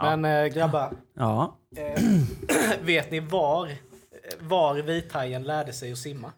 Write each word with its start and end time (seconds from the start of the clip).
Men 0.00 0.24
eh, 0.24 0.46
grabbar, 0.46 0.92
Ja. 1.14 1.56
eh, 1.76 2.02
vet 2.80 3.10
ni 3.10 3.20
var, 3.20 3.70
var 4.40 4.74
vithajen 4.74 5.42
lärde 5.42 5.72
sig 5.72 5.92
att 5.92 5.98
simma? 5.98 6.32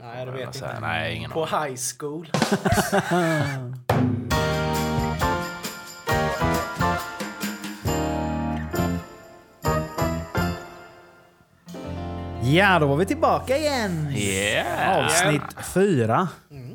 Nej, 0.00 0.26
det 0.26 0.32
vet 0.32 0.54
inte. 0.54 0.80
Nej, 0.80 1.14
ingen 1.14 1.30
På 1.30 1.46
high 1.46 1.76
school. 1.98 2.30
ja, 12.42 12.78
då 12.78 12.86
var 12.86 12.96
vi 12.96 13.06
tillbaka 13.06 13.56
igen. 13.56 14.08
Yeah! 14.16 14.98
Avsnitt 14.98 15.66
fyra. 15.74 16.28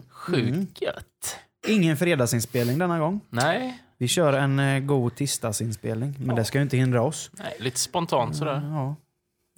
Sjukt 0.09 0.81
gött. 0.81 1.05
Ingen 1.67 1.97
fredagsinspelning 1.97 2.79
denna 2.79 2.99
gång. 2.99 3.19
Nej, 3.29 3.81
Vi 3.97 4.07
kör 4.07 4.33
en 4.33 4.59
eh, 4.59 4.79
god 4.79 5.15
tisdagsinspelning, 5.15 6.15
men 6.19 6.35
det 6.35 6.45
ska 6.45 6.57
ju 6.57 6.61
inte 6.63 6.77
hindra 6.77 7.01
oss. 7.01 7.31
nej, 7.33 7.55
lite 7.59 7.79
spontant 7.79 8.35
sådär. 8.35 8.61
Ja. 8.71 8.95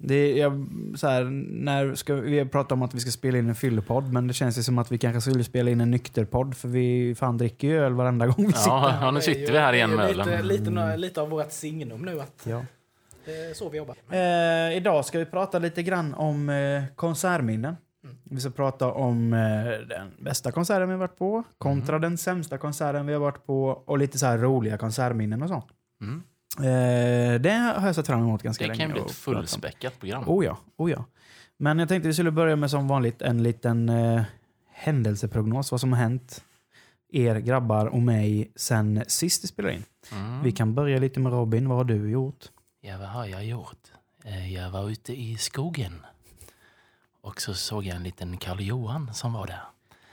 Det 0.02 0.14
är, 0.14 0.36
jag, 0.36 0.66
så 0.96 1.08
här, 1.08 1.24
när 1.64 1.94
ska, 1.94 2.14
vi 2.14 2.38
har 2.38 2.46
pratat 2.46 2.72
om 2.72 2.82
att 2.82 2.94
vi 2.94 3.00
ska 3.00 3.10
spela 3.10 3.38
in 3.38 3.48
en 3.48 3.54
fyllepodd, 3.54 4.12
men 4.12 4.26
det 4.26 4.34
känns 4.34 4.58
ju 4.58 4.62
som 4.62 4.78
att 4.78 4.92
vi 4.92 4.98
kanske 4.98 5.30
skulle 5.30 5.44
spela 5.44 5.70
in 5.70 5.80
en 5.80 5.90
nykterpodd, 5.90 6.56
för 6.56 6.68
vi 6.68 7.14
fan 7.14 7.38
dricker 7.38 7.68
ju 7.68 7.78
öl 7.84 7.92
varenda 7.92 8.26
gång 8.26 8.46
vi 8.46 8.52
sitter. 8.52 8.70
Ja, 8.70 8.98
ja, 9.00 9.10
nu 9.10 9.20
sitter 9.20 9.52
vi 9.52 9.58
här 9.58 9.72
igen 9.72 9.90
med 9.90 10.16
lite, 10.16 10.30
ölen. 10.30 10.46
lite, 10.48 10.96
lite 10.96 11.20
av 11.20 11.28
vårt 11.30 11.52
signum 11.52 12.02
nu. 12.02 12.20
Att 12.20 12.46
Ja. 12.48 12.64
det 13.24 13.32
är 13.32 13.54
så 13.54 13.68
vi 13.68 13.78
jobbar. 13.78 13.96
Eh, 14.10 14.76
idag 14.76 15.04
ska 15.04 15.18
vi 15.18 15.24
prata 15.24 15.58
lite 15.58 15.82
grann 15.82 16.14
om 16.14 16.48
eh, 16.48 16.82
konsertminnen. 16.96 17.76
Vi 18.24 18.40
ska 18.40 18.50
prata 18.50 18.92
om 18.92 19.32
eh, 19.32 19.38
den 19.88 20.12
bästa 20.18 20.52
konserten 20.52 20.88
vi 20.88 20.92
har 20.92 20.98
varit 21.00 21.18
på 21.18 21.42
kontra 21.58 21.98
den 21.98 22.18
sämsta 22.18 22.58
konserten 22.58 23.06
vi 23.06 23.12
har 23.12 23.20
varit 23.20 23.46
på 23.46 23.64
och 23.86 23.98
lite 23.98 24.18
så 24.18 24.26
här 24.26 24.38
roliga 24.38 24.78
konsertminnen 24.78 25.42
och 25.42 25.48
sånt. 25.48 25.66
Mm. 26.00 26.22
Eh, 26.58 27.40
det 27.40 27.50
har 27.78 27.86
jag 27.86 27.94
sett 27.94 28.06
fram 28.06 28.20
emot 28.20 28.42
ganska 28.42 28.64
Det 28.64 28.68
länge. 28.68 28.78
kan 28.80 28.88
ju 28.88 28.92
bli 28.94 29.02
ett 29.02 29.10
fullspäckat 29.10 30.00
program. 30.00 30.24
Oh 30.26 30.44
ja, 30.44 30.58
oh 30.76 30.90
ja. 30.90 31.04
Men 31.56 31.78
jag 31.78 31.88
tänkte 31.88 32.08
vi 32.08 32.14
skulle 32.14 32.30
börja 32.30 32.56
med 32.56 32.70
som 32.70 32.88
vanligt 32.88 33.22
en 33.22 33.42
liten 33.42 33.88
eh, 33.88 34.22
händelseprognos. 34.72 35.70
Vad 35.70 35.80
som 35.80 35.92
har 35.92 36.00
hänt 36.00 36.44
er 37.12 37.34
grabbar 37.36 37.86
och 37.86 38.02
mig 38.02 38.52
sen 38.56 39.04
sist 39.06 39.44
vi 39.44 39.48
spelade 39.48 39.74
in. 39.74 39.84
Mm. 40.12 40.42
Vi 40.42 40.52
kan 40.52 40.74
börja 40.74 40.98
lite 40.98 41.20
med 41.20 41.32
Robin. 41.32 41.68
Vad 41.68 41.78
har 41.78 41.84
du 41.84 42.10
gjort? 42.10 42.44
Ja, 42.80 42.98
vad 42.98 43.08
har 43.08 43.26
jag 43.26 43.44
gjort? 43.46 43.78
Eh, 44.24 44.52
Jag 44.54 44.70
var 44.70 44.90
ute 44.90 45.12
i 45.20 45.36
skogen. 45.36 45.92
Och 47.20 47.40
så 47.40 47.54
såg 47.54 47.84
jag 47.84 47.96
en 47.96 48.02
liten 48.02 48.36
Karl 48.36 48.60
Johan 48.60 49.14
som 49.14 49.32
var 49.32 49.46
där. 49.46 49.62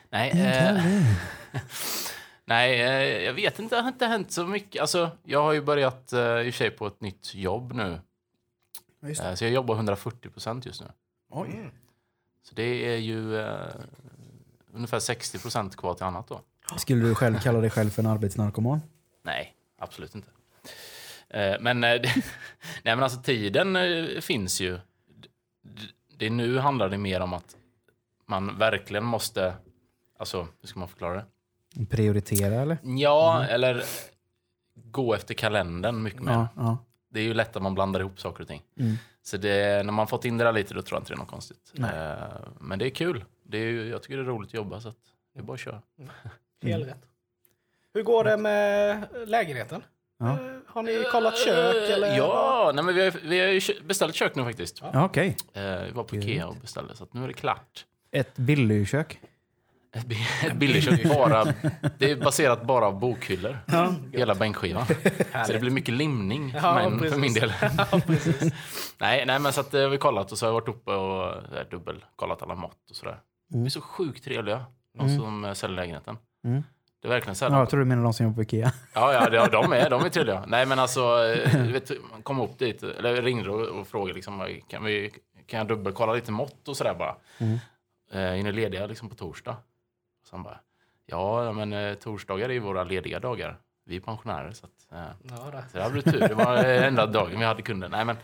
Nej, 0.10 0.32
eh, 0.32 1.04
nej 2.46 2.82
eh, 2.82 3.24
jag 3.26 3.34
vet 3.34 3.60
inte. 3.60 3.76
Det 3.76 3.82
har 3.82 3.88
inte 3.90 4.06
hänt 4.06 4.32
så 4.32 4.46
mycket. 4.48 4.82
Alltså, 4.82 5.12
jag 5.24 5.44
har 5.44 5.54
ju 5.54 5.62
börjat 5.62 6.14
eh, 6.14 6.20
i 6.42 6.50
och 6.50 6.54
sig 6.54 6.70
på 6.72 6.88
ett 6.88 7.02
nytt 7.02 7.36
jobb 7.36 7.74
nu. 7.74 8.02
Just 9.02 9.22
Eh, 9.22 9.34
Så 9.34 9.44
jag 9.46 9.52
jobbar 9.52 9.76
140 9.76 10.30
procent 10.30 10.66
just 10.66 10.82
nu. 10.82 10.88
Oj. 11.30 11.70
Så 12.44 12.56
det 12.56 12.64
är 12.94 12.98
ju 12.98 13.38
eh, 13.40 13.68
ungefär 14.74 15.00
60 15.00 15.40
procent 15.40 15.76
kvar 15.76 15.94
till 15.94 16.04
annat 16.06 16.28
då. 16.28 16.42
Skulle 16.78 17.06
du 17.08 17.16
själv 17.16 17.40
kalla 17.40 17.62
dig 17.62 17.70
själv 17.70 17.90
för 17.90 18.04
en 18.04 18.10
arbetsnarkoman? 18.10 18.82
Nej, 19.24 19.54
absolut 19.80 20.16
inte. 20.16 20.30
Eh, 21.30 21.56
Men, 21.60 21.80
nej, 21.80 22.02
men 22.84 23.04
alltså 23.04 23.22
tiden 23.22 23.76
eh, 23.76 24.22
finns 24.22 24.62
ju. 24.62 24.80
Det 26.18 26.30
nu 26.30 26.58
handlar 26.58 26.90
det 26.90 26.98
mer 26.98 27.20
om 27.22 27.34
att 27.34 27.56
man 28.26 28.58
verkligen 28.58 29.04
måste, 29.06 29.54
alltså 30.20 30.48
hur 30.62 30.68
ska 30.68 30.80
man 30.80 30.88
förklara 30.88 31.14
det? 31.76 31.86
Prioritera 31.86 32.56
eller? 32.56 32.78
Ja, 32.84 33.46
eller 33.46 33.84
gå 34.76 35.14
efter 35.14 35.34
kalendern 35.34 36.04
mycket 36.04 36.22
mer. 36.22 36.32
Ja, 36.34 36.48
ja. 36.56 36.78
Det 37.10 37.20
är 37.20 37.24
ju 37.24 37.34
lätt 37.34 37.56
att 37.56 37.62
man 37.64 37.74
blandar 37.76 38.00
ihop 38.00 38.20
saker 38.20 38.42
och 38.42 38.48
ting. 38.48 38.64
Mm. 38.80 38.96
Så 39.22 39.38
det, 39.38 39.86
när 39.86 39.94
man 39.94 40.08
fått 40.08 40.26
in 40.26 40.38
det 40.38 40.44
där 40.44 40.54
lite, 40.54 40.74
då 40.74 40.82
tror 40.82 40.96
jag 40.96 41.02
inte 41.02 41.12
det 41.14 41.16
är 41.16 41.20
något 41.20 41.28
konstigt. 41.30 41.72
Nej. 41.74 41.96
Eh, 41.98 42.18
Men 42.60 42.80
det 42.80 42.86
är 42.86 42.90
kul. 42.90 43.26
Det 43.44 43.58
är, 43.58 43.66
ju- 43.66 43.88
jag 43.90 44.04
tycker 44.04 44.18
det 44.18 44.24
är 44.24 44.26
roligt 44.26 44.50
att 44.50 44.54
jobba, 44.54 44.80
så 44.82 44.90
att 44.90 44.96
det 45.34 45.40
är 45.40 45.44
bara 45.44 45.54
att 45.54 45.60
köra. 45.60 45.82
Helt 46.64 46.88
rätt. 46.88 47.06
Hur 47.94 48.04
går 48.04 48.24
det 48.24 48.38
med 48.38 49.08
lägenheten? 49.26 49.84
Ja. 50.20 50.30
Eh, 50.32 50.38
Har 50.68 50.84
ni 50.84 51.04
kollat 51.12 51.38
kök? 51.38 51.90
Eller? 51.90 52.18
Ja, 52.18 52.72
nej, 52.76 52.84
men 52.84 52.96
vi 52.96 53.02
har, 53.04 53.14
vi 53.24 53.40
har 53.40 53.84
beställt 53.88 54.16
kök 54.16 54.36
nu 54.36 54.44
faktiskt. 54.44 54.80
Ja, 54.94 55.06
Okej. 55.06 55.38
Eh, 55.54 55.62
vi 55.64 55.92
var 55.92 56.04
på. 56.04 56.16
Ikea 56.16 56.48
och 56.48 56.56
beställde, 56.56 56.96
så 56.96 57.04
att 57.04 57.14
nu 57.14 57.24
är 57.24 57.28
det 57.28 57.34
klart. 57.34 57.86
Ett 58.12 58.36
Billykök. 58.38 59.20
Ett, 59.96 60.06
bi- 60.06 60.28
ett 60.48 60.54
billigkök 60.56 61.04
bara. 61.04 61.44
Det 61.98 62.12
är 62.12 62.16
baserat 62.16 62.64
bara 62.64 62.86
av 62.86 63.00
bokhyllor. 63.00 63.58
Hela 64.14 64.36
bänkskivan. 64.36 64.86
Så 65.46 65.54
det 65.54 65.60
blir 65.60 65.72
mycket 65.72 65.94
limning 65.94 66.52
för, 66.52 66.60
Ja, 66.82 66.90
mig, 66.90 67.10
för 67.12 67.18
min 67.20 67.34
del. 67.34 67.54
Ja, 67.62 68.02
nej, 69.00 69.24
nej, 69.26 69.40
men 69.40 69.54
så 69.54 69.62
att, 69.62 69.74
eh, 69.74 69.80
vi 69.82 69.86
har 69.90 69.98
kollat 69.98 70.32
och 70.32 70.38
så 70.38 70.46
har 70.46 70.48
jag 70.50 70.54
varit 70.54 70.68
uppe 70.70 70.92
och 70.92 71.58
eh, 71.58 71.68
dubbelkollat 71.72 72.42
alla 72.42 72.56
mått 72.56 72.90
och 72.90 72.96
sådär. 72.96 73.20
De 73.50 73.66
är 73.66 73.70
så 73.70 73.82
sjukt 73.82 74.24
trevliga, 74.24 74.66
de 74.98 75.18
som 75.18 75.46
eh, 75.46 75.54
säljer 75.54 75.76
lägenheten. 75.76 76.18
Mm. 76.46 76.64
Det 77.02 77.08
är 77.08 77.10
verkligen 77.10 77.36
så 77.36 77.46
här. 77.46 77.52
Ja, 77.52 77.60
jag 77.60 77.70
tror 77.70 77.80
du 77.80 77.86
menar 77.86 78.04
de 78.04 78.14
som 78.14 78.24
jobbar 78.26 78.36
på 78.36 78.42
Ikea. 78.42 78.72
Ja, 78.94 79.14
ja, 79.14 79.30
det- 79.30 79.52
de 79.52 79.74
är, 79.74 79.90
de 79.90 80.06
är 80.06 80.10
trevliga. 80.10 80.44
Nej, 80.48 80.66
men 80.66 80.80
alltså, 80.80 81.26
eh, 81.26 81.62
vet, 81.72 81.92
man 82.12 82.22
kom 82.22 82.40
upp 82.40 82.60
dit, 82.60 82.84
eller 82.84 83.22
ringde 83.22 83.50
och, 83.50 83.80
och 83.80 83.88
frågade 83.88 84.14
liksom, 84.14 84.60
kan, 84.68 84.84
vi, 84.84 85.12
kan 85.46 85.58
jag 85.58 85.68
dubbelkolla 85.68 86.14
lite 86.14 86.32
mått 86.32 86.68
och 86.68 86.78
sådär 86.78 86.94
bara. 86.94 87.16
Mm. 87.38 87.54
Eh, 88.12 88.40
är 88.40 88.44
ni 88.44 88.52
lediga 88.52 88.86
liksom 88.88 89.10
på 89.10 89.16
torsdag? 89.16 89.56
Så 90.30 90.36
han 90.36 90.44
bara, 90.44 90.60
ja, 91.06 91.52
men 91.54 91.74
eh, 91.74 91.94
torsdagar 91.94 92.50
är 92.50 92.54
ju 92.54 92.60
våra 92.60 92.84
lediga 92.84 93.20
dagar. 93.20 93.58
Vi 93.86 93.96
är 93.96 94.00
pensionärer, 94.00 94.52
så 94.52 94.66
att, 94.66 94.92
eh, 95.00 95.08
Ja, 95.24 95.52
det. 95.52 95.64
så 95.72 95.78
det 95.78 95.84
här 95.84 95.90
blev 95.90 96.02
tur. 96.02 96.20
Det 96.28 96.34
var 96.34 96.56
enda 96.64 97.06
dagen 97.06 97.40
vi 97.40 97.46
hade 97.46 97.62
kunder. 97.62 97.90
Nej, 97.90 98.06
men, 98.06 98.18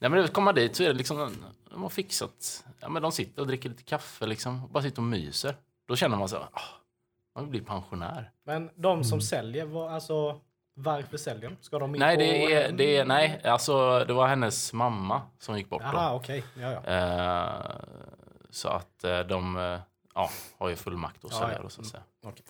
nej, 0.00 0.10
men 0.10 0.28
kommer 0.28 0.44
man 0.44 0.54
dit 0.54 0.76
så 0.76 0.82
är 0.82 0.86
det 0.88 0.94
liksom, 0.94 1.36
de 1.70 1.82
har 1.82 1.88
fixat, 1.88 2.64
ja, 2.80 2.88
men 2.88 3.02
de 3.02 3.12
sitter 3.12 3.40
och 3.42 3.46
dricker 3.48 3.68
lite 3.68 3.82
kaffe 3.82 4.26
liksom, 4.26 4.64
och 4.64 4.70
bara 4.70 4.82
sitter 4.82 4.98
och 4.98 5.02
myser. 5.02 5.54
Då 5.88 5.96
känner 5.96 6.16
man 6.16 6.28
så, 6.28 6.36
ah, 6.36 6.60
man 7.34 7.44
vill 7.44 7.50
bli 7.50 7.60
pensionär. 7.60 8.30
Men 8.44 8.70
de 8.74 9.04
som 9.04 9.20
säljer, 9.20 9.64
vad, 9.64 9.92
alltså, 9.92 10.40
varför 10.74 11.16
säljer 11.16 11.50
de? 11.50 11.56
Ska 11.60 11.78
de 11.78 11.94
in 11.94 11.98
Nej, 11.98 12.16
på... 12.16 12.20
det 12.20 12.52
är, 12.54 12.72
det 12.72 12.96
är, 12.96 13.04
nej, 13.04 13.40
alltså 13.44 14.04
det 14.04 14.12
var 14.12 14.26
hennes 14.26 14.72
mamma 14.72 15.22
som 15.38 15.58
gick 15.58 15.68
bort 15.68 15.82
då. 15.82 15.88
Jaha, 15.92 16.14
okej. 16.14 16.44
Ja, 16.60 16.72
ja. 16.72 16.84
Eh, 16.84 17.76
så 18.50 18.68
att 18.68 19.04
eh, 19.04 19.20
de 19.20 19.56
eh, 19.56 19.80
ja, 20.14 20.30
har 20.58 20.68
ju 20.68 20.76
full 20.76 20.96
makt 20.96 21.24
att 21.24 21.32
Ja, 21.32 21.38
sälja 21.38 21.56
ja. 21.56 21.62
då, 21.62 21.68
så 21.68 21.80
att 21.80 21.86
säga. 21.86 22.02
Okej. 22.22 22.44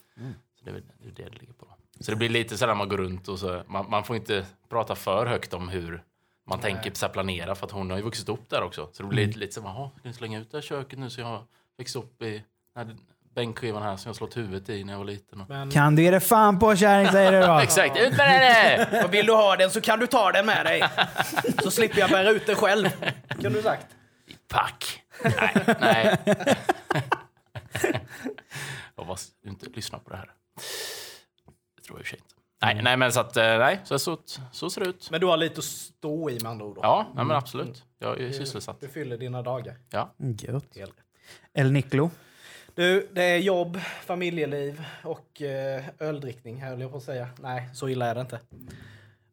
Så 0.58 0.64
det 0.64 0.70
är 0.70 0.74
väl 0.74 0.82
det, 0.98 1.08
är 1.08 1.12
det 1.12 1.30
det 1.30 1.38
ligger 1.40 1.52
på. 1.52 1.66
Då. 1.66 2.04
Så 2.04 2.10
det 2.10 2.16
blir 2.16 2.28
lite 2.28 2.56
sådär 2.56 2.74
man 2.74 2.88
går 2.88 2.96
runt 2.96 3.28
och 3.28 3.38
så, 3.38 3.62
man, 3.66 3.90
man 3.90 4.04
får 4.04 4.16
inte 4.16 4.46
prata 4.68 4.94
för 4.94 5.26
högt 5.26 5.54
om 5.54 5.68
hur 5.68 6.02
man 6.46 6.60
tänker 6.60 6.94
så 6.94 7.06
här, 7.06 7.12
planera 7.12 7.54
för 7.54 7.66
att 7.66 7.72
hon 7.72 7.90
har 7.90 7.96
ju 7.96 8.02
vuxit 8.02 8.28
upp 8.28 8.50
där 8.50 8.62
också. 8.62 8.88
Så 8.92 9.02
det 9.02 9.08
blir 9.08 9.26
lite, 9.26 9.38
lite 9.38 9.52
så 9.52 9.60
ska 9.60 10.08
ni 10.08 10.14
slänga 10.14 10.40
ut 10.40 10.50
det 10.50 10.56
här 10.56 10.62
köket 10.62 10.98
nu 10.98 11.10
så 11.10 11.20
jag 11.20 11.26
har 11.26 11.44
växt 11.76 11.96
upp 11.96 12.22
i 12.22 12.44
den 12.74 12.86
här 12.88 12.96
bänkskivan 13.34 13.82
här 13.82 13.96
som 13.96 14.08
jag 14.08 14.16
slått 14.16 14.36
huvudet 14.36 14.68
i 14.68 14.84
när 14.84 14.92
jag 14.92 14.98
var 14.98 15.06
liten. 15.06 15.40
Och... 15.40 15.48
Men 15.48 15.70
Kan 15.70 15.96
du 15.96 16.02
ge 16.02 16.10
dig 16.10 16.20
fan 16.20 16.58
på 16.58 16.76
kärring, 16.76 17.08
säger 17.08 17.32
du 17.32 17.40
då. 17.46 17.58
Exakt, 17.62 17.96
ut 17.96 18.16
med 18.16 18.40
det! 18.40 19.04
och 19.04 19.14
vill 19.14 19.26
du 19.26 19.32
ha 19.32 19.56
den 19.56 19.70
så 19.70 19.80
kan 19.80 19.98
du 19.98 20.06
ta 20.06 20.32
den 20.32 20.46
med 20.46 20.66
dig. 20.66 20.82
Så 21.62 21.70
slipper 21.70 22.00
jag 22.00 22.10
bära 22.10 22.30
ut 22.30 22.46
den 22.46 22.56
själv. 22.56 22.88
Kan 23.42 23.52
du 23.52 23.62
sagt. 23.62 23.86
Pack! 24.48 25.02
Nej, 25.24 25.76
nej. 25.80 26.16
jag 28.96 29.04
hoppas 29.04 29.28
du 29.42 29.48
inte 29.48 29.66
lyssnar 29.66 29.98
på 29.98 30.10
det 30.10 30.16
här. 30.16 30.30
Det 31.76 31.82
tror 31.82 31.98
jag 31.98 32.00
i 32.00 32.02
och 32.02 32.06
för 32.06 32.10
sig 32.10 32.18
inte. 32.18 32.34
Nej, 32.62 32.82
nej 32.82 32.96
men 32.96 33.12
så 33.12 33.20
att, 33.20 33.36
eh, 33.36 33.42
nej, 33.44 33.80
så, 33.84 33.98
så, 33.98 34.18
så 34.52 34.70
ser 34.70 34.80
det 34.80 34.90
ut. 34.90 35.10
Men 35.10 35.20
du 35.20 35.26
har 35.26 35.36
lite 35.36 35.58
att 35.58 35.64
stå 35.64 36.30
i 36.30 36.38
med 36.42 36.50
andra 36.50 36.64
ord. 36.66 36.74
då. 36.74 36.80
Ja, 36.82 37.06
nej, 37.14 37.24
men 37.24 37.36
absolut. 37.36 37.84
Jag 37.98 38.20
är 38.20 38.32
sysselsatt. 38.32 38.80
Du 38.80 38.88
fyller 38.88 39.18
dina 39.18 39.42
dagar. 39.42 39.76
Ja. 39.90 40.14
Gött. 40.18 40.64
Helt 40.76 40.90
rätt. 40.90 41.04
El 41.54 41.72
Niclo. 41.72 42.10
Du, 42.74 43.08
det 43.12 43.22
är 43.22 43.38
jobb, 43.38 43.78
familjeliv 44.02 44.84
och 45.02 45.42
eh, 45.42 45.82
öldrickning 45.98 46.62
höll 46.62 46.80
jag 46.80 46.90
på 46.90 46.96
att 46.96 47.02
säga. 47.02 47.28
Nej, 47.40 47.68
så 47.72 47.88
illa 47.88 48.06
är 48.06 48.14
det 48.14 48.20
inte. 48.20 48.40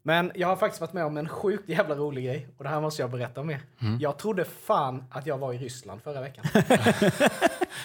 Men 0.03 0.31
jag 0.35 0.47
har 0.47 0.55
faktiskt 0.55 0.81
varit 0.81 0.93
med 0.93 1.05
om 1.05 1.17
en 1.17 1.29
sjukt 1.29 1.69
jävla 1.69 1.95
rolig 1.95 2.25
grej 2.25 2.47
och 2.57 2.63
det 2.63 2.69
här 2.69 2.81
måste 2.81 3.01
jag 3.01 3.11
berätta 3.11 3.41
om 3.41 3.49
er. 3.49 3.61
Jag 3.99 4.17
trodde 4.17 4.45
fan 4.45 5.03
att 5.11 5.25
jag 5.25 5.37
var 5.37 5.53
i 5.53 5.57
Ryssland 5.57 6.01
förra 6.01 6.21
veckan. 6.21 6.45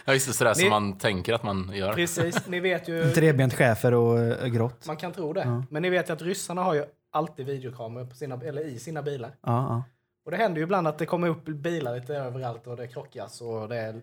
Ja, 0.05 0.12
just 0.12 0.26
det, 0.26 0.32
sådär 0.32 0.55
Ni- 0.56 0.61
som 0.61 0.70
man 0.70 0.99
tänker 0.99 1.32
att 1.32 1.43
man 1.43 1.70
gör. 1.75 1.93
Precis, 1.93 2.47
ni 2.47 2.61
vet 2.61 2.88
ju, 2.88 3.11
Trebent 3.14 3.55
schäfer 3.55 3.94
och 3.94 4.19
äh, 4.19 4.47
grått. 4.47 4.87
man 4.87 4.97
kan 4.97 5.12
tro 5.12 5.32
det. 5.32 5.62
Men 5.70 5.82
ni 5.82 5.91
vet 5.91 6.08
ju 6.08 6.12
att 6.12 6.23
ryssarna 6.23 6.62
har 6.62 6.75
ju 6.75 6.85
alltid 7.12 7.47
videokameror 7.47 8.05
på 8.06 8.14
sina, 8.14 8.41
eller 8.44 8.67
i 8.67 8.79
sina 8.79 9.03
bilar. 9.03 9.31
Ja, 9.31 9.37
ja. 9.53 9.82
Och 10.25 10.31
det 10.31 10.37
händer 10.37 10.58
ju 10.58 10.62
ibland 10.64 10.88
att 10.88 10.99
det 10.99 11.06
kommer 11.06 11.29
upp 11.29 11.44
bilar 11.44 11.94
lite 12.00 12.14
överallt 12.17 12.67
och 12.67 12.76
det 12.76 12.87
krockas 12.87 13.41
och 13.41 13.69
det 13.69 13.76
är 13.76 14.03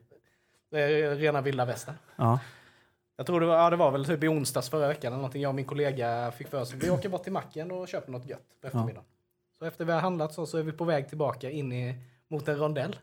rena 0.73 1.41
vilda 1.41 1.65
västern. 1.65 1.95
ja. 2.15 2.39
Jag 3.15 3.25
tror 3.25 3.39
det 3.39 3.45
var, 3.45 3.57
ja, 3.57 3.69
det 3.69 3.75
var 3.75 3.91
väl 3.91 4.05
typ 4.05 4.23
i 4.23 4.27
onsdags 4.27 4.69
förra 4.69 4.87
veckan 4.87 5.07
eller 5.13 5.17
någonting. 5.17 5.41
Jag 5.41 5.49
och 5.49 5.55
min 5.55 5.65
kollega 5.65 6.31
fick 6.31 6.47
för 6.47 6.61
oss 6.61 6.73
vi 6.73 6.89
åker 6.89 7.09
bort 7.09 7.23
till 7.23 7.31
macken 7.31 7.71
och 7.71 7.87
köper 7.87 8.11
något 8.11 8.29
gött 8.29 8.61
på 8.61 8.67
eftermiddagen. 8.67 9.03
Så 9.59 9.65
efter 9.65 9.85
vi 9.85 9.91
har 9.91 9.99
handlat 9.99 10.33
så, 10.33 10.45
så 10.45 10.57
är 10.57 10.63
vi 10.63 10.71
på 10.71 10.85
väg 10.85 11.09
tillbaka 11.09 11.49
in 11.51 11.73
i, 11.73 11.95
mot 12.27 12.47
en 12.47 12.57
rondell. 12.57 12.99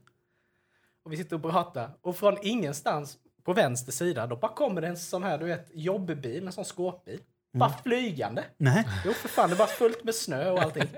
Och 1.05 1.12
vi 1.12 1.17
sitter 1.17 1.37
och 1.37 1.43
pratar 1.43 1.90
och 2.00 2.17
från 2.17 2.37
ingenstans 2.43 3.19
på 3.44 3.52
vänster 3.52 3.93
sida 3.93 4.26
då 4.26 4.37
bara 4.37 4.52
kommer 4.55 4.81
det 4.81 4.87
en 4.88 4.96
sån 4.96 5.23
här 5.23 5.38
du 5.38 5.44
vet 5.44 5.66
jobbbil, 5.75 6.46
en 6.46 6.52
sån 6.52 6.64
skåpbil. 6.64 7.20
Bara 7.52 7.73
flygande. 7.82 8.44
Nej. 8.56 8.88
Jo, 9.05 9.12
för 9.12 9.28
fan, 9.28 9.50
det 9.50 9.56
var 9.56 9.66
fullt 9.66 10.05
med 10.05 10.14
snö 10.14 10.50
och 10.50 10.58
allting. 10.58 10.88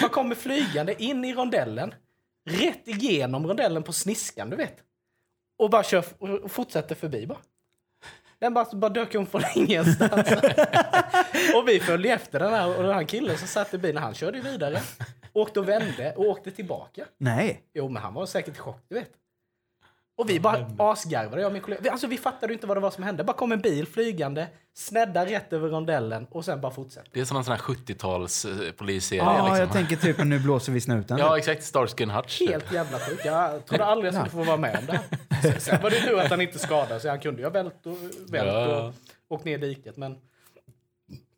Man 0.00 0.10
kommer 0.10 0.34
flygande 0.34 1.02
in 1.02 1.24
i 1.24 1.34
rondellen, 1.34 1.94
rätt 2.50 2.88
igenom 2.88 3.46
rondellen 3.46 3.82
på 3.82 3.92
sniskan, 3.92 4.50
du 4.50 4.56
vet. 4.56 4.76
Och 5.58 5.70
bara 5.70 5.82
kör 5.82 6.04
och 6.18 6.50
fortsätter 6.50 6.94
förbi 6.94 7.26
bara. 7.26 7.38
Den 8.38 8.54
bara, 8.54 8.66
bara 8.76 8.88
dök 8.88 9.14
upp 9.14 9.30
från 9.30 9.42
ingenstans. 9.54 10.28
och 11.56 11.68
vi 11.68 11.80
följde 11.80 12.08
efter 12.08 12.38
den 12.38 12.52
här, 12.52 12.76
och 12.76 12.82
den 12.82 12.94
här 12.94 13.04
killen 13.04 13.38
som 13.38 13.48
satt 13.48 13.74
i 13.74 13.78
bilen, 13.78 14.02
han 14.02 14.14
körde 14.14 14.40
vidare. 14.40 14.80
Åkte 15.32 15.60
och 15.60 15.68
vände 15.68 16.14
och 16.16 16.24
åkte 16.24 16.50
tillbaka. 16.50 17.04
Nej. 17.18 17.62
Jo, 17.74 17.88
men 17.88 18.02
han 18.02 18.14
var 18.14 18.26
säkert 18.26 18.54
i 18.54 18.58
chock, 18.58 18.80
du 18.88 18.94
vet. 18.94 19.10
Och 20.16 20.30
vi 20.30 20.40
bara 20.40 20.66
asgarvade, 20.78 21.40
jag 21.42 21.46
och 21.46 21.52
min 21.52 21.62
kollega. 21.62 21.82
Vi- 21.82 21.88
Alltså 21.88 22.06
vi 22.06 22.18
fattade 22.18 22.52
inte 22.52 22.66
vad 22.66 22.76
det 22.76 22.80
var 22.80 22.90
som 22.90 23.04
hände. 23.04 23.24
Bara 23.24 23.32
kom 23.36 23.52
en 23.52 23.60
bil 23.60 23.86
flygande, 23.86 24.46
snedda 24.74 25.26
rätt 25.26 25.52
över 25.52 25.68
rondellen 25.68 26.26
och 26.30 26.44
sen 26.44 26.60
bara 26.60 26.72
fortsätter. 26.72 27.10
Det 27.12 27.20
är 27.20 27.24
som 27.24 27.36
en 27.36 27.44
sån 27.44 27.52
här 27.52 27.58
70-tals 27.60 28.44
eh, 28.44 28.72
polisserie. 28.72 29.22
Ja, 29.22 29.36
liksom. 29.44 29.56
jag 29.58 29.72
tänker 29.72 29.96
typ 29.96 30.24
nu 30.24 30.38
blåser 30.38 30.72
vi 30.72 30.80
snuten. 30.80 31.18
Ja, 31.18 31.38
exakt. 31.38 31.64
Starsky 31.64 32.04
Hutch. 32.06 32.40
Helt 32.40 32.72
jävla 32.72 32.98
sjukt. 32.98 33.24
Jag 33.24 33.66
trodde 33.66 33.84
aldrig 33.84 34.14
jag 34.14 34.14
skulle 34.28 34.44
få 34.44 34.48
vara 34.50 34.56
med 34.56 34.78
om 34.78 34.86
det 34.86 34.92
här. 35.30 35.58
Sen- 35.60 35.82
var 35.82 35.90
det 35.90 36.00
tur 36.00 36.18
att 36.20 36.30
han 36.30 36.40
inte 36.40 36.58
skadade 36.58 37.00
sig. 37.00 37.10
Han 37.10 37.20
kunde 37.20 37.40
ju 37.40 37.46
ha 37.46 37.52
vält 37.52 37.86
och, 37.86 37.96
vält 38.32 38.48
Ja. 38.52 38.86
och 38.86 38.92
åkt 39.28 39.44
ner 39.44 39.54
i 39.54 39.60
diket. 39.60 39.96
Men 39.96 40.16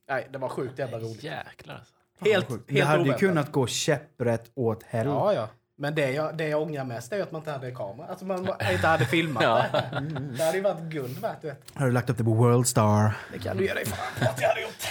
nej, 0.08 0.28
det 0.32 0.38
var 0.38 0.48
sjukt 0.48 0.78
jävla 0.78 0.98
roligt. 0.98 1.22
Jäklar 1.22 1.74
alltså. 1.74 1.92
Helt, 2.20 2.48
Det 2.66 2.74
helt 2.74 2.86
hade 2.86 3.04
ju 3.04 3.12
kunnat 3.12 3.52
gå 3.52 3.66
käpprätt 3.66 4.50
åt 4.54 4.82
hell. 4.82 5.06
Ja, 5.06 5.32
ja. 5.34 5.48
Men 5.78 5.94
det 5.94 6.10
jag, 6.12 6.36
det 6.36 6.48
jag 6.48 6.62
ångrar 6.62 6.84
mest 6.84 7.12
är 7.12 7.22
att 7.22 7.32
man 7.32 7.40
inte 7.40 7.50
hade 7.50 7.70
kamera. 7.70 8.06
Alltså 8.06 8.24
man 8.24 8.38
inte 8.72 8.86
hade 8.86 9.04
filmat 9.04 9.42
Ja. 9.42 9.64
det. 9.72 10.00
Det 10.36 10.44
hade 10.44 10.56
ju 10.56 10.62
varit 10.62 10.80
guld 10.82 11.18
värt, 11.18 11.42
du 11.42 11.48
vet. 11.48 11.62
Har 11.74 11.86
du 11.86 11.92
lagt 11.92 12.10
upp 12.10 12.18
det 12.18 12.24
på 12.24 12.34
Worldstar? 12.34 13.16
Det 13.32 13.38
kan 13.38 13.56
du 13.56 13.64
ge 13.66 13.74
dig 13.74 13.86
fan 13.86 14.28
att 14.28 14.40
jag 14.40 14.48
hade 14.48 14.60
gjort. 14.62 14.88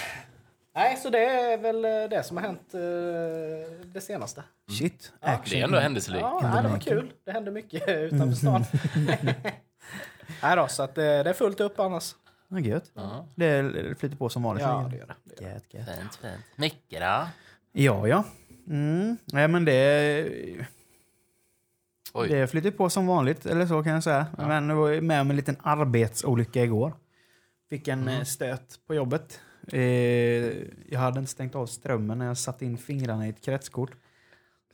Nej, 0.74 0.96
så 0.96 1.10
det 1.10 1.24
är 1.26 1.58
väl 1.58 1.84
eh, 1.84 1.90
det 1.90 2.22
som 2.26 2.36
har 2.36 2.44
hänt 2.44 2.74
eh, 2.74 2.80
det 3.84 4.00
senaste. 4.00 4.42
Shit. 4.78 5.12
Det 5.20 5.26
är 5.26 5.34
Action. 5.34 5.62
ändå 5.62 5.78
händelserikt. 5.78 6.20
Ja, 6.22 6.40
nej, 6.54 6.62
det 6.62 6.68
var 6.68 6.78
kul. 6.78 7.12
Det 7.24 7.32
hände 7.32 7.50
mycket 7.50 7.88
utanför 7.88 8.36
stan. 8.36 8.64
nej 10.42 10.56
då, 10.56 10.66
så 10.68 10.82
att 10.82 10.94
det, 10.94 11.22
det 11.22 11.30
är 11.30 11.34
fullt 11.34 11.60
upp 11.60 11.80
annars. 11.80 12.14
Ja, 12.48 12.58
gött. 12.58 12.90
Ja. 12.94 13.26
Det 13.34 13.72
flyter 13.98 14.16
på 14.16 14.28
som 14.28 14.42
vanligt. 14.42 14.64
Ja, 14.66 14.88
det 14.90 14.96
gör 14.96 15.06
det. 15.06 15.14
det, 15.24 15.44
gör 15.44 15.50
det. 15.50 15.54
Gött, 15.54 15.74
gött. 15.88 15.96
Fint, 15.98 16.14
fint. 16.16 16.44
Micke 16.56 16.90
då? 17.00 17.26
Ja, 17.72 18.08
ja. 18.08 18.24
Mm. 18.68 19.16
Nej, 19.32 19.48
men 19.48 19.64
det, 19.64 20.26
Oj. 22.16 22.28
det 22.28 22.46
flyter 22.46 22.70
på 22.70 22.90
som 22.90 23.06
vanligt, 23.06 23.46
eller 23.46 23.66
så 23.66 23.82
kan 23.82 23.92
jag 23.92 24.02
säga. 24.04 24.26
Men 24.38 24.68
jag 24.68 24.76
var 24.76 25.00
med 25.00 25.20
om 25.20 25.30
en 25.30 25.36
liten 25.36 25.56
arbetsolycka 25.62 26.62
igår. 26.64 26.92
Fick 27.70 27.88
en 27.88 28.08
eh, 28.08 28.22
stöt 28.24 28.80
på 28.86 28.94
jobbet. 28.94 29.40
Eh, 29.72 29.80
jag 30.88 30.98
hade 30.98 31.18
inte 31.20 31.30
stängt 31.32 31.54
av 31.54 31.66
strömmen 31.66 32.18
när 32.18 32.26
jag 32.26 32.38
satte 32.38 32.64
in 32.64 32.78
fingrarna 32.78 33.26
i 33.26 33.30
ett 33.30 33.44
kretskort. 33.44 33.90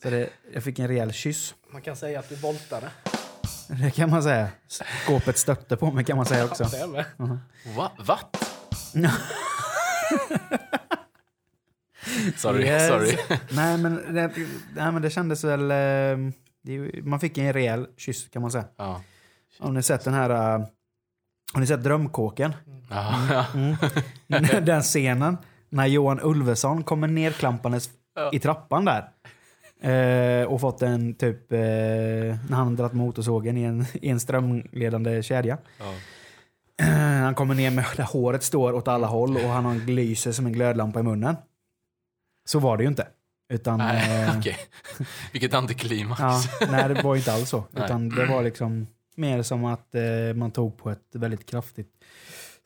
Så 0.03 0.11
det, 0.11 0.29
jag 0.55 0.63
fick 0.65 0.79
en 0.79 0.89
rejäl 0.89 1.13
kyss. 1.13 1.55
Man 1.73 1.83
kan 1.83 1.97
säga 1.97 2.19
att 2.19 2.29
du 2.29 2.35
voltade. 2.35 2.91
Det 3.83 3.91
kan 3.91 4.11
man 4.11 4.23
säga. 4.23 4.49
Skåpet 5.05 5.39
stötte 5.39 5.77
på 5.77 5.91
mig 5.91 6.05
kan 6.05 6.17
man 6.17 6.27
säga 6.27 6.45
också. 6.45 6.65
Det 6.65 6.87
med. 6.87 7.05
Va? 7.77 7.93
Vatt? 7.99 8.37
sorry, 12.37 12.65
Yes. 12.65 12.89
sorry. 12.89 13.17
nej, 13.53 13.79
men 13.79 14.15
det, 14.15 14.31
nej, 14.77 14.93
men 14.93 15.03
det 15.03 15.11
kändes 15.11 15.45
väl... 15.45 15.71
eh, 15.71 16.33
ju- 16.63 17.03
man 17.05 17.21
fick 17.21 17.39
en 17.39 17.53
rejäl 17.53 17.87
kyss 17.97 18.29
kan 18.29 18.43
man 18.43 18.51
säga. 18.51 18.65
Ja. 18.77 19.03
Har 19.59 19.73
ni 19.73 19.83
sett 19.83 20.05
den 20.05 20.15
här... 20.15 20.31
eh, 20.31 20.67
har 21.53 21.61
ni 21.61 21.67
sett 21.67 21.83
Drömkåken? 21.85 22.55
Ja, 22.91 23.27
ja. 23.31 23.47
Mm. 23.55 24.65
den 24.65 24.83
scenen 24.83 25.37
när 25.69 25.87
Johan 25.87 26.21
Ulveson 26.23 26.85
kommer 26.85 27.09
nerklampandes 27.09 27.91
Ja. 28.15 28.31
i 28.33 28.39
trappan 28.39 28.85
där. 28.85 29.09
Eh, 29.81 30.47
och 30.47 30.61
fått 30.61 30.83
en 30.83 31.15
typ... 31.15 31.53
Eh, 31.53 31.59
när 31.59 32.53
han 32.53 32.77
dragit 32.77 32.93
motorsågen 32.93 33.57
i 33.57 33.63
en, 33.63 33.85
i 33.95 34.09
en 34.09 34.21
strömledande 34.21 35.23
kedja. 35.23 35.59
Ja. 35.79 35.95
Han 37.23 37.35
kommer 37.35 37.55
ner 37.55 37.71
med 37.71 37.85
där 37.97 38.05
håret 38.05 38.43
står 38.43 38.73
åt 38.73 38.89
alla 38.89 39.07
håll 39.07 39.37
och 39.37 39.43
han 39.51 39.65
har 39.65 39.73
en 39.73 39.87
lyser 39.87 40.33
som 40.33 40.47
en 40.47 40.53
glödlampa 40.53 41.01
i 41.01 41.03
munnen. 41.03 41.37
Så 42.45 42.59
var 42.59 42.77
det 42.77 42.83
ju 42.83 42.89
inte. 42.89 43.07
Utan... 43.53 43.79
Nej, 43.79 44.23
eh, 44.25 44.35
okej. 44.39 44.57
Vilket 45.33 45.55
antiklimax. 45.55 46.21
Ja, 46.21 46.43
nej, 46.71 46.89
det 46.95 47.03
var 47.03 47.17
inte 47.17 47.33
alls 47.33 47.49
så. 47.49 47.65
Nej. 47.71 47.85
Utan 47.85 48.09
det 48.09 48.27
var 48.27 48.43
liksom 48.43 48.87
mer 49.17 49.43
som 49.43 49.65
att 49.65 49.95
eh, 49.95 50.03
man 50.35 50.51
tog 50.51 50.79
på 50.79 50.91
ett 50.91 51.09
väldigt 51.13 51.47
kraftigt 51.47 51.91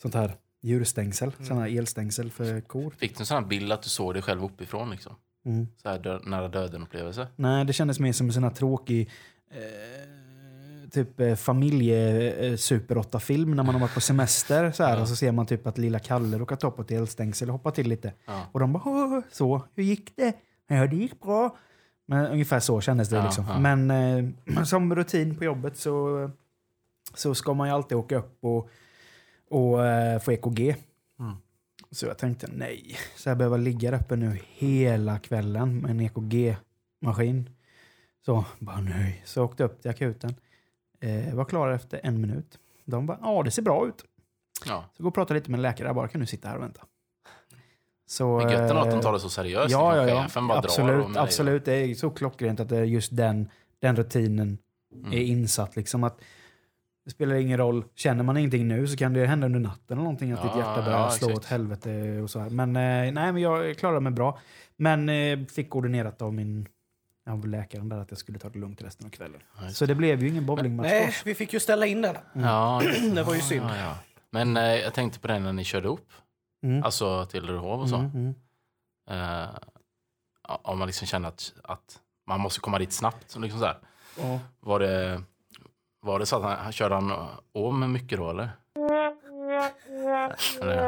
sånt 0.03 0.15
här 0.15 0.33
djurstängsel. 0.63 1.33
Mm. 1.37 1.47
Sådana 1.47 1.65
här 1.67 1.79
elstängsel 1.79 2.31
för 2.31 2.61
kor. 2.61 2.91
Fick 2.99 3.17
du 3.17 3.21
en 3.23 3.27
sån 3.27 3.43
här 3.43 3.49
bild 3.49 3.73
att 3.73 3.83
du 3.83 3.89
såg 3.89 4.15
dig 4.15 4.23
själv 4.23 4.45
uppifrån? 4.45 4.91
Liksom? 4.91 5.15
Mm. 5.47 5.69
Så 5.83 5.89
här 5.89 5.99
dö- 5.99 6.21
nära 6.27 6.49
döden-upplevelse? 6.49 7.27
Nej, 7.37 7.65
det 7.65 7.73
kändes 7.73 8.01
mer 8.01 8.13
som 8.13 8.27
en 8.27 8.33
sån 8.33 8.43
här 8.45 8.51
tråkig 8.51 9.11
eh, 9.51 10.89
typ 10.91 11.21
eh, 11.21 11.35
familje 11.35 12.31
eh, 12.47 12.57
super 12.57 12.95
8-film 12.97 13.51
när 13.57 13.63
man 13.63 13.75
har 13.75 13.81
varit 13.81 13.95
på 13.95 14.01
semester. 14.01 14.71
Så 14.73 14.85
här, 14.85 14.95
Ja. 14.97 15.03
Och 15.03 15.09
så 15.09 15.17
ser 15.17 15.33
man 15.33 15.47
typ 15.47 15.67
att 15.67 15.79
lilla 15.79 15.99
Kalle 15.99 16.39
råkar 16.39 16.57
ta 16.57 16.71
på 16.71 16.83
ett 16.83 16.91
elstängsel 16.91 17.49
och 17.49 17.53
hoppa 17.53 17.71
till 17.71 17.89
lite. 17.89 18.13
Ja. 18.27 18.43
Och 18.53 18.61
de 18.61 18.73
bara 18.73 18.83
"Åh, 18.87 19.21
så, 19.33 19.63
hur 19.75 19.83
gick 19.85 20.17
det? 20.17 20.33
Ja, 20.67 20.87
det 20.87 20.97
gick 20.97 21.21
bra. 21.21 21.57
Men 22.07 22.27
ungefär 22.27 22.61
så 22.61 22.81
kändes 22.81 23.09
det. 23.09 23.17
Ja, 23.17 23.25
liksom. 23.25 23.45
ja. 23.49 23.59
Men 23.59 23.91
eh, 23.91 24.63
som 24.65 24.95
rutin 24.95 25.37
på 25.37 25.45
jobbet 25.45 25.77
så, 25.77 26.31
så 27.15 27.35
ska 27.35 27.55
man 27.55 27.69
ju 27.69 27.75
alltid 27.75 27.99
åka 27.99 28.17
upp 28.17 28.39
och, 28.41 28.71
och 29.51 29.87
eh, 29.87 30.19
få 30.19 30.33
EKG. 30.33 30.77
Mm. 31.19 31.37
Så 31.91 32.07
jag 32.07 32.19
tänkte 32.19 32.49
nej, 32.53 32.97
så 33.17 33.29
jag 33.29 33.39
behöver 33.39 33.59
ligga 33.59 33.91
där 33.91 34.01
uppe 34.01 34.17
nu 34.17 34.39
hela 34.49 35.19
kvällen 35.19 35.79
med 35.79 35.91
en 35.91 36.01
EKG-maskin. 36.01 37.51
Så 38.25 38.45
bara 38.59 38.81
nej. 38.81 39.23
Så 39.25 39.41
jag 39.41 39.45
åkte 39.45 39.65
upp 39.65 39.83
till 39.83 39.91
akuten. 39.91 40.35
Eh, 41.01 41.35
var 41.35 41.45
klar 41.45 41.71
efter 41.71 42.01
en 42.03 42.21
minut. 42.21 42.59
De 42.85 43.07
bara, 43.07 43.19
ja 43.23 43.43
det 43.43 43.51
ser 43.51 43.63
bra 43.63 43.89
ut. 43.89 44.05
Ja. 44.67 44.85
Så 44.97 45.03
gå 45.03 45.09
och 45.09 45.15
prata 45.15 45.35
lite 45.35 45.51
med 45.51 45.59
en 45.59 45.63
läkare. 45.63 45.95
Bara, 45.95 46.09
kan 46.09 46.21
du 46.21 46.27
sitta 46.27 46.49
här 46.49 46.57
och 46.57 46.63
vänta? 46.63 46.87
Så, 48.09 48.39
är 48.41 48.51
gött 48.51 48.71
ändå 48.71 48.77
att 48.83 48.91
de 48.91 48.97
eh, 48.97 49.01
tar 49.03 49.13
det 49.13 49.21
så 49.21 49.29
seriöst. 49.29 49.71
Ja, 49.73 49.97
ja, 49.97 50.09
ja. 50.35 50.41
Bara 50.41 50.61
drar 50.61 50.65
Absolut, 50.69 51.07
dig. 51.15 51.23
absolut. 51.23 51.65
Det 51.65 51.73
är 51.75 51.95
så 51.95 52.11
klockrent 52.11 52.61
att 52.61 52.69
det 52.69 52.77
är 52.79 52.85
just 52.85 53.17
den, 53.17 53.49
den 53.83 53.97
rutinen 53.97 54.59
Mm. 54.95 55.13
är 55.13 55.23
insatt. 55.23 55.77
Liksom 55.77 56.05
att 56.05 56.21
det 57.05 57.11
spelar 57.11 57.35
ingen 57.35 57.59
roll. 57.59 57.85
Känner 57.95 58.25
man 58.25 58.37
ingenting 58.37 58.69
nu 58.69 58.87
så 58.87 58.97
kan 58.97 59.13
det 59.13 59.27
hända 59.27 59.47
under 59.47 59.61
natten 59.61 59.83
eller 59.89 60.03
någonting 60.03 60.33
att 60.33 60.39
Ja, 60.43 60.47
ditt 60.49 60.57
hjärta 60.57 60.83
börjar 60.83 60.99
ja, 60.99 61.11
slå 61.11 61.29
exakt. 61.29 61.45
åt 61.45 61.51
helvete 61.51 62.21
och 62.23 62.31
så 62.31 62.41
här. 62.41 62.51
Men 62.51 62.69
eh, 62.77 63.13
nej, 63.13 63.33
men 63.33 63.37
jag 63.39 63.79
klarade 63.79 64.01
mig 64.01 64.13
bra. 64.13 64.39
Men 64.77 65.09
eh, 65.09 65.39
fick 65.47 65.77
ordinerat 65.77 66.23
av 66.23 66.35
min 66.35 66.69
av 67.31 67.47
läkaren 67.49 67.89
där 67.89 67.97
att 67.99 68.11
jag 68.11 68.19
skulle 68.19 68.39
ta 68.39 68.49
det 68.49 68.59
lugnt 68.59 68.83
resten 68.83 69.07
av 69.07 69.11
kvällen. 69.11 69.41
Ja, 69.63 69.69
Så 69.69 69.87
det 69.87 69.95
blev 69.95 70.23
ju 70.23 70.29
ingen 70.29 70.47
bowlingmatch 70.47 70.89
Nej, 70.89 71.15
vi 71.25 71.35
fick 71.35 71.53
ju 71.53 71.61
ställa 71.61 71.87
in 71.87 72.03
den. 72.03 72.17
Ja, 72.33 72.83
Det 73.15 73.23
var 73.23 73.35
ju 73.35 73.41
synd. 73.41 73.65
Ja, 73.69 73.77
ja. 73.77 73.95
Men 74.31 74.57
eh, 74.57 74.63
jag 74.63 74.95
tänkte 74.95 75.21
på 75.21 75.29
det 75.29 75.39
när 75.39 75.53
ni 75.53 75.65
körde 75.65 75.89
upp. 75.89 76.09
Mm. 76.67 76.83
Alltså 76.83 77.27
till 77.27 77.47
Rehov 77.47 77.81
och 77.81 77.89
så. 77.89 77.97
Mm, 77.97 78.11
mm. 78.11 78.35
Eh, 79.11 79.49
ja, 80.49 80.61
om 80.63 80.79
man 80.79 80.87
liksom 80.87 81.07
känner 81.07 81.29
att, 81.29 81.55
att 81.65 82.01
man 82.27 82.41
måste 82.41 82.61
komma 82.61 82.79
dit 82.79 82.93
snabbt. 82.93 83.31
Så 83.31 83.39
liksom 83.39 83.61
så 83.61 83.67
här. 83.67 83.79
Ja. 84.19 84.41
Var, 84.61 84.81
det, 84.81 85.23
var 86.01 86.19
det 86.19 86.27
så 86.27 86.37
att 86.37 86.43
han, 86.43 86.59
han 86.59 86.73
körde 86.73 86.95
han 86.95 87.29
om 87.53 87.93
mycket 87.93 88.19
då 88.19 88.31
eller? 88.31 88.51
eller? 90.61 90.83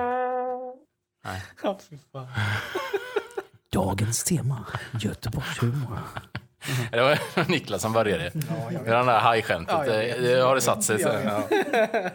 Nej. 1.24 1.42
Ja, 1.62 1.78
fy 1.90 1.98
fan. 2.12 2.26
Dagens 3.72 4.24
tema, 4.24 4.66
Göteborgshumor. 5.00 5.98
Det 6.92 7.00
var 7.00 7.48
Niklas 7.48 7.82
som 7.82 7.92
började. 7.92 8.32
Ja. 8.34 8.70
Med 8.70 8.84
det 8.84 8.90
där 8.90 9.20
hajskämtet. 9.20 9.76
Ja, 9.76 9.84
det, 9.84 10.40
har 10.40 10.54
det 10.54 10.60
satt 10.60 10.84
sig. 10.84 10.98
Så. 10.98 11.08
Jag 11.08 11.24
Ja. 11.24 11.42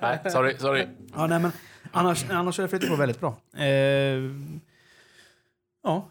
Nej, 0.02 0.32
sorry, 0.32 0.58
sorry. 0.58 0.88
Ja, 1.16 1.28
nej, 1.28 1.40
men 1.40 1.52
annars, 1.94 2.26
annars 2.30 2.58
det 2.64 2.68
flyttat 2.68 2.90
på 2.90 2.96
väldigt 2.96 3.20
bra. 3.20 3.36
Eh, 3.58 3.66
ja, 5.84 6.10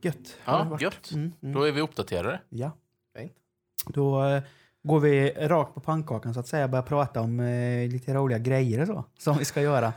gött. 0.00 0.36
har 0.44 0.58
det 0.58 0.64
Ja, 0.64 0.64
varit. 0.64 0.82
gött. 0.82 1.10
Mm, 1.12 1.32
mm. 1.42 1.54
Då 1.54 1.62
är 1.62 1.72
vi 1.72 1.80
uppdaterade. 1.80 2.40
Ja. 2.48 2.70
Fint. 3.18 3.32
Då 3.86 4.24
eh, 4.24 4.42
går 4.82 5.00
vi 5.00 5.30
rakt 5.30 5.74
på 5.74 5.80
pannkakan 5.80 6.34
så 6.34 6.40
att 6.40 6.48
säga 6.48 6.68
börjar 6.68 6.82
prata 6.82 7.20
om 7.20 7.40
eh, 7.40 7.88
lite 7.88 8.14
roliga 8.14 8.38
grejer 8.38 8.80
och 8.80 8.86
så. 8.86 9.04
Som 9.18 9.38
vi 9.38 9.44
ska 9.44 9.60
göra 9.62 9.92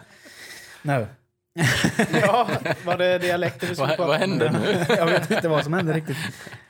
nu. 0.82 1.08
Ja, 2.22 2.48
var 2.86 2.98
det 2.98 3.18
dialekter 3.20 3.68
vi 3.68 3.76
skulle 3.76 3.88
Vad, 3.88 3.98
prata 3.98 4.08
vad 4.08 4.16
om? 4.16 4.30
hände 4.30 4.52
nu? 4.52 4.86
jag 4.96 5.06
vet 5.06 5.32
inte 5.32 5.50
vad 5.50 5.64
som 5.64 5.74
hände 5.74 5.94
riktigt. 5.94 6.18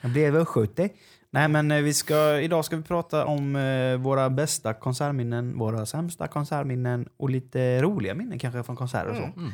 Jag 0.01 0.11
blev 0.11 0.35
östgöte. 0.35 0.89
Nej, 1.33 1.47
men 1.47 1.71
eh, 1.71 1.81
vi 1.81 1.93
ska, 1.93 2.39
idag 2.39 2.65
ska 2.65 2.77
vi 2.77 2.83
prata 2.83 3.25
om 3.25 3.55
eh, 3.55 3.97
våra 3.97 4.29
bästa 4.29 4.73
konsertminnen, 4.73 5.57
våra 5.57 5.85
sämsta 5.85 6.27
konsertminnen 6.27 7.09
och 7.17 7.29
lite 7.29 7.81
roliga 7.81 8.13
minnen 8.13 8.39
kanske 8.39 8.63
från 8.63 8.75
konserter 8.75 9.09
och 9.09 9.15
så. 9.15 9.23
Mm. 9.23 9.51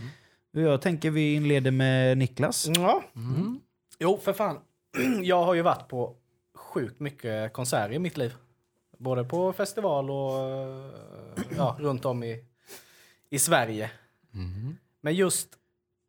Jag 0.52 0.82
tänker 0.82 1.12
vi 1.12 1.34
inleder 1.34 1.72
med 1.72 2.18
Niklas. 2.18 2.68
Ja. 2.68 3.04
Mm. 3.16 3.60
Jo, 4.00 4.20
för 4.24 4.34
fan. 4.34 4.60
Jag 5.24 5.44
har 5.46 5.54
ju 5.54 5.62
varit 5.62 5.88
på 5.88 6.16
sjukt 6.56 7.00
mycket 7.00 7.54
konserter 7.54 7.96
i 7.96 8.00
mitt 8.00 8.18
liv. 8.18 8.34
Både 8.98 9.24
på 9.24 9.54
festival 9.54 10.10
och 10.10 10.34
ja, 11.58 11.76
runt 11.80 12.06
om 12.06 12.24
i, 12.24 12.44
i 13.30 13.40
Sverige. 13.40 13.92
Mm. 14.34 14.78
Men 15.02 15.16
just 15.16 15.50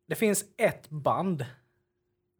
det 0.07 0.15
finns 0.15 0.45
ett 0.57 0.89
band 0.89 1.45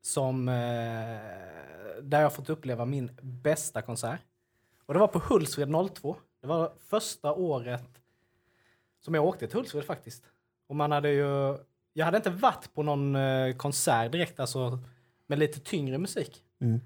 som... 0.02 0.50
Eh, 0.50 1.69
där 2.02 2.22
jag 2.22 2.34
fått 2.34 2.50
uppleva 2.50 2.86
min 2.86 3.12
bästa 3.22 3.82
konsert. 3.82 4.22
Och 4.86 4.94
det 4.94 5.00
var 5.00 5.08
på 5.08 5.20
Hultsfred 5.20 5.70
02. 5.96 6.16
Det 6.42 6.48
var 6.48 6.72
första 6.88 7.34
året 7.34 8.02
som 9.02 9.14
jag 9.14 9.26
åkte 9.26 9.48
till 9.48 9.56
Hultsfred 9.58 9.84
faktiskt. 9.84 10.24
Och 10.68 10.76
man 10.76 10.92
hade 10.92 11.10
ju... 11.10 11.58
Jag 11.94 12.06
hade 12.06 12.18
inte 12.18 12.30
varit 12.30 12.74
på 12.74 12.84
någon 12.84 13.16
eh, 13.16 13.56
konsert 13.56 14.12
direkt, 14.12 14.40
alltså 14.40 14.80
med 15.28 15.40
lite 15.40 15.60
tyngre 15.60 15.98
musik. 15.98 16.44
Mm. 16.62 16.80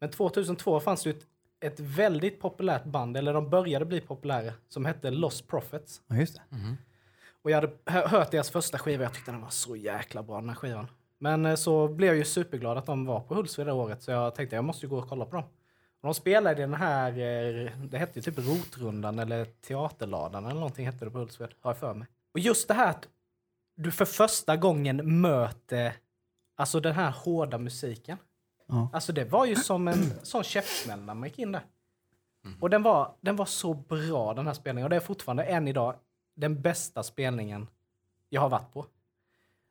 Men 0.00 0.10
2002 0.10 0.80
fanns 0.80 1.02
det 1.02 1.10
ett, 1.10 1.26
ett 1.60 1.80
väldigt 1.80 2.40
populärt 2.40 2.84
band, 2.84 3.16
eller 3.16 3.34
de 3.34 3.50
började 3.50 3.84
bli 3.84 4.00
populära, 4.00 4.52
som 4.68 4.84
hette 4.84 5.10
Lost 5.10 5.48
Prophets. 5.48 6.02
Ja, 6.06 6.16
just 6.16 6.34
det. 6.34 6.56
Mhm. 6.56 6.76
Och 7.42 7.50
jag 7.50 7.56
hade 7.56 7.72
hö- 7.84 8.06
hört 8.06 8.30
deras 8.30 8.50
första 8.50 8.78
skiva, 8.78 9.02
jag 9.02 9.14
tyckte 9.14 9.30
den 9.30 9.40
var 9.40 9.50
så 9.50 9.76
jäkla 9.76 10.22
bra 10.22 10.40
den 10.40 10.48
här 10.48 10.56
skivan. 10.56 10.86
Men 11.18 11.46
eh, 11.46 11.54
så 11.54 11.88
blev 11.88 12.08
jag 12.08 12.16
ju 12.16 12.24
superglad 12.24 12.78
att 12.78 12.86
de 12.86 13.06
var 13.06 13.20
på 13.20 13.34
Hultsfred 13.34 13.66
det 13.66 13.72
året, 13.72 14.02
så 14.02 14.10
jag 14.10 14.34
tänkte 14.34 14.56
jag 14.56 14.64
måste 14.64 14.86
ju 14.86 14.90
gå 14.90 14.98
och 14.98 15.08
kolla 15.08 15.24
på 15.24 15.36
dem. 15.36 15.44
Och 16.00 16.08
de 16.08 16.14
spelade 16.14 16.56
i 16.56 16.60
den 16.60 16.74
här, 16.74 17.10
eh, 17.10 17.70
det 17.88 17.98
hette 17.98 18.18
ju 18.18 18.22
typ 18.22 18.38
Rotrundan 18.38 19.18
eller 19.18 19.44
Teaterladan 19.44 20.44
eller 20.44 20.54
någonting 20.54 20.86
hette 20.86 21.04
det 21.04 21.10
på 21.10 21.18
Hultsfred, 21.18 21.50
har 21.60 21.70
jag 21.70 21.78
för 21.78 21.94
mig. 21.94 22.08
Och 22.32 22.40
just 22.40 22.68
det 22.68 22.74
här 22.74 22.90
att 22.90 23.08
du 23.76 23.90
för 23.90 24.04
första 24.04 24.56
gången 24.56 25.20
möter 25.20 25.92
alltså 26.56 26.80
den 26.80 26.94
här 26.94 27.10
hårda 27.10 27.58
musiken. 27.58 28.18
Ja. 28.66 28.90
Alltså 28.92 29.12
det 29.12 29.24
var 29.24 29.46
ju 29.46 29.56
som 29.56 29.88
en 29.88 30.12
sån 30.22 30.44
käftsmäll 30.44 31.00
när 31.00 31.14
man 31.14 31.28
gick 31.28 31.38
in 31.38 31.52
där. 31.52 31.62
Och 32.60 32.70
den 32.70 32.82
var, 32.82 33.14
den 33.20 33.36
var 33.36 33.44
så 33.44 33.74
bra 33.74 34.34
den 34.34 34.46
här 34.46 34.54
spelningen. 34.54 34.84
Och 34.84 34.90
det 34.90 34.96
är 34.96 35.00
fortfarande 35.00 35.44
än 35.44 35.68
idag 35.68 35.94
den 36.34 36.62
bästa 36.62 37.02
spelningen 37.02 37.68
jag 38.28 38.40
har 38.40 38.48
varit 38.48 38.72
på. 38.72 38.86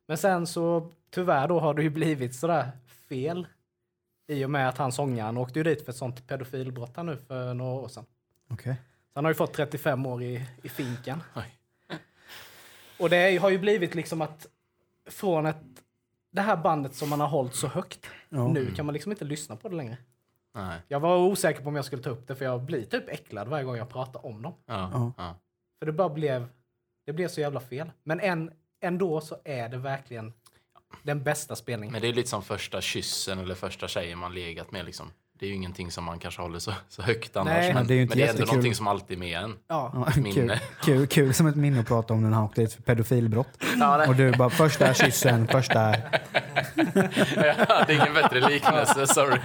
Men 0.07 0.17
sen 0.17 0.47
så 0.47 0.91
tyvärr 1.09 1.47
då 1.47 1.59
har 1.59 1.73
det 1.73 1.83
ju 1.83 1.89
blivit 1.89 2.35
sådär 2.35 2.71
fel. 3.09 3.47
I 4.27 4.45
och 4.45 4.49
med 4.49 4.69
att 4.69 4.77
han 4.77 4.91
sångaren 4.91 5.37
åkte 5.37 5.59
ju 5.59 5.63
dit 5.63 5.85
för 5.85 5.91
ett 5.91 5.97
sånt 5.97 6.27
pedofilbrott 6.27 6.97
här 6.97 7.03
nu 7.03 7.17
för 7.17 7.53
några 7.53 7.71
år 7.73 7.87
sedan. 7.87 8.05
Okej. 8.49 8.75
Så 9.13 9.17
han 9.17 9.25
har 9.25 9.31
ju 9.31 9.35
fått 9.35 9.53
35 9.53 10.05
år 10.05 10.23
i, 10.23 10.45
i 10.63 10.69
finken. 10.69 11.23
Oj. 11.35 11.55
Och 12.99 13.09
det 13.09 13.37
har 13.37 13.49
ju 13.49 13.57
blivit 13.59 13.95
liksom 13.95 14.21
att 14.21 14.47
från 15.09 15.45
ett, 15.45 15.57
det 16.31 16.41
här 16.41 16.57
bandet 16.57 16.95
som 16.95 17.09
man 17.09 17.19
har 17.19 17.27
hållit 17.27 17.55
så 17.55 17.67
högt, 17.67 18.05
Ja. 18.29 18.47
nu 18.47 18.71
kan 18.71 18.85
man 18.85 18.93
liksom 18.93 19.11
inte 19.11 19.25
lyssna 19.25 19.55
på 19.55 19.69
det 19.69 19.75
längre. 19.75 19.97
Nej. 20.53 20.79
Jag 20.87 20.99
var 20.99 21.17
osäker 21.17 21.61
på 21.61 21.67
om 21.69 21.75
jag 21.75 21.85
skulle 21.85 22.01
ta 22.03 22.09
upp 22.09 22.27
det 22.27 22.35
för 22.35 22.45
jag 22.45 22.61
blir 22.63 22.85
typ 22.85 23.09
äcklad 23.09 23.47
varje 23.47 23.63
gång 23.63 23.75
jag 23.77 23.89
pratar 23.89 24.25
om 24.25 24.41
dem. 24.41 24.53
Ja. 24.65 25.11
Ja. 25.17 25.35
För 25.79 25.85
det 25.85 25.91
bara 25.91 26.09
blev, 26.09 26.47
det 27.05 27.13
blev 27.13 27.27
så 27.27 27.41
jävla 27.41 27.59
fel. 27.59 27.91
Men 28.03 28.19
än, 28.19 28.51
ändå 28.85 29.21
så 29.21 29.37
är 29.45 29.69
det 29.69 29.77
verkligen 29.77 30.33
den 31.03 31.23
bästa 31.23 31.55
spelningen. 31.55 31.91
Men 31.93 32.01
det 32.01 32.07
är 32.07 32.13
lite 32.13 32.29
som 32.29 32.43
första 32.43 32.81
kyssen 32.81 33.39
eller 33.39 33.55
första 33.55 33.87
tjejen 33.87 34.17
man 34.19 34.33
legat 34.33 34.71
med 34.71 34.85
liksom. 34.85 35.11
Det 35.39 35.45
är 35.45 35.49
ju 35.49 35.55
ingenting 35.55 35.91
som 35.91 36.03
man 36.03 36.19
kanske 36.19 36.41
håller 36.41 36.59
så, 36.59 36.73
så 36.89 37.01
högt 37.01 37.37
annars. 37.37 37.47
Nej. 37.53 37.73
men, 37.73 37.87
det 37.87 37.93
är 37.93 37.95
ju 37.95 38.01
inte 38.01 38.15
men 38.17 38.17
det 38.25 38.29
är 38.29 38.33
ändå 38.33 38.45
någonting 38.45 38.75
som 38.75 38.87
alltid 38.87 39.17
är 39.17 39.19
med 39.19 39.39
en. 39.43 39.55
Ja. 39.67 40.07
Kul, 40.13 40.23
Minne. 40.23 40.61
kul, 40.83 41.07
kul 41.07 41.33
som 41.33 41.47
ett 41.47 41.55
minne 41.55 41.79
att 41.79 41.87
prata 41.87 42.13
om 42.13 42.21
när 42.23 42.29
han 42.31 42.43
åkte 42.43 42.61
dit 42.61 42.73
för 42.73 42.81
pedofilbrott. 42.81 43.47
Ja. 43.79 44.07
Och 44.07 44.15
du 44.15 44.31
bara 44.31 44.49
första 44.49 44.93
kyssen, 44.93 45.47
första... 45.47 45.79
Jag 47.35 47.53
hade 47.55 47.93
ingen 47.93 48.13
bättre 48.13 48.49
liknelse, 48.49 49.07
sorry. 49.07 49.39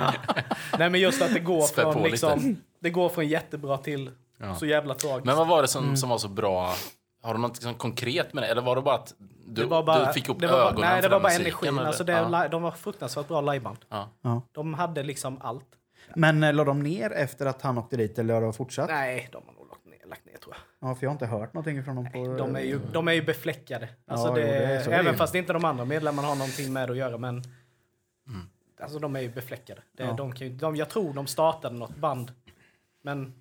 Nej 0.78 0.90
men 0.90 1.00
just 1.00 1.22
att 1.22 1.34
det 1.34 1.40
går 1.40 1.66
från 1.66 1.96
lite. 1.96 2.08
liksom, 2.10 2.56
det 2.80 2.90
går 2.90 3.08
från 3.08 3.28
jättebra 3.28 3.78
till 3.78 4.10
Ja. 4.42 4.54
så 4.54 4.66
jävla 4.66 4.94
tragiskt. 4.94 5.26
Men 5.26 5.36
vad 5.36 5.46
var 5.48 5.62
det 5.62 5.68
som, 5.68 5.84
Mm. 5.84 5.96
som 5.96 6.08
var 6.08 6.18
så 6.18 6.28
bra? 6.28 6.74
Har 7.22 7.34
du 7.34 7.40
något 7.40 7.54
liksom 7.56 7.74
konkret 7.74 8.32
med 8.34 8.42
det? 8.42 8.46
Eller 8.46 8.62
var 8.62 8.76
det 8.76 8.82
bara 8.82 8.94
att 8.94 9.14
du, 9.46 9.62
det 9.62 9.68
var 9.68 9.82
bara, 9.82 10.06
du 10.06 10.12
fick 10.12 10.28
upp 10.28 10.40
det 10.40 10.46
var 10.46 10.52
bara, 10.58 10.68
ögonen 10.70 10.90
Nej, 10.90 11.02
det 11.02 11.08
var 11.08 11.20
bara 11.20 11.32
energin. 11.32 11.68
eller? 11.78 11.86
Alltså 11.86 12.04
det, 12.04 12.12
ja. 12.12 12.48
de 12.48 12.62
var 12.62 12.70
fruktansvärt 12.70 13.28
bra 13.28 13.40
liveband. 13.40 13.78
Ja. 13.88 14.42
De 14.52 14.74
hade 14.74 15.02
liksom 15.02 15.38
allt. 15.42 15.66
Men 16.14 16.42
eh, 16.42 16.52
la 16.54 16.64
de 16.64 16.82
ner 16.82 17.10
efter 17.12 17.46
att 17.46 17.62
han 17.62 17.78
åkte 17.78 17.96
dit 17.96 18.18
eller 18.18 18.34
har 18.34 18.40
de 18.40 18.52
fortsatt? 18.52 18.88
Nej, 18.90 19.28
de 19.32 19.42
har 19.46 19.54
nog 19.54 19.68
lagt 19.68 19.84
ner, 19.84 20.08
lagt 20.08 20.26
ner 20.26 20.36
tror 20.36 20.54
jag. 20.80 20.90
Ja, 20.90 20.94
för 20.94 21.04
jag 21.04 21.10
har 21.10 21.14
inte 21.14 21.26
hört 21.26 21.54
någonting 21.54 21.84
från 21.84 21.96
dem 21.96 22.10
på... 22.12 22.36
De 22.36 22.56
är 22.56 22.60
ju, 22.60 22.80
de 22.92 23.08
är 23.08 23.12
ju 23.12 23.22
befläckade. 23.22 23.88
Alltså 24.06 24.28
Ja, 24.28 24.34
det, 24.34 24.40
jo, 24.40 24.46
det 24.46 24.84
det 24.90 24.94
även 24.96 25.12
ju. 25.12 25.18
fast 25.18 25.34
inte 25.34 25.52
de 25.52 25.64
andra 25.64 25.84
medlemmarna 25.84 26.28
har 26.28 26.36
någonting 26.36 26.72
med 26.72 26.88
det 26.88 26.92
att 26.92 26.98
göra. 26.98 27.18
Men 27.18 27.42
alltså 28.82 28.98
de 28.98 29.16
är 29.16 29.20
ju 29.20 29.28
befläckade. 29.32 29.80
Det, 29.92 30.02
Ja. 30.04 30.12
de 30.12 30.32
kan 30.32 30.46
ju, 30.46 30.52
de, 30.52 30.76
jag 30.76 30.88
tror 30.88 31.14
de 31.14 31.26
startade 31.26 31.74
något 31.76 31.96
band. 31.96 32.32
Men 33.02 33.34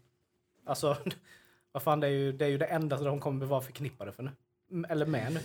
alltså, 0.66 0.98
vad 1.72 1.84
fan, 1.84 2.00
det 2.00 2.08
är 2.08 2.12
ju 2.12 2.32
det, 2.32 2.46
är 2.46 2.50
ju 2.50 2.58
det 2.58 2.66
enda 2.66 2.98
som 2.98 3.06
de 3.06 3.20
kommer 3.20 3.46
vara 3.46 3.62
förknippade 3.62 4.12
för 4.12 4.24
nu. 4.24 4.32
Eller 4.90 5.06
med 5.06 5.34
nu. 5.34 5.40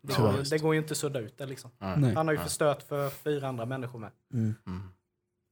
Det 0.00 0.12
Ja, 0.18 0.22
går, 0.22 0.36
ju, 0.36 0.42
det 0.42 0.58
går 0.58 0.74
ju 0.74 0.80
inte 0.80 0.92
att 0.92 0.98
sudda 0.98 1.20
ut 1.20 1.38
det 1.38 1.46
liksom. 1.46 1.70
Nej. 1.78 2.14
Han 2.14 2.26
har 2.28 2.34
ju 2.34 2.40
förstört 2.40 2.82
för 2.82 3.10
fyra 3.10 3.48
andra 3.48 3.66
människor 3.66 3.98
med. 3.98 4.10
Mm. 4.32 4.54
Mm. 4.66 4.88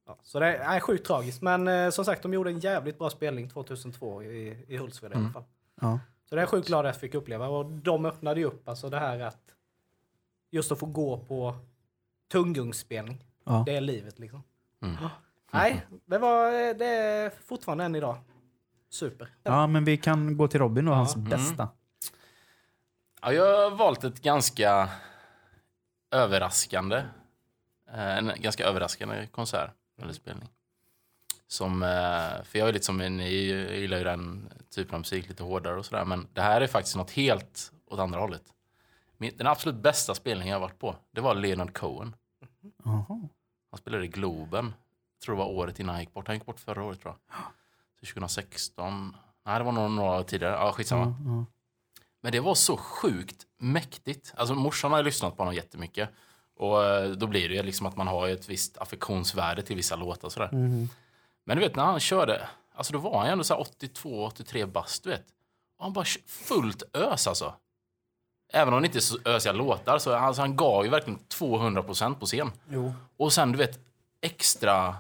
Ja, 0.07 0.19
så 0.23 0.41
det 0.41 0.47
är 0.47 0.81
sjukt 0.81 1.07
tragiskt. 1.07 1.43
Men 1.43 1.69
eh, 1.69 1.91
som 1.91 2.05
sagt, 2.05 2.23
de 2.23 2.35
gjorde 2.35 2.50
en 2.50 2.61
jävligt 2.61 2.99
bra 2.99 3.11
spelning 3.11 3.49
2002 3.49 4.23
i, 4.23 4.64
i 4.69 4.76
Hultsfred 4.76 5.12
i 5.12 5.14
alla 5.14 5.29
fall. 5.31 5.45
Ja. 5.81 5.99
Så 6.29 6.35
det 6.35 6.38
är 6.38 6.43
jag 6.43 6.49
sjukt 6.49 6.67
glad 6.67 6.87
att 6.87 6.95
jag 6.95 7.00
fick 7.00 7.14
uppleva. 7.14 7.49
Och 7.49 7.67
de 7.67 8.07
öppnade 8.07 8.41
ju 8.41 8.47
upp 8.47 8.69
alltså 8.69 8.88
det 8.88 8.99
här 8.99 9.21
att 9.21 9.55
just 10.50 10.73
att 10.73 10.79
få 10.79 10.87
gå 10.87 11.19
på 11.19 11.55
tunggungsspelning. 12.33 13.25
Ja. 13.45 13.62
Det 13.67 13.76
är 13.76 13.81
livet 13.81 14.19
liksom. 14.19 14.43
Mm. 14.83 14.97
Nej, 15.52 15.87
det, 16.07 16.19
var, 16.19 16.75
det 16.75 16.87
är 16.87 17.31
fortfarande 17.47 17.85
än 17.85 17.95
idag. 17.95 18.17
Super. 18.92 19.28
ja, 19.42 19.66
men 19.66 19.84
vi 19.84 19.96
kan 19.96 20.37
gå 20.37 20.49
till 20.49 20.61
Robin 20.61 20.88
och 20.88 20.96
hans 20.96 21.16
Mm. 21.16 21.28
bästa. 21.30 21.68
Ja, 23.22 23.32
jag 23.32 23.70
har 23.70 23.76
valt 23.76 24.04
ett 24.04 24.22
ganska 24.22 24.88
överraskande, 26.11 26.96
eh, 27.92 28.18
en 28.18 28.32
ganska 28.37 28.64
överraskande 28.66 29.26
konsert 29.26 29.70
eller 30.02 30.12
spelning. 30.12 30.49
Som, 31.46 31.82
eh, 31.82 32.42
för 32.44 32.58
jag 32.58 32.68
är 32.68 32.72
lite 32.72 32.84
som 32.84 33.00
en, 33.00 33.18
jag 33.20 33.30
gillar 33.30 33.99
ju 33.99 34.04
den 34.04 34.49
typen 34.70 34.94
av 34.94 35.00
musik 35.00 35.28
lite 35.28 35.42
hårdare 35.42 35.76
och 35.78 35.87
sådär. 35.87 36.04
Men 36.04 36.28
det 36.32 36.42
här 36.42 36.61
är 36.61 36.66
faktiskt 36.66 36.96
något 36.96 37.11
helt 37.11 37.72
åt 37.87 37.99
andra 37.99 38.20
hållet. 38.20 38.42
Min, 39.16 39.37
den 39.37 39.46
absolut 39.46 39.82
bästa 39.82 40.14
spelningen 40.14 40.52
jag 40.52 40.56
har 40.61 40.66
varit 40.68 40.78
på, 40.78 40.96
det 41.11 41.20
var 41.20 41.34
Leonard 41.34 41.75
Cohen. 41.75 42.16
Jaha. 42.84 43.04
Han 43.70 43.78
spelade 43.78 44.04
i 44.04 44.08
Globen. 44.08 44.75
Tror 45.25 45.34
det 45.34 45.38
var 45.38 45.49
året 45.49 45.80
innan 45.80 45.94
han 45.94 46.00
gick 46.02 46.12
bort. 46.14 46.26
Han 46.26 46.37
gick 46.37 46.46
bort 46.46 46.61
förra 46.61 46.82
året 46.84 47.00
tror 47.00 47.14
jag. 47.28 47.37
Så 48.02 48.06
2016. 48.06 49.16
Nej, 49.47 49.59
det 49.59 49.64
var 49.64 49.73
nog 49.73 49.90
några 49.90 50.18
år 50.18 50.23
tidigare. 50.23 50.52
Ja, 50.52 50.73
skitsamma. 50.73 51.04
Ja, 51.04 51.30
ja. 51.30 51.44
Men 52.23 52.32
det 52.32 52.40
var 52.40 52.54
så 52.54 52.76
sjukt 52.76 53.47
mäktigt. 53.59 54.32
Alltså 54.37 54.54
morsan 54.54 54.92
har 54.92 55.02
lyssnat 55.02 55.37
på 55.37 55.42
honom 55.42 55.54
jättemycket. 55.54 56.09
Och 56.56 56.85
eh, 56.85 57.11
då 57.11 57.26
blir 57.26 57.49
det 57.49 57.62
liksom 57.62 57.87
att 57.87 57.97
man 57.97 58.06
har 58.06 58.28
ett 58.28 58.49
visst 58.49 58.78
affektionsvärde 58.78 59.62
till 59.62 59.76
vissa 59.76 59.97
låtar 59.97 60.28
sådär. 60.28 60.49
Mhm. 60.52 60.88
Men 61.44 61.56
du 61.56 61.62
vet 61.62 61.76
när 61.76 61.85
han 61.85 62.00
körde, 62.00 62.49
alltså 62.75 62.92
då 62.92 62.99
var 62.99 63.18
han 63.18 63.26
ju 63.26 63.32
ändå 63.32 63.44
så 63.44 63.54
här 63.54 63.62
82-83 63.62 64.66
bast 64.66 65.04
du 65.04 65.11
vet. 65.11 65.25
Och 65.78 65.85
han 65.85 65.92
bara 65.92 66.04
fullt 66.26 66.82
ös 66.97 67.26
alltså. 67.26 67.54
Även 68.52 68.75
om 68.75 68.82
det 68.82 68.87
inte 68.87 68.99
är 68.99 69.00
så 69.00 69.18
ösiga 69.25 69.52
låtar 69.52 69.99
så 69.99 70.14
alltså, 70.14 70.42
han 70.42 70.56
gav 70.56 70.85
ju 70.85 70.90
verkligen 70.90 71.18
200% 71.18 72.14
på 72.14 72.26
scen. 72.26 72.52
Jo. 72.68 72.94
Och 73.16 73.32
sen 73.32 73.52
du 73.52 73.59
vet 73.59 73.80
extra 74.21 74.97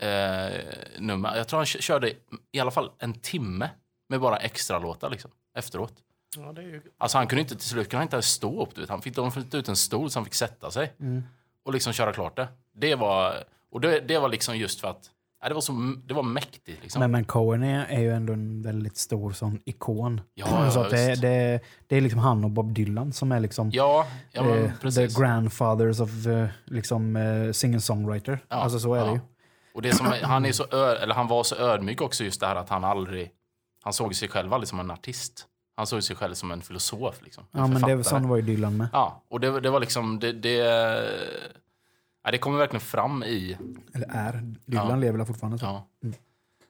eh, 0.00 0.60
nummer. 0.98 1.36
Jag 1.36 1.48
tror 1.48 1.58
han 1.58 1.66
kö- 1.66 1.80
körde 1.80 2.12
i 2.52 2.60
alla 2.60 2.70
fall 2.70 2.90
en 2.98 3.12
timme 3.14 3.70
med 4.08 4.20
bara 4.20 4.36
extra 4.36 4.78
låtar 4.78 5.10
liksom 5.10 5.30
efteråt. 5.58 5.92
Ja, 6.36 6.52
det 6.52 6.60
är 6.62 6.66
ju... 6.66 6.82
Alltså 6.98 7.18
han 7.18 7.26
kunde 7.26 7.40
inte 7.42 7.56
till 7.56 7.68
slut 7.68 7.88
kunde 7.90 7.96
han 7.96 8.02
inte 8.06 8.16
ens 8.16 8.26
stå 8.30 8.62
upp. 8.62 8.74
Du 8.74 8.80
vet. 8.80 8.90
Han 8.90 9.02
fick, 9.02 9.16
de 9.16 9.32
fick 9.32 9.54
ut 9.54 9.68
en 9.68 9.76
stol 9.76 10.10
så 10.10 10.18
han 10.18 10.24
fick 10.24 10.34
sätta 10.34 10.70
sig 10.70 10.92
Mm. 11.00 11.22
och 11.64 11.72
liksom 11.72 11.92
köra 11.92 12.12
klart 12.12 12.36
det. 12.36 12.48
Det 12.74 12.94
var, 12.94 13.34
och 13.72 13.80
det, 13.80 14.00
det 14.00 14.18
var 14.18 14.28
liksom 14.28 14.56
just 14.56 14.80
för 14.80 14.88
att 14.88 15.10
ja, 15.42 15.48
det, 15.48 15.54
var 15.54 15.60
så, 15.60 15.72
det 16.06 16.14
var 16.14 16.22
mäktigt. 16.22 16.82
Liksom. 16.82 17.00
Men, 17.00 17.10
men 17.10 17.24
Cohen 17.24 17.62
är, 17.62 17.84
är 17.86 18.00
ju 18.00 18.12
ändå 18.12 18.32
en 18.32 18.62
väldigt 18.62 18.96
stor 18.96 19.32
sån 19.32 19.60
ikon. 19.64 20.20
Ja, 20.34 20.70
så 20.74 20.88
det, 20.88 21.20
det, 21.20 21.60
det 21.86 21.96
är 21.96 22.00
liksom 22.00 22.20
han 22.20 22.44
och 22.44 22.50
Bob 22.50 22.74
Dylan 22.74 23.12
som 23.12 23.32
är 23.32 23.40
liksom 23.40 23.70
ja, 23.72 24.06
ja 24.32 24.42
men, 24.42 24.64
eh, 24.64 24.90
the 24.90 25.06
grandfathers 25.06 26.00
of 26.00 26.26
eh, 26.26 26.46
liksom, 26.64 27.16
eh, 27.16 27.52
singer-songwriter. 27.52 28.38
Ja, 28.48 28.56
Alltså 28.56 28.78
så 28.78 28.94
är 28.94 29.04
det 29.06 29.12
ju. 29.12 29.20
Och 29.74 29.82
det 29.82 29.92
som, 29.92 30.14
han, 30.22 30.44
är 30.44 30.52
så 30.52 30.66
ö, 30.70 30.96
eller 30.96 31.14
han 31.14 31.26
var 31.26 31.44
så 31.44 31.56
ödmjuk 31.56 32.00
också 32.00 32.24
just 32.24 32.40
det 32.40 32.46
här 32.46 32.56
att 32.56 32.68
han 32.68 32.84
aldrig... 32.84 33.30
Han 33.84 33.92
såg 33.92 34.14
sig 34.14 34.28
själv 34.28 34.52
aldrig 34.52 34.68
som 34.68 34.80
en 34.80 34.90
artist. 34.90 35.46
Han 35.76 35.86
såg 35.86 36.02
sig 36.02 36.16
själv 36.16 36.34
som 36.34 36.50
en 36.50 36.62
filosof. 36.62 37.22
Liksom, 37.22 37.44
en 37.52 37.60
Ja, 37.60 37.66
men 37.66 37.82
det, 37.82 38.04
sån 38.04 38.28
var 38.28 38.36
ju 38.36 38.42
Dylan 38.42 38.76
med. 38.76 38.88
Ja, 38.92 39.22
och 39.28 39.40
det, 39.40 39.60
det 39.60 39.70
var 39.70 39.80
liksom... 39.80 40.18
Det, 40.18 40.32
det, 40.32 40.56
ja, 42.24 42.30
det 42.30 42.38
kommer 42.38 42.58
verkligen 42.58 42.80
fram 42.80 43.22
i... 43.22 43.56
Eller 43.94 44.08
är. 44.10 44.32
Dylan 44.66 44.88
Ja. 44.88 44.96
lever 44.96 45.18
väl 45.18 45.26
fortfarande 45.26 45.58
så. 45.58 45.64
Ja. 45.64 45.86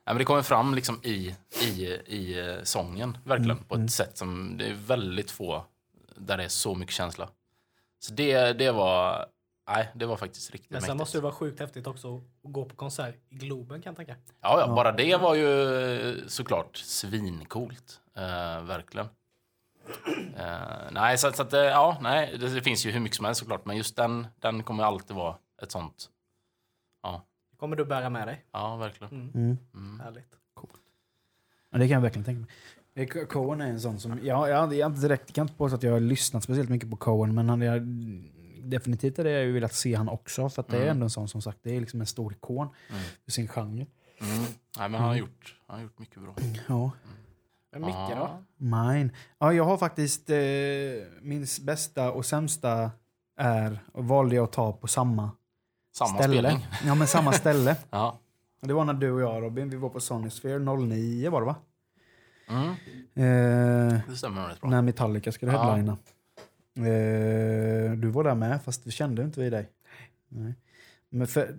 Ja, 0.05 0.13
men 0.13 0.19
det 0.19 0.25
kommer 0.25 0.43
fram 0.43 0.75
liksom 0.75 1.01
i, 1.03 1.35
i, 1.63 1.85
i 2.07 2.49
eh, 2.49 2.63
sången, 2.63 3.19
verkligen. 3.25 3.51
Mm, 3.51 3.65
På 3.65 3.75
ett 3.75 3.79
mm. 3.79 3.89
sätt 3.89 4.19
som 4.19 4.57
det 4.59 4.67
är 4.67 4.75
väldigt 4.75 5.31
få 5.31 5.65
där 6.17 6.37
det 6.37 6.45
är 6.45 6.49
så 6.49 6.75
mycket 6.75 6.95
känsla. 6.95 7.29
Så 7.99 8.15
det, 8.15 8.53
det 8.53 8.73
var... 8.73 9.27
Nej, 9.69 9.91
det 9.95 10.07
var 10.07 10.17
faktiskt 10.17 10.51
riktigt 10.51 10.71
Men 10.71 10.81
sen 10.81 10.87
mäktigt. 10.89 10.99
måste 10.99 11.19
det 11.19 11.23
vara 11.23 11.33
sjukt 11.33 11.61
häftigt 11.61 11.87
också 11.87 12.17
att 12.17 12.53
gå 12.53 12.65
på 12.65 12.77
konsert 12.77 13.15
i 13.29 13.35
Globen 13.35 13.83
kan 13.83 13.91
jag 13.91 13.97
tänka. 13.97 14.17
Ja, 14.41 14.61
ja, 14.61 14.75
bara 14.75 14.93
det 14.93 15.17
var 15.17 15.35
ju 15.35 15.75
eh, 16.11 16.27
såklart 16.27 16.77
svincoolt. 16.77 18.01
Eh, 18.17 18.63
verkligen. 18.65 19.07
Eh, 20.37 20.91
nej, 20.93 21.19
så, 21.19 21.33
så 21.33 21.43
att, 21.43 21.53
eh, 21.53 21.61
ja, 21.61 21.99
nej, 22.01 22.39
det, 22.39 22.49
det 22.55 22.63
finns 22.63 22.87
ju 22.87 22.91
hur 22.91 23.01
mycket 23.01 23.17
som 23.17 23.25
helst 23.25 23.39
såklart, 23.41 23.65
men 23.67 23.77
just 23.77 23.97
den, 23.97 24.27
den 24.41 24.63
kommer 24.63 24.85
alltid 24.85 25.17
vara 25.17 25.37
ett 25.63 25.71
sånt. 25.73 26.11
Ja, 27.03 27.23
kommer 27.57 27.77
du 27.77 27.85
bära 27.85 28.11
med 28.11 28.29
dig. 28.29 28.45
ja 28.53 28.77
verkligen. 28.77 29.13
Mm. 29.13 29.31
Mm. 29.35 29.59
Mm. 29.75 30.01
Härligt. 30.01 30.37
Ja, 31.71 31.79
det 31.79 31.89
kan 31.89 31.95
jag 31.95 32.01
verkligen 32.01 32.25
tänka 32.25 32.41
mig. 32.41 32.51
Eh, 32.95 33.27
Cohen 33.27 33.61
är 33.61 33.67
en 33.67 33.81
sån 33.81 33.99
som... 34.01 34.13
Ja, 34.13 34.49
jag, 34.49 34.49
jag, 34.49 34.75
jag, 34.75 34.91
inte 34.91 35.01
direkt, 35.01 35.23
jag 35.27 35.35
kan 35.35 35.43
inte 35.45 35.55
påstå 35.55 35.77
att 35.77 35.83
jag 35.83 35.93
har 35.93 36.01
lyssnat 36.01 36.43
speciellt 36.45 36.71
mycket 36.71 36.91
på 36.91 36.97
Cohen, 36.97 37.35
men 37.35 37.49
han, 37.49 37.61
jag, 37.63 37.83
definitivt 38.71 39.17
hade 39.17 39.31
jag 39.31 39.45
ju 39.45 39.53
velat 39.53 39.75
se 39.75 39.95
han 39.95 40.09
också. 40.09 40.49
För 40.49 40.63
att 40.63 40.69
det 40.69 40.77
är 40.77 40.81
Mm. 40.83 40.91
ändå 40.91 41.05
en 41.05 41.11
sån 41.11 41.29
som 41.29 41.43
sagt, 41.43 41.59
det 41.63 41.77
är 41.77 41.81
liksom 41.81 42.01
en 42.01 42.07
stor 42.07 42.33
ikon 42.33 42.69
Mm. 42.91 43.03
för 43.25 43.31
sin 43.31 43.49
genre. 43.49 43.87
Mm. 44.21 44.43
Nej, 44.79 44.89
men 44.89 44.95
han 44.95 45.09
har 45.09 45.17
gjort, 45.17 45.57
han 45.67 45.77
har 45.77 45.83
gjort 45.83 45.99
mycket 45.99 46.23
bra. 46.23 46.35
Ja. 46.69 46.91
Men 47.73 47.81
Micke 47.81 47.95
då? 47.95 48.11
Ja. 48.11 48.43
Mine. 48.57 49.11
Ja, 49.39 49.53
jag 49.53 49.65
har 49.65 49.77
faktiskt... 49.77 50.31
Eh, 50.31 50.37
min 51.21 51.47
bästa 51.63 52.13
och 52.13 52.27
sämsta 52.27 52.91
är, 53.37 53.79
och 53.93 54.05
valde 54.05 54.35
jag 54.35 54.45
att 54.45 54.53
ta 54.53 54.73
på 54.73 54.87
samma 54.89 55.31
Samma 55.95 56.19
ställe. 56.19 56.39
spelning. 56.43 56.67
Ja, 56.87 56.95
men 56.95 57.07
samma 57.07 57.33
ställe. 57.33 57.77
Ja. 57.91 58.19
Det 58.61 58.73
var 58.73 58.85
när 58.85 58.95
du 58.95 59.11
och 59.11 59.21
jag 59.21 59.43
Robin, 59.43 59.71
vi 59.71 59.77
var 59.77 59.89
på 59.89 60.01
Sonysphere 60.01 60.59
09 60.59 61.31
var 61.31 61.41
det 61.41 61.47
va? 61.47 61.57
Mm. 62.49 62.69
Eh, 63.15 64.01
Det 64.09 64.17
stämmer 64.17 64.49
rätt 64.49 64.61
bra. 64.61 64.71
när 64.71 64.83
Metallica 64.83 65.33
skulle 65.33 65.53
Ja. 65.53 65.97
Eh, 66.77 67.93
du 67.93 68.09
var 68.09 68.25
där 68.25 68.35
med, 68.35 68.63
fast 68.63 68.87
vi 68.87 68.91
kände 68.91 69.23
inte 69.23 69.41
vi 69.41 69.51
dig. 69.51 69.69
Nej. 70.29 70.55
Men 71.11 71.27
för, 71.27 71.55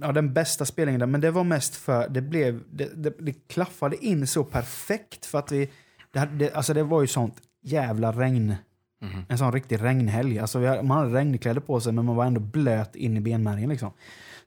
ja, 0.00 0.12
den 0.12 0.32
bästa 0.34 0.64
spelningen 0.64 1.00
där, 1.00 1.06
men 1.06 1.20
det 1.20 1.30
var 1.30 1.44
mest 1.44 1.76
för 1.76 2.08
det 2.08 2.20
blev, 2.20 2.62
det, 2.70 2.90
det, 3.02 3.14
det 3.18 3.48
klaffade 3.48 4.04
in 4.06 4.26
så 4.26 4.44
perfekt 4.44 5.26
för 5.26 5.38
att 5.38 5.52
vi, 5.52 5.70
det, 6.12 6.28
det, 6.38 6.52
alltså 6.54 6.74
det 6.74 6.82
var 6.82 7.00
ju 7.00 7.06
sånt 7.06 7.34
jävla 7.62 8.12
regn. 8.12 8.54
Mhm. 9.00 9.22
En 9.28 9.38
sån 9.38 9.52
riktig 9.52 9.82
regnhelg. 9.82 10.38
Alltså 10.38 10.58
vi, 10.58 10.66
hade- 10.66 10.82
man 10.82 10.98
hade 10.98 11.14
regnkläder 11.18 11.60
på 11.60 11.80
sig 11.80 11.92
men 11.92 12.04
man 12.04 12.16
var 12.16 12.24
ändå 12.24 12.40
blöt 12.40 12.96
in 12.96 13.16
i 13.16 13.20
benmärgen 13.20 13.68
liksom. 13.68 13.90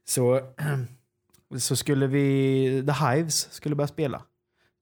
Så, 0.07 0.41
så 1.57 1.75
skulle 1.75 2.07
vi, 2.07 2.83
The 2.87 3.05
Hives 3.05 3.51
skulle 3.53 3.75
börja 3.75 3.87
spela. 3.87 4.21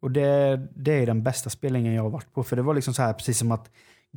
Och 0.01 0.11
det, 0.11 0.55
det 0.75 0.91
är 0.93 1.05
den 1.05 1.23
bästa 1.23 1.49
spelningen 1.49 1.93
jag 1.93 2.03
har 2.03 2.09
varit 2.09 2.33
på. 2.33 2.43
För 2.43 2.55
det 2.55 2.61
var 2.61 2.73
liksom 2.73 2.93
så 2.93 3.01
här 3.01 3.13
precis 3.13 3.37
som 3.37 3.51
att 3.51 3.71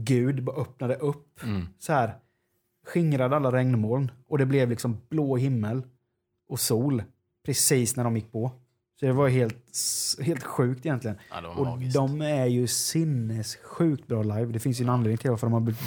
Gud 0.05 0.45
bara 0.45 0.57
öppnade 0.57 0.95
upp 0.97 1.43
Mm. 1.43 1.67
så 1.79 1.93
här 1.93 2.15
skingrade 2.87 3.37
alla 3.37 3.53
regnmoln 3.53 4.11
och 4.29 4.39
det 4.39 4.47
blev 4.47 4.69
liksom 4.71 4.97
blå 5.09 5.37
himmel 5.37 5.83
och 6.49 6.61
sol 6.61 7.03
precis 7.47 7.97
när 7.97 8.05
de 8.05 8.17
gick 8.17 8.33
på. 8.33 8.51
Så 9.01 9.07
det 9.07 9.13
var 9.13 9.29
helt, 9.29 9.65
helt 10.23 10.43
sjukt 10.43 10.87
egentligen. 10.87 11.17
Ja, 11.31 11.49
Och 11.57 11.67
magiskt. 11.67 11.95
de 11.95 12.21
är 12.23 12.47
ju 12.47 12.67
sinnessjukt 12.67 14.07
bra 14.07 14.23
live. 14.23 14.47
Det 14.53 14.59
finns 14.59 14.81
ju 14.81 14.83
en 14.83 14.89
anledning 14.91 15.19
till 15.19 15.31
varför 15.31 15.47
de 15.47 15.53
har 15.53 15.61
blivit 15.61 15.83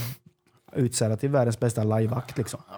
utsedda 0.73 1.17
till 1.17 1.29
världens 1.29 1.59
bästa 1.59 1.83
liveakt. 1.83 2.37
Liksom. 2.37 2.59
Ja. 2.69 2.75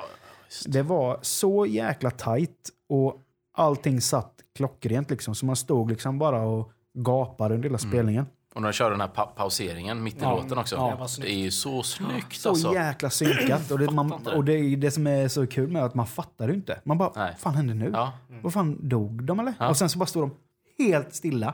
Det 0.67 0.81
var 0.83 1.19
så 1.21 1.65
jäkla 1.65 2.11
tight 2.11 2.69
och 2.89 3.21
allting 3.53 4.01
satt 4.01 4.33
klockrent. 4.55 5.09
Liksom, 5.09 5.35
så 5.35 5.45
man 5.45 5.55
stod 5.55 5.89
liksom 5.89 6.19
bara 6.19 6.41
och 6.41 6.71
gapade 6.93 7.55
under 7.55 7.69
hela 7.69 7.79
Mm. 7.79 7.91
spelningen. 7.91 8.25
Och 8.55 8.61
när 8.61 8.69
de 8.69 8.73
körde 8.73 8.93
den 8.93 9.01
här 9.01 9.07
pa 9.07 9.25
pauseringen 9.25 10.03
mitt 10.03 10.15
i 10.15 10.19
Ja. 10.21 10.35
låten 10.35 10.57
också. 10.57 10.75
Ja. 10.75 11.07
Det 11.21 11.29
är 11.31 11.37
ju 11.37 11.51
så 11.51 11.83
snyggt 11.83 12.35
Så 12.35 12.49
alltså. 12.49 12.73
jäkla 12.73 13.09
synkat. 13.09 13.71
Och 13.71 13.79
det, 13.79 13.91
man, 13.91 14.11
och 14.11 14.45
det, 14.45 14.75
det 14.75 14.91
som 14.91 15.07
är 15.07 15.27
så 15.27 15.47
kul 15.47 15.69
med 15.69 15.83
att 15.83 15.93
man 15.95 16.07
fattar 16.07 16.49
inte. 16.51 16.79
Man 16.83 16.97
bara, 16.97 17.09
vad 17.15 17.37
fan 17.37 17.55
hände 17.55 17.73
nu? 17.73 17.89
Ja. 17.93 18.13
Vad 18.43 18.53
fan, 18.53 18.89
dog 18.89 19.23
de 19.23 19.39
eller? 19.39 19.53
Ja. 19.59 19.69
Och 19.69 19.77
sen 19.77 19.89
så 19.89 19.99
bara 19.99 20.05
stod 20.05 20.23
de 20.23 20.35
helt 20.83 21.15
stilla. 21.15 21.53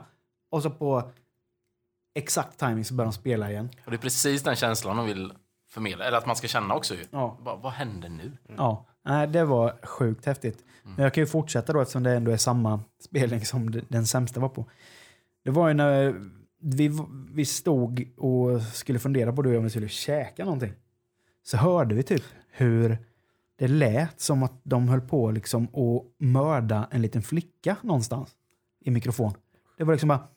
Och 0.51 0.63
så 0.63 0.69
på 0.69 1.11
exakt 2.15 2.59
timing 2.59 2.85
så 2.85 2.93
började 2.93 3.11
de 3.11 3.13
spela 3.19 3.51
igen. 3.51 3.69
Och 3.85 3.91
det 3.91 3.97
är 3.97 4.01
precis 4.01 4.43
den 4.43 4.55
känslan 4.55 4.97
de 4.97 5.05
vill 5.05 5.33
förmedla. 5.71 6.05
Eller 6.05 6.17
att 6.17 6.25
man 6.25 6.35
ska 6.35 6.47
känna 6.47 6.73
också 6.75 6.93
ju. 6.93 7.03
Ja. 7.11 7.37
Bara, 7.45 7.55
vad 7.55 7.71
hände 7.71 8.09
nu? 8.09 8.31
Ja, 8.57 8.85
nej, 9.05 9.27
det 9.27 9.45
var 9.45 9.75
sjukt 9.83 10.25
häftigt. 10.25 10.63
Men 10.83 11.03
jag 11.03 11.13
kan 11.13 11.21
ju 11.21 11.27
fortsätta 11.27 11.73
då 11.73 11.81
eftersom 11.81 12.03
det 12.03 12.11
ändå 12.11 12.31
är 12.31 12.37
samma 12.37 12.79
spelning 13.03 13.45
som 13.45 13.81
den 13.89 14.07
sämsta 14.07 14.39
var 14.39 14.49
på. 14.49 14.65
Det 15.43 15.51
var 15.51 15.67
ju 15.67 15.73
när 15.73 16.15
vi, 16.61 16.91
vi 17.31 17.45
stod 17.45 18.07
och 18.17 18.61
skulle 18.61 18.99
fundera 18.99 19.33
på 19.33 19.41
det 19.41 19.57
om 19.57 19.63
vi 19.63 19.69
skulle 19.69 19.87
käka 19.87 20.45
någonting. 20.45 20.73
Så 21.43 21.57
hörde 21.57 21.95
vi 21.95 22.03
typ 22.03 22.23
hur 22.51 22.97
det 23.57 23.67
lät 23.67 24.21
som 24.21 24.43
att 24.43 24.61
de 24.63 24.89
höll 24.89 25.01
på 25.01 25.31
liksom 25.31 25.63
att 25.63 26.25
mörda 26.25 26.87
en 26.91 27.01
liten 27.01 27.21
flicka 27.21 27.75
någonstans 27.81 28.29
i 28.85 28.91
mikrofon. 28.91 29.33
Det 29.77 29.83
var 29.83 29.93
liksom 29.93 30.09
bara... 30.09 30.27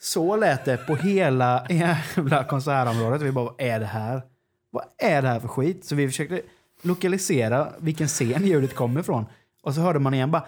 Så 0.00 0.36
lät 0.36 0.64
det 0.64 0.76
på 0.76 0.96
hela 0.96 1.66
jävla 1.70 2.44
konsertområdet. 2.44 3.22
Vi 3.22 3.32
bara, 3.32 3.44
vad 3.44 3.54
är 3.58 3.80
det 3.80 3.86
här? 3.86 4.22
Vad 4.70 4.84
är 4.98 5.22
det 5.22 5.28
här 5.28 5.40
för 5.40 5.48
skit? 5.48 5.84
Så 5.84 5.94
vi 5.94 6.08
försökte 6.08 6.42
lokalisera 6.82 7.72
vilken 7.78 8.08
scen 8.08 8.46
ljudet 8.46 8.74
kommer 8.74 9.00
ifrån. 9.00 9.24
Och 9.62 9.74
så 9.74 9.80
hörde 9.80 9.98
man 9.98 10.14
igen 10.14 10.30
bara... 10.30 10.44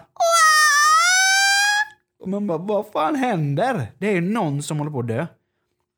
Och 2.23 2.29
man 2.29 2.47
bara, 2.47 2.57
vad 2.57 2.87
fan 2.87 3.15
händer? 3.15 3.87
Det 3.97 4.07
är 4.07 4.11
ju 4.11 4.21
någon 4.21 4.63
som 4.63 4.77
håller 4.77 4.91
på 4.91 4.99
att 4.99 5.07
dö. 5.07 5.27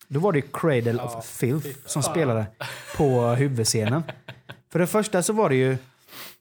Då 0.07 0.19
var 0.19 0.31
det 0.31 0.41
Cradle 0.53 1.01
of 1.01 1.25
Filth 1.25 1.69
som 1.85 2.03
spelade 2.03 2.45
på 2.97 3.21
huvudscenen. 3.21 4.03
För 4.71 4.79
det 4.79 4.87
första 4.87 5.23
så 5.23 5.33
var 5.33 5.49
det 5.49 5.55
ju... 5.55 5.77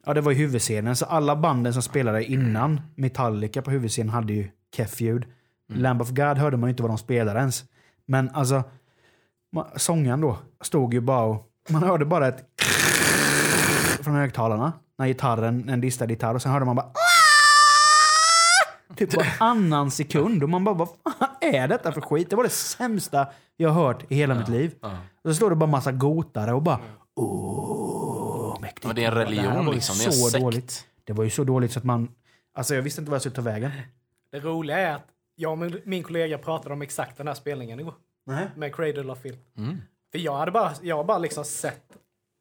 Ja, 0.07 0.14
det 0.14 0.20
var 0.20 0.33
ju 0.33 0.38
huvudscenen. 0.38 0.97
Så 0.97 1.05
alla 1.05 1.37
banden 1.37 1.73
som 1.73 1.83
spelade 1.83 2.25
innan 2.25 2.81
Metallica 2.94 3.62
på 3.62 3.70
huvudscenen 3.70 4.11
hade 4.11 4.33
ju 4.33 4.49
keff 4.77 5.01
ljud. 5.01 5.25
Lamb 5.68 6.03
of 6.03 6.11
God 6.11 6.38
hörde 6.38 6.57
man 6.57 6.68
ju 6.68 6.70
inte 6.70 6.83
vad 6.83 6.90
de 6.90 6.99
spelade 6.99 7.38
ens. 7.38 7.64
Men 8.07 8.31
alltså, 8.31 8.62
sångaren 9.77 10.20
då 10.20 10.38
stod 10.61 10.94
ju 10.94 11.01
bara 11.01 11.25
och... 11.25 11.51
Man 11.68 11.83
hörde 11.83 12.05
bara 12.05 12.29
ett 12.29 12.44
från 14.01 14.14
högtalarna. 14.14 14.73
När 14.99 15.07
gitarren, 15.07 15.68
en 15.68 15.81
distad 15.81 16.07
gitarr 16.07 16.35
och 16.35 16.42
sen 16.42 16.53
hörde 16.53 16.64
man 16.64 16.77
bara 16.77 16.92
Typ 18.96 19.16
varannan 19.16 19.90
sekund 19.90 20.42
och 20.42 20.48
man 20.48 20.64
bara 20.64 20.74
vad 20.74 20.88
fan 20.88 21.28
är 21.40 21.68
detta 21.68 21.92
för 21.92 22.00
skit? 22.00 22.30
Det 22.30 22.37
var 22.37 22.44
det 22.44 22.50
sämsta 22.50 23.26
jag 23.57 23.70
har 23.70 23.83
hört 23.87 24.12
i 24.12 24.14
hela 24.14 24.35
mitt 24.35 24.48
liv. 24.48 24.74
Ja. 24.80 24.98
Och 25.22 25.30
så 25.30 25.35
står 25.35 25.50
det 25.50 25.57
bara 25.57 25.70
massa 25.70 25.92
gotare 25.92 26.52
och 26.54 26.62
bara 26.62 26.80
åh, 27.16 28.61
mäktigt. 28.61 28.87
Men 28.87 28.96
det 28.96 29.04
är 29.04 29.09
en 29.09 29.14
religion 29.14 29.70
liksom. 29.70 29.96
Det 29.98 30.04
är 30.04 30.07
en 30.07 30.12
så 30.12 30.28
sekt. 30.28 30.42
dåligt. 30.44 30.87
Det 31.04 31.12
var 31.12 31.24
ju 31.24 31.30
så 31.30 31.44
dåligt 31.44 31.72
så 31.72 31.78
att 31.78 31.85
man... 31.85 32.09
Alltså 32.54 32.74
jag 32.74 32.83
visste 32.83 33.00
inte 33.00 33.11
vad 33.11 33.14
jag 33.16 33.22
skulle 33.22 33.35
ta 33.35 33.42
vägen. 33.42 33.70
Det 34.30 34.40
roliga 34.40 34.78
är 34.78 34.94
att 34.94 35.07
jag 35.37 35.52
och 35.52 35.72
min, 35.85 36.02
kollega 36.02 36.38
pratade 36.38 36.72
om 36.74 36.83
exakt 36.83 37.16
den 37.16 37.26
här 37.28 37.35
spelningen 37.35 37.80
igår. 37.80 37.94
Nej. 38.26 38.46
Med 38.57 38.74
Cradle 38.74 39.12
of 39.12 39.18
Filth. 39.18 39.42
Mm. 39.57 39.78
För 40.12 40.18
jag 40.18 40.37
hade 40.37 40.50
bara, 40.50 40.72
jag 40.83 40.96
har 40.96 41.04
bara 41.04 41.18
liksom 41.18 41.44
sett 41.44 41.96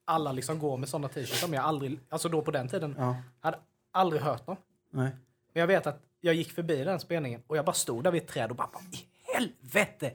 alla 0.05 0.31
liksom 0.31 0.59
gå 0.59 0.77
med 0.77 0.89
sådana 0.89 1.07
t-shirts. 1.07 1.43
Men 1.47 1.53
jag 1.53 1.63
aldrig, 1.65 1.99
alltså 2.09 2.29
då 2.29 2.41
på 2.41 2.51
den 2.51 2.67
tiden, 2.67 2.95
Ja. 2.97 3.15
hade 3.39 3.57
aldrig 3.91 4.21
hört 4.21 4.45
dem. 4.45 4.55
Nej. 4.91 5.11
Men 5.53 5.59
jag 5.59 5.67
vet 5.67 5.87
att 5.87 6.01
jag 6.25 6.35
gick 6.35 6.51
förbi 6.51 6.83
den 6.83 6.99
spelningen 6.99 7.41
och 7.47 7.57
jag 7.57 7.65
bara 7.65 7.73
stod 7.73 8.03
där 8.03 8.11
vid 8.11 8.21
ett 8.21 8.27
träd 8.27 8.49
och 8.49 8.55
bara, 8.55 8.69
vad 8.73 8.83
i 8.83 9.05
helvete 9.33 10.13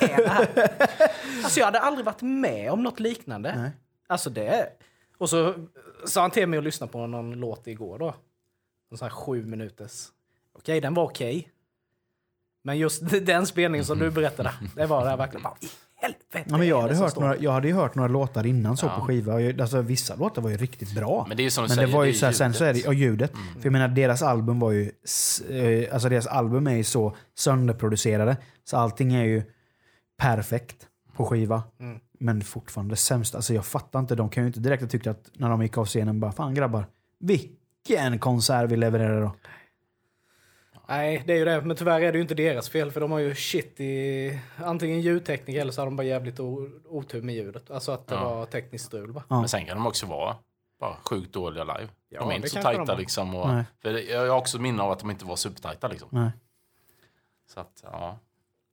är 0.00 0.16
det 0.16 0.28
här? 0.28 0.48
alltså 1.44 1.60
jag 1.60 1.66
hade 1.66 1.80
aldrig 1.80 2.04
varit 2.06 2.22
med 2.22 2.72
om 2.72 2.82
något 2.82 3.00
liknande. 3.00 3.54
Nej. 3.56 3.70
Alltså 4.06 4.30
det... 4.30 4.72
Och 5.18 5.30
så 5.30 5.54
sa 6.04 6.20
han 6.20 6.30
till 6.30 6.46
mig 6.46 6.58
att 6.58 6.64
lyssna 6.64 6.86
på 6.86 7.06
någon 7.06 7.32
låt 7.32 7.66
igår 7.66 7.98
då. 7.98 8.14
En 8.90 8.98
sån 8.98 9.06
här 9.06 9.10
sju 9.10 9.46
minuters. 9.46 10.08
Okej, 10.52 10.80
den 10.80 10.94
var 10.94 11.04
okej. 11.04 11.48
Men 12.62 12.78
just 12.78 13.02
den 13.26 13.46
spelningen 13.46 13.84
som 13.84 13.98
du 13.98 14.10
berättade, 14.10 14.54
det 14.76 14.86
var 14.86 15.10
det 15.10 15.16
verkligen 15.16 15.42
bara, 15.42 15.56
i 15.60 15.68
helvete 16.00 16.44
Ja, 16.50 16.58
men 16.58 16.66
jag, 16.68 16.80
hade 16.82 16.92
det 16.94 16.98
hört 16.98 17.10
står?" 17.10 17.20
några, 17.20 17.36
jag 17.38 17.52
hade 17.52 17.68
ju 17.68 17.74
hört 17.74 17.94
några 17.94 18.08
låtar 18.08 18.46
innan 18.46 18.76
så 18.76 18.86
Ja. 18.86 18.98
på 19.00 19.06
skiva. 19.06 19.34
Och 19.34 19.42
jag- 19.42 19.60
Alltså, 19.60 19.80
vissa 19.82 20.16
låtar 20.16 20.42
var 20.42 20.50
ju 20.50 20.56
riktigt 20.56 20.94
bra. 20.94 21.24
Men 21.28 21.36
det 21.36 21.42
är 21.42 21.44
ju 21.44 21.50
som 21.50 21.62
du 21.64 21.68
Men 21.68 21.74
säger. 21.76 21.88
det 21.88 21.94
var 21.94 22.04
ju 22.04 22.10
är 22.10 22.14
så 22.14 22.26
här, 22.26 22.32
sen 22.32 22.54
så 22.54 22.64
är 22.64 22.72
det 22.72 22.78
ljudet. 22.78 22.88
Mm. 22.88 22.98
ljudet. 22.98 23.30
För 23.32 23.62
jag 23.66 23.72
menar 23.72 23.88
deras 23.88 24.22
album 24.22 24.58
var 24.60 24.70
ju, 24.70 24.82
eh, 25.50 25.94
alltså 25.94 26.08
deras 26.08 26.26
album 26.26 26.66
är 26.66 26.74
ju 26.76 26.84
så 26.84 27.16
sönderproducerade. 27.38 28.36
Så 28.64 28.76
allting 28.76 29.14
är 29.14 29.24
ju 29.24 29.42
perfekt 30.22 30.76
på 31.16 31.24
skiva. 31.26 31.62
Mm. 31.80 31.98
Men 32.20 32.40
fortfarande 32.42 32.96
sämst. 32.96 33.34
Alltså 33.34 33.54
jag 33.54 33.66
fattar 33.66 33.98
inte, 33.98 34.14
de 34.14 34.28
kan 34.28 34.42
ju 34.42 34.46
inte 34.46 34.60
direkt 34.60 34.82
ha 34.82 34.88
tyckt 34.90 35.06
att 35.06 35.30
när 35.36 35.48
de 35.50 35.62
gick 35.62 35.78
av 35.78 35.86
scenen 35.86 36.20
bara, 36.20 36.32
fan 36.32 36.54
grabbar, 36.54 36.86
vilken 37.20 38.18
konsert 38.18 38.70
vi 38.70 38.76
levererade 38.76 39.20
då. 39.20 39.32
Nej, 40.88 41.22
det 41.26 41.32
är 41.32 41.36
ju 41.36 41.44
det. 41.44 41.60
Men 41.62 41.76
tyvärr 41.76 42.00
är 42.00 42.12
det 42.12 42.18
ju 42.18 42.22
inte 42.22 42.34
deras 42.34 42.68
fel 42.68 42.90
för 42.92 43.00
de 43.00 43.10
har 43.12 43.18
ju 43.18 43.34
shit 43.34 43.80
i 43.80 44.38
antingen 44.56 45.00
ljudtekniker 45.00 45.60
eller 45.60 45.72
så 45.72 45.80
har 45.80 45.86
de 45.86 45.96
bara 45.96 46.02
jävligt 46.02 46.40
otur 46.40 47.22
med 47.22 47.34
ljudet. 47.34 47.70
Alltså 47.70 47.92
att 47.92 48.06
det 48.06 48.14
Ja. 48.14 48.34
var 48.34 48.46
tekniskt 48.46 48.84
strul. 48.84 49.12
Ja. 49.28 49.40
Men 49.40 49.48
sen 49.48 49.66
kan 49.66 49.76
de 49.76 49.86
också 49.86 50.06
vara 50.06 50.36
bara 50.80 50.96
sjukt 51.10 51.32
dåliga 51.32 51.64
live. 51.64 51.88
Ja, 52.08 52.20
de 52.20 52.30
är 52.30 52.34
inte 52.34 52.48
så 52.48 52.56
de 52.56 52.62
tajta 52.62 52.84
var. 52.84 52.96
liksom. 52.96 53.34
Och, 53.34 53.50
jag 54.10 54.20
har 54.20 54.36
också 54.38 54.58
minne 54.58 54.82
av 54.82 54.90
att 54.90 54.98
de 54.98 55.10
inte 55.10 55.24
var 55.24 55.36
supertajta 55.36 55.88
liksom. 55.88 56.08
Nej. 56.12 56.30
Så 57.54 57.60
att, 57.60 57.80
ja. 57.82 58.18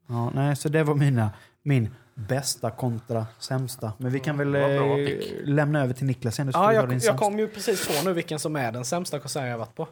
Ja, 0.07 0.29
nej, 0.35 0.55
så 0.55 0.69
det 0.69 0.83
var 0.83 0.95
mina, 0.95 1.31
min 1.61 1.95
bästa 2.13 2.71
kontra 2.71 3.25
sämsta. 3.39 3.93
Men 3.97 4.11
vi 4.11 4.19
kan 4.19 4.37
väl 4.37 4.51
det 4.51 4.79
var 4.79 4.85
bra 4.87 4.99
eh, 4.99 5.19
lämna 5.43 5.83
över 5.83 5.93
till 5.93 6.05
Niklas 6.05 6.35
sen. 6.35 6.51
Ja, 6.53 6.73
jag, 6.73 6.93
jag 6.93 7.17
kom 7.17 7.39
ju 7.39 7.47
precis 7.47 7.87
på 7.87 8.05
nu 8.05 8.13
vilken 8.13 8.39
som 8.39 8.55
är 8.55 8.71
den 8.71 8.85
sämsta 8.85 9.19
konserten 9.19 9.49
jag 9.49 9.57
varit 9.57 9.75
på. 9.75 9.87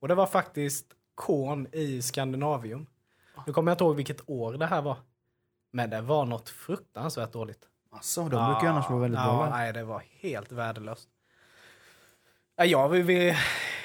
Och 0.00 0.08
det 0.08 0.14
var 0.14 0.26
faktiskt 0.26 0.86
Korn 1.18 1.66
i 1.72 2.02
Skandinavium. 2.02 2.86
Nu 3.46 3.52
kommer 3.52 3.70
jag 3.70 3.74
inte 3.74 3.84
ihåg 3.84 3.96
vilket 3.96 4.30
år 4.30 4.52
det 4.52 4.66
här 4.66 4.82
var. 4.82 4.96
Men 5.70 5.90
det 5.90 6.00
var 6.00 6.24
något 6.24 6.48
fruktansvärt 6.48 7.32
dåligt. 7.32 7.68
Alltså, 7.90 8.20
de 8.20 8.28
brukar 8.28 8.62
ju 8.62 8.68
annars 8.68 8.90
vara 8.90 9.00
väldigt 9.00 9.20
ja, 9.20 9.36
bra. 9.36 9.50
Nej, 9.50 9.72
det 9.72 9.84
var 9.84 10.02
helt 10.20 10.52
värdelöst. 10.52 11.08
Ja, 12.56 12.88
vi, 12.88 13.02
vi, 13.02 13.36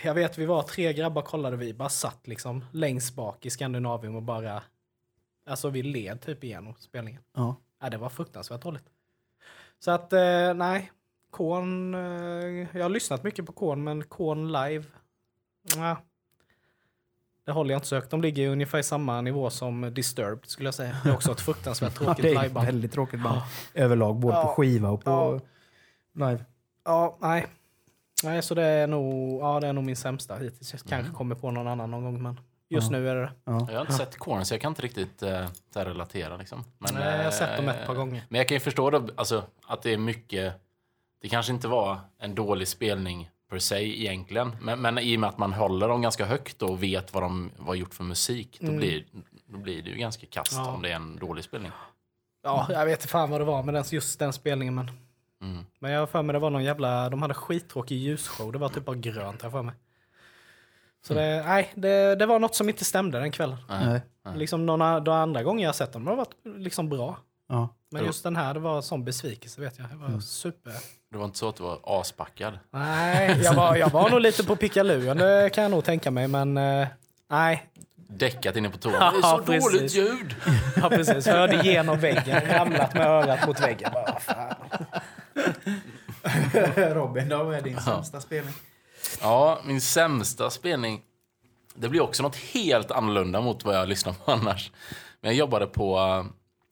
jag 0.04 0.14
vet, 0.14 0.38
vi 0.38 0.46
var 0.46 0.64
tre 0.64 0.94
grabbar 0.94 1.22
kollade 1.22 1.58
vi, 1.58 1.74
bara 1.74 1.90
satt 1.90 2.28
liksom 2.28 2.66
längst 2.72 3.16
bak 3.16 3.46
i 3.46 3.50
Skandinavium 3.50 4.16
och 4.16 4.24
bara... 4.24 4.64
Alltså 5.46 5.70
vi 5.70 5.84
led 5.84 6.22
typ 6.22 6.44
igenom 6.44 6.76
spelningen. 6.80 7.22
Ja. 7.36 7.56
Ja, 7.82 7.90
det 7.90 7.98
var 7.98 8.10
fruktansvärt 8.10 8.62
dåligt. 8.62 8.86
Så 9.80 9.92
att, 9.92 10.14
eh, 10.14 10.54
nej. 10.56 10.92
Korn, 11.30 11.94
eh, 11.94 12.68
jag 12.78 12.84
har 12.84 12.90
lyssnat 12.90 13.24
mycket 13.24 13.46
på 13.46 13.52
Korn, 13.52 13.84
men 13.84 14.04
Korn 14.04 14.52
live, 14.52 14.86
nej. 15.78 15.96
Det 17.46 17.52
håller 17.52 17.72
jag 17.72 17.78
inte 17.78 17.88
så 17.88 17.96
högt. 17.96 18.10
De 18.10 18.22
ligger 18.22 18.44
i 18.44 18.48
ungefär 18.48 18.80
i 18.80 18.84
samma 18.84 19.22
nivå 19.22 19.50
som 19.50 19.94
Disturbed 19.94 20.46
skulle 20.50 20.68
jag 20.68 20.74
säga. 20.74 20.98
Det 21.04 21.10
är 21.10 21.14
också 21.14 21.32
ett 21.32 21.42
fruktansvärt 21.42 21.94
Ja, 22.00 22.06
tråkigt 22.06 22.24
det 22.24 22.30
är 22.30 22.36
ett 22.36 22.42
liveband. 22.44 22.66
väldigt 22.66 22.92
tråkigt 22.92 23.24
band. 23.24 23.42
Överlag, 23.74 24.16
både 24.16 24.36
Ja. 24.38 24.44
på 24.44 24.48
skiva 24.54 24.90
och 24.90 25.04
på 25.04 25.42
Ja. 26.16 26.28
live. 26.30 26.46
Ja, 26.86 27.18
nej. 27.22 27.48
Nej, 28.24 28.42
så 28.42 28.56
det 28.56 28.64
är 28.64 28.88
nog, 28.88 29.42
ja, 29.42 29.60
det 29.60 29.68
är 29.68 29.74
nog 29.74 29.84
min 29.84 29.96
sämsta 29.96 30.36
hittills. 30.36 30.74
Jag 30.74 30.80
kanske 30.80 30.96
Mm. 30.96 31.14
kommer 31.14 31.36
på 31.36 31.52
någon 31.52 31.68
annan 31.68 31.92
någon 31.92 32.04
gång, 32.04 32.24
men 32.24 32.40
just 32.70 32.92
Ja. 32.92 32.98
nu 32.98 33.10
är 33.10 33.16
det. 33.16 33.32
Ja. 33.44 33.68
Jag 33.70 33.76
har 33.76 33.82
inte 33.82 33.94
sett 33.94 34.18
Korn 34.18 34.46
så 34.46 34.54
jag 34.54 34.62
kan 34.62 34.72
inte 34.72 34.82
riktigt 34.82 35.24
eh, 35.24 35.48
relatera. 35.74 36.38
Liksom. 36.38 36.64
Men, 36.80 36.94
Nej, 36.94 37.18
jag 37.18 37.24
har 37.24 37.32
sett 37.32 37.58
dem 37.58 37.68
eh, 37.70 37.76
ett 37.82 37.88
par 37.88 37.96
gånger. 37.96 38.24
Men 38.30 38.38
jag 38.38 38.48
kan 38.48 38.56
ju 38.56 38.60
förstå 38.60 38.90
då, 38.90 39.08
alltså, 39.16 39.44
att 39.68 39.82
det 39.82 39.94
är 39.94 39.98
mycket... 39.98 40.54
Det 41.22 41.30
kanske 41.30 41.52
inte 41.54 41.68
var 41.68 42.00
en 42.20 42.36
dålig 42.36 42.68
spelning 42.68 43.30
per 43.54 43.60
se 43.60 44.02
egentligen. 44.02 44.56
Men, 44.62 44.82
men 44.82 45.00
i 45.00 45.16
och 45.16 45.20
med 45.20 45.30
att 45.30 45.38
man 45.38 45.54
håller 45.54 45.88
dem 45.88 46.02
ganska 46.02 46.26
högt 46.26 46.62
och 46.62 46.84
vet 46.84 47.14
vad 47.14 47.24
de 47.24 47.52
var 47.58 47.76
gjort 47.76 47.94
för 47.94 48.04
musik, 48.04 48.58
då, 48.60 48.66
Mm. 48.68 48.78
blir, 48.78 49.06
då 49.46 49.58
blir 49.58 49.82
det 49.84 49.90
ju 49.90 49.96
ganska 49.96 50.28
kast 50.28 50.54
Ja. 50.54 50.72
om 50.72 50.82
det 50.82 50.92
är 50.92 50.96
en 50.96 51.16
dålig 51.18 51.44
spelning. 51.44 51.72
Ja, 52.44 52.68
jag 52.70 52.86
vet 52.86 53.00
inte 53.00 53.08
fan 53.08 53.30
vad 53.30 53.42
det 53.42 53.46
var 53.46 53.64
med 53.64 53.74
den, 53.74 53.84
just 53.92 54.20
den 54.20 54.34
spelningen, 54.34 54.76
men... 54.76 54.92
Mm. 55.42 55.66
Men 55.80 55.92
jag 55.92 56.00
har 56.00 56.08
för 56.08 56.22
mig 56.22 56.34
det 56.34 56.40
var 56.40 56.50
någon 56.50 56.64
jävla, 56.64 57.10
de 57.10 57.22
hade 57.22 57.34
skittråkig 57.34 57.98
ljusshow. 57.98 58.52
Det 58.52 58.58
var 58.58 58.70
typ 58.70 58.86
bara 58.86 58.96
grönt 58.96 59.44
jag 59.44 59.52
för 59.52 59.62
mig. 59.62 59.76
Så 61.08 61.14
det, 61.14 61.44
nej, 61.46 61.72
det, 61.76 62.16
det 62.16 62.26
var 62.26 62.40
något 62.40 62.56
som 62.56 62.70
inte 62.70 62.86
stämde 62.86 63.20
den 63.20 63.32
kvällen. 63.32 63.58
Nej. 63.70 64.02
Nej. 64.26 64.38
Liksom 64.38 64.66
några, 64.66 65.00
de 65.00 65.12
andra 65.16 65.44
gånger 65.44 65.66
jag 65.66 65.76
sett 65.76 65.94
dem, 65.94 66.04
de 66.06 66.10
har 66.10 66.16
varit 66.16 66.36
liksom 66.58 66.90
bra. 66.90 67.18
Ja. 67.50 67.70
Men 67.92 68.06
just 68.06 68.24
den 68.24 68.36
här, 68.36 68.54
det 68.54 68.60
var 68.60 68.76
en 68.76 68.84
sån 68.84 69.04
besvikelse 69.06 69.62
vet 69.62 69.80
jag. 69.80 69.88
Det 69.90 69.94
Mm. 69.96 70.14
var 70.14 70.20
super... 70.20 70.74
Det 71.14 71.20
var 71.20 71.26
inte 71.26 71.38
så 71.38 71.50
att 71.50 71.56
du 71.56 71.64
var 71.64 71.80
aspackad? 71.84 72.60
Nej, 72.72 73.40
jag 73.44 73.54
var, 73.54 73.76
jag 73.76 73.90
var 73.90 74.10
nog 74.10 74.22
lite 74.22 74.44
på 74.44 74.56
pickaluen, 74.56 75.18
det 75.18 75.50
kan 75.54 75.64
jag 75.64 75.72
nog 75.72 75.84
tänka 75.84 76.12
mig, 76.12 76.28
men 76.28 76.58
eh, 76.58 76.88
nej. 77.30 77.70
Däckat 77.96 78.56
inne 78.56 78.70
på 78.70 78.78
toan. 78.78 78.96
Ja, 79.00 79.12
det 79.12 79.18
är 79.18 79.22
så 79.22 79.44
precis. 79.44 79.72
dåligt 79.72 79.96
ljud! 79.96 80.36
Ja, 80.76 80.90
precis. 80.90 81.28
Hörde 81.28 81.56
igenom 81.56 82.00
väggen, 82.00 82.42
ramlat 82.42 82.94
med 82.94 83.08
örat 83.08 83.48
mot 83.48 83.62
väggen. 83.62 83.92
Bara, 83.94 84.20
fan. 84.20 84.56
Robin, 86.94 87.30
då, 87.30 87.44
vad 87.44 87.56
är 87.56 87.62
din 87.62 87.82
sämsta 87.82 88.22
spelning? 88.22 88.54
Ja, 89.22 89.60
min 89.66 89.82
sämsta 89.82 90.50
spelning. 90.50 91.02
Det 91.76 91.90
blir 91.90 92.02
också 92.02 92.24
något 92.24 92.36
helt 92.36 92.92
annorlunda 92.92 93.42
mot 93.42 93.66
vad 93.66 93.76
jag 93.76 93.90
lyssnar 93.90 94.14
på 94.14 94.32
annars. 94.32 94.72
Men 95.22 95.32
jag 95.32 95.38
jobbade 95.38 95.68
på 95.68 95.98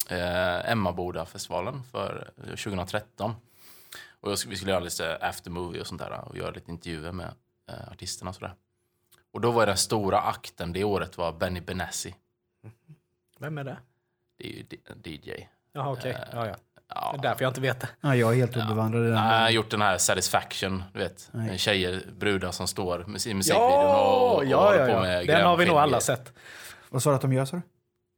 eh, 0.10 0.72
Emmaboda-festivalen 0.72 1.84
för 1.92 2.32
eh, 2.38 2.44
2013. 2.44 3.36
Och 4.22 4.32
jag, 4.32 4.36
sk- 4.36 4.50
vi 4.50 4.56
skulle 4.56 4.72
göra 4.72 4.84
lite 4.84 5.18
aftermovie 5.22 5.82
och 5.82 5.88
sånt 5.88 6.02
där 6.02 6.22
och 6.30 6.38
göra 6.38 6.52
lite 6.52 6.72
intervjuer 6.72 7.12
med 7.12 7.34
eh, 7.70 7.92
artisterna 7.92 8.30
och 8.30 8.36
sådär. 8.36 8.54
Och 9.34 9.42
då 9.42 9.52
var 9.52 9.66
den 9.66 9.78
stora 9.78 10.20
akten 10.22 10.74
det 10.74 10.84
året 10.84 11.18
var 11.18 11.32
Benny 11.32 11.62
Benassi. 11.62 12.16
Vem 13.40 13.58
är 13.58 13.64
det? 13.64 13.78
Det 14.38 14.48
är 14.48 14.52
ju 14.54 14.64
D- 14.64 15.10
DJ. 15.10 15.48
Jaha, 15.74 15.92
okej. 15.92 16.18
Ja, 16.34 16.48
ja. 16.48 16.56
Ja. 16.96 17.10
Det 17.14 17.18
är 17.18 17.22
därför 17.22 17.44
jag 17.44 17.50
inte 17.50 17.62
vet 17.62 17.80
det. 17.82 17.88
Ja, 18.02 18.16
jag 18.16 18.32
är 18.32 18.36
helt 18.36 18.58
obevandrad 18.58 19.04
i 19.06 19.08
den. 19.08 19.18
Han 19.18 19.42
har 19.42 19.50
gjort 19.50 19.70
den 19.72 19.82
här 19.82 19.98
Satisfaction, 19.98 20.84
du 20.94 21.00
vet. 21.00 21.30
Nej. 21.32 21.58
Tjejer, 21.58 22.04
brudar 22.18 22.52
som 22.52 22.68
står 22.68 23.02
i 23.02 23.08
musikvideon 23.34 23.86
och, 23.86 24.36
och 24.36 24.46
ja, 24.46 24.64
håller 24.66 24.80
ja, 24.80 24.86
på 24.86 24.92
ja. 24.92 25.02
med 25.02 25.28
Den 25.28 25.46
har 25.46 25.58
vi 25.58 25.66
nog 25.66 25.78
alla 25.78 26.00
sett. 26.00 26.34
Vad 26.90 27.04
sa 27.04 27.10
du 27.10 27.16
att 27.16 27.22
de 27.22 27.34
gör, 27.34 27.48
du? 27.52 27.62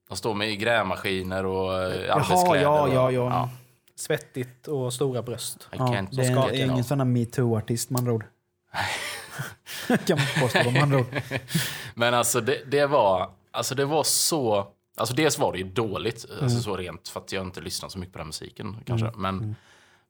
De 0.08 0.18
står 0.18 0.34
med 0.34 0.60
grävmaskiner 0.60 1.46
och 1.46 1.82
eh, 1.84 2.06
Jaha, 2.06 2.16
arbetskläder. 2.16 2.62
ja, 2.62 2.82
och, 2.82 2.94
ja, 2.94 3.12
ja. 3.12 3.50
Svettigt 4.04 4.68
och 4.68 4.94
stora 4.94 5.22
bröst. 5.22 5.70
I 5.72 5.76
Ja, 5.78 5.86
can't 5.88 6.08
det 6.52 6.60
är, 6.62 6.66
ingen 6.66 6.84
sån 6.84 7.00
här 7.00 7.06
metoo-artist 7.06 7.90
med 7.90 8.00
andra 8.00 8.14
ord. 8.14 8.26
kan 10.06 10.18
man 10.18 10.28
påstå 10.40 10.72
med 10.72 10.84
andra 10.84 11.00
ord. 11.00 11.06
Men 11.96 12.14
alltså 12.14 12.42
det, 12.42 12.64
det 12.72 12.86
var, 12.86 13.30
alltså 13.52 13.76
det 13.76 13.86
var 13.86 14.04
så, 14.04 14.68
alltså 14.98 15.16
dels 15.16 15.40
var 15.40 15.52
det 15.52 15.58
ju 15.58 15.64
dåligt, 15.64 16.26
Mm. 16.30 16.44
alltså 16.44 16.60
så 16.60 16.78
rent 16.78 17.08
för 17.08 17.20
att 17.20 17.32
jag 17.32 17.46
inte 17.46 17.62
lyssnat 17.62 17.92
så 17.92 18.00
mycket 18.00 18.14
på 18.14 18.18
den 18.18 18.28
musiken 18.28 18.78
kanske. 18.86 19.12
Men, 19.16 19.56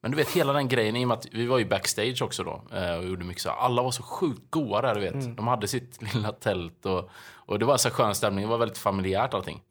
men 0.01 0.11
du 0.11 0.17
vet 0.17 0.29
hela 0.31 0.53
den 0.53 0.67
grejen, 0.67 0.95
i 0.95 1.03
och 1.03 1.07
med 1.07 1.17
att 1.17 1.25
vi 1.31 1.45
var 1.45 1.57
ju 1.59 1.65
backstage 1.65 2.21
också 2.21 2.43
då 2.43 2.63
eh, 2.77 2.95
och 2.95 3.05
gjorde 3.05 3.25
mycket 3.25 3.43
så, 3.43 3.49
alla 3.49 3.81
var 3.81 3.91
så 3.91 4.03
sjukt 4.03 4.41
goa 4.49 4.81
där 4.81 4.95
du 4.95 5.01
vet. 5.01 5.13
Mm. 5.13 5.35
De 5.35 5.47
hade 5.47 5.67
sitt 5.67 6.01
lilla 6.13 6.31
tält 6.31 6.85
och, 6.85 7.09
och 7.33 7.59
det 7.59 7.65
var 7.65 7.77
så 7.77 7.89
skön 7.89 8.15
stämning, 8.15 8.45
det 8.45 8.49
var 8.51 8.57
väldigt 8.57 8.77
familjärt 8.77 9.33
allting. 9.33 9.61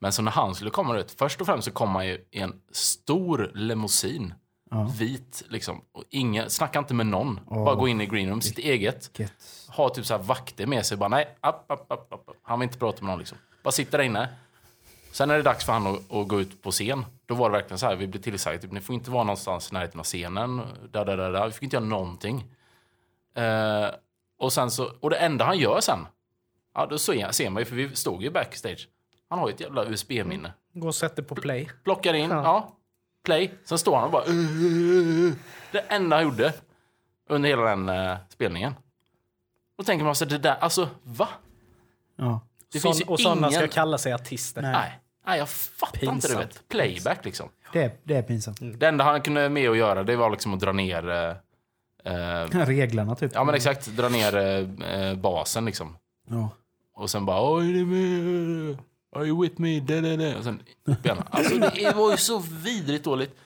Men 0.00 0.12
så 0.12 0.22
när 0.22 0.30
han 0.32 0.54
skulle 0.54 0.70
komma 0.70 0.96
ut, 0.96 1.10
först 1.18 1.40
och 1.40 1.46
främst 1.46 1.64
så 1.64 1.70
kom 1.70 1.94
han 1.94 2.06
ju 2.06 2.24
i 2.30 2.40
en 2.40 2.60
stor 2.72 3.50
limousin. 3.54 4.34
Ja. 4.70 4.92
Vit 4.98 5.42
liksom. 5.48 5.80
Och 5.92 6.04
ingen, 6.10 6.50
snacka 6.50 6.78
inte 6.78 6.94
med 6.94 7.06
någon. 7.06 7.40
Bara 7.48 7.74
gå 7.74 7.88
in 7.88 8.00
i 8.00 8.06
greenroom, 8.06 8.40
sitt 8.40 8.58
eget. 8.58 9.10
Ha 9.68 9.88
typ 9.88 10.06
så 10.06 10.14
här 10.16 10.22
vakter 10.22 10.66
med 10.66 10.86
sig. 10.86 10.96
Bara 10.96 11.08
nej, 11.08 11.36
app, 11.40 11.70
app, 11.70 11.92
app, 11.92 12.12
app. 12.12 12.30
Han 12.42 12.60
vill 12.60 12.66
inte 12.66 12.78
prata 12.78 13.02
med 13.02 13.10
någon 13.10 13.18
liksom. 13.18 13.38
Bara 13.62 13.72
sitta 13.72 13.96
där 13.96 14.04
inne. 14.04 14.28
Sen 15.12 15.28
när 15.28 15.34
det 15.34 15.40
är 15.40 15.44
dags 15.44 15.64
för 15.64 15.72
han 15.72 15.86
att, 15.86 16.12
att 16.12 16.28
gå 16.28 16.40
ut 16.40 16.62
på 16.62 16.70
scen. 16.70 17.04
Då 17.26 17.34
var 17.34 17.50
det 17.50 17.56
verkligen 17.56 17.78
så 17.78 17.86
här, 17.86 17.96
vi 17.96 18.06
blev 18.06 18.22
tillsagda. 18.22 18.62
Typ, 18.62 18.72
ni 18.72 18.80
får 18.80 18.94
inte 18.94 19.10
vara 19.10 19.24
någonstans 19.24 19.70
i 19.70 19.74
närheten 19.74 20.00
av 20.00 20.04
scenen. 20.04 20.56
Där, 20.90 21.04
där, 21.04 21.16
där, 21.16 21.32
där. 21.32 21.46
Vi 21.46 21.52
fick 21.52 21.62
inte 21.62 21.76
göra 21.76 21.84
någonting. 21.84 22.44
Eh, 23.34 23.88
och, 24.38 24.52
sen 24.52 24.70
så, 24.70 24.92
och 25.00 25.10
det 25.10 25.16
enda 25.16 25.44
han 25.44 25.58
gör 25.58 25.80
sen. 25.80 26.06
Ja, 26.74 26.86
då 26.86 26.98
ser, 26.98 27.30
ser 27.30 27.50
man 27.50 27.60
ju, 27.60 27.64
för 27.64 27.76
vi 27.76 27.96
stod 27.96 28.22
ju 28.22 28.30
backstage. 28.30 28.88
Han 29.30 29.38
har 29.38 29.48
ju 29.48 29.54
ett 29.54 29.60
jävla 29.60 29.84
USB-minne. 29.84 30.52
Gå 30.72 30.86
och 30.86 30.94
sätter 30.94 31.22
på 31.22 31.34
play. 31.34 31.70
Plockar 31.84 32.14
in, 32.14 32.30
Ja. 32.30 32.42
ja. 32.44 32.76
Play. 33.24 33.50
Sen 33.64 33.78
står 33.78 33.96
han 33.96 34.04
och 34.04 34.10
bara... 34.10 34.24
"Uh." 34.26 35.32
Det 35.72 35.78
enda 35.78 36.16
han 36.16 36.22
gjorde 36.24 36.52
under 37.28 37.48
hela 37.48 37.62
den 37.62 37.88
eh, 37.88 38.16
spelningen. 38.28 38.74
Då 39.78 39.84
tänker 39.84 40.04
man 40.04 40.14
sig 40.14 40.26
det 40.26 40.38
där, 40.38 40.56
alltså 40.60 40.88
va? 41.02 41.28
Ja. 42.16 42.40
Det 42.72 42.80
Sån, 42.80 42.88
finns 42.92 43.00
ju 43.00 43.04
och 43.12 43.20
sådana 43.20 43.48
ingen... 43.48 43.60
ska 43.60 43.68
kalla 43.68 43.98
sig 43.98 44.12
artister. 44.12 44.62
Nej. 44.62 44.72
Nej. 44.72 44.98
Nej, 45.26 45.38
jag 45.38 45.48
fattar 45.48 46.04
inte 46.04 46.28
det. 46.28 46.34
Pinsamt. 46.34 46.40
Vet. 46.56 46.68
Playback 46.68 47.24
liksom. 47.24 47.48
Det, 47.72 47.82
är, 47.82 47.90
det 48.04 48.16
är 48.16 48.22
pinsamt. 48.22 48.58
Det 48.60 48.88
enda 48.88 49.04
han 49.04 49.22
kunde 49.22 49.48
med 49.48 49.70
att 49.70 49.76
göra 49.76 50.02
det 50.04 50.16
var 50.16 50.30
liksom 50.30 50.54
att 50.54 50.60
dra 50.60 50.72
ner... 50.72 51.08
Eh, 52.04 52.12
eh, 52.14 52.46
Reglarna 52.66 53.14
typ. 53.16 53.32
ja 53.34 53.44
men 53.44 53.54
exakt, 53.54 53.86
dra 53.86 54.08
ner 54.08 54.36
eh, 54.36 54.90
eh, 55.08 55.16
basen 55.16 55.64
liksom. 55.64 55.96
Ja. 56.28 56.48
Och 56.94 57.10
sen 57.10 57.26
bara 57.26 57.54
Oj, 57.54 57.68
är 57.70 57.74
du 57.74 57.86
med? 57.86 58.78
Are 59.16 59.26
you 59.26 59.42
with 59.42 59.60
me? 59.60 59.80
Da, 59.80 60.00
da, 60.00 60.16
da. 60.16 60.38
Och 60.38 60.44
sen. 60.44 60.62
Alltså 61.30 61.58
det 61.58 61.96
var 61.96 62.10
ju 62.10 62.16
så 62.16 62.38
vidrigt 62.38 63.04
dåligt. 63.04 63.36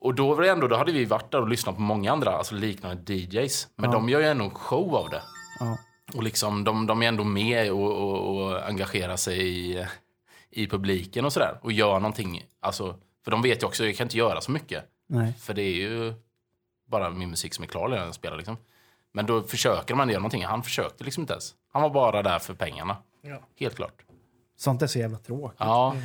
Och 0.00 0.14
då 0.14 0.34
var 0.34 0.42
det 0.42 0.50
ändå, 0.50 0.68
då 0.68 0.76
hade 0.76 0.92
vi 0.92 1.04
varit 1.04 1.30
där 1.30 1.40
och 1.40 1.48
lyssnat 1.48 1.74
på 1.74 1.80
många 1.80 2.12
andra, 2.12 2.30
alltså 2.30 2.54
liknande 2.54 3.14
DJs. 3.14 3.68
Men 3.76 3.90
Ja. 3.90 3.96
de 3.96 4.08
gör 4.08 4.20
ju 4.20 4.26
ändå 4.26 4.44
en 4.44 4.50
show 4.50 4.94
av 4.96 5.10
det. 5.10 5.22
Ja. 5.60 5.78
Och 6.14 6.22
liksom, 6.22 6.64
de, 6.64 6.86
de 6.86 7.02
är 7.02 7.08
ändå 7.08 7.24
med 7.24 7.72
och, 7.72 7.92
och, 7.92 8.36
och 8.36 8.68
engagerar 8.68 9.16
sig 9.16 9.48
i, 9.48 9.86
i 10.50 10.66
publiken 10.66 11.24
och 11.24 11.32
sådär. 11.32 11.58
Och 11.62 11.72
gör 11.72 12.00
någonting, 12.00 12.44
alltså, 12.60 12.98
för 13.24 13.30
de 13.30 13.42
vet 13.42 13.62
ju 13.62 13.66
också, 13.66 13.84
jag 13.86 13.96
kan 13.96 14.04
inte 14.04 14.18
göra 14.18 14.40
så 14.40 14.50
mycket. 14.50 14.84
Nej. 15.08 15.32
För 15.40 15.54
det 15.54 15.62
är 15.62 15.74
ju 15.74 16.14
bara 16.88 17.10
min 17.10 17.30
musik 17.30 17.54
som 17.54 17.62
är 17.64 17.68
klar 17.68 17.88
när 17.88 17.96
jag 17.96 18.14
spelar 18.14 18.36
liksom. 18.36 18.56
Men 19.12 19.26
då 19.26 19.42
försöker 19.42 19.94
man 19.94 20.08
göra 20.08 20.18
någonting. 20.18 20.44
Han 20.44 20.62
försökte 20.62 21.04
liksom 21.04 21.20
inte 21.20 21.32
ens. 21.32 21.54
Han 21.72 21.82
var 21.82 21.90
bara 21.90 22.22
där 22.22 22.38
för 22.38 22.54
pengarna. 22.54 22.96
Ja. 23.22 23.40
Helt 23.60 23.76
klart. 23.76 24.02
Sånt 24.60 24.82
är 24.82 24.86
så 24.86 24.98
jävla 24.98 25.18
tråkigt. 25.18 25.56
Ja. 25.60 25.96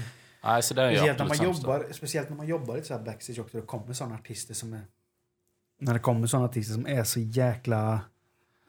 Nej, 0.44 0.64
så 0.64 0.74
det 0.74 0.82
är 0.82 0.96
Speciellt 0.96 1.20
när, 1.20 1.26
man 1.26 1.44
jobbar, 1.44 1.86
speciellt 1.92 2.30
när 2.30 2.38
man 2.38 2.48
jobbar 2.48 2.76
lite 2.76 2.88
så 2.88 2.94
här 2.94 3.02
backstage 3.04 3.40
också. 3.40 3.58
Det 3.58 3.66
kommer 3.66 3.94
sådana 3.94 4.16
artister 4.16 4.54
som 4.54 4.74
är... 4.74 4.82
När 5.80 5.94
det 5.94 6.00
kommer 6.00 6.28
sådana 6.28 6.46
artister 6.48 6.74
som 6.74 6.88
är 6.88 7.04
så 7.04 7.20
jäkla... 7.20 8.00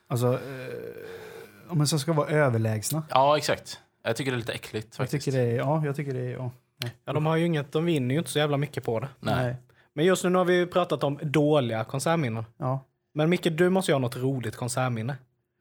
Alltså... 0.08 0.32
Eh, 0.34 1.74
men 1.74 1.86
som 1.86 1.98
ska 1.98 2.12
vara 2.12 2.28
överlägsna. 2.28 3.02
Ja, 3.10 3.36
exakt. 3.36 3.80
Jag 4.02 4.16
tycker 4.16 4.30
det 4.30 4.36
är 4.36 4.38
lite 4.38 4.52
äckligt 4.52 4.86
Jag 4.90 4.96
faktiskt. 4.96 5.24
tycker 5.24 5.38
det 5.38 5.44
är... 5.44 5.56
Ja, 5.56 5.84
jag 5.84 5.96
tycker 5.96 6.14
det 6.14 6.20
är... 6.20 6.32
Ja. 6.32 6.50
Nej. 6.82 6.92
Ja, 7.04 7.12
de 7.12 7.26
har 7.26 7.36
ju 7.36 7.46
inget, 7.46 7.72
de 7.72 7.84
vinner 7.84 8.14
ju 8.14 8.18
inte 8.18 8.30
så 8.30 8.38
jävla 8.38 8.56
mycket 8.56 8.84
på 8.84 9.00
det. 9.00 9.08
Nej. 9.20 9.56
Men 9.92 10.04
just 10.04 10.24
nu 10.24 10.34
har 10.34 10.44
vi 10.44 10.54
ju 10.54 10.66
pratat 10.66 11.04
om 11.04 11.18
dåliga 11.22 11.84
konsertminnen. 11.84 12.44
Ja. 12.56 12.80
Men 13.12 13.30
Micke, 13.30 13.46
du 13.50 13.70
måste 13.70 13.90
ju 13.90 13.94
ha 13.94 14.00
något 14.00 14.16
roligt 14.16 14.56
konsertminne. 14.56 15.16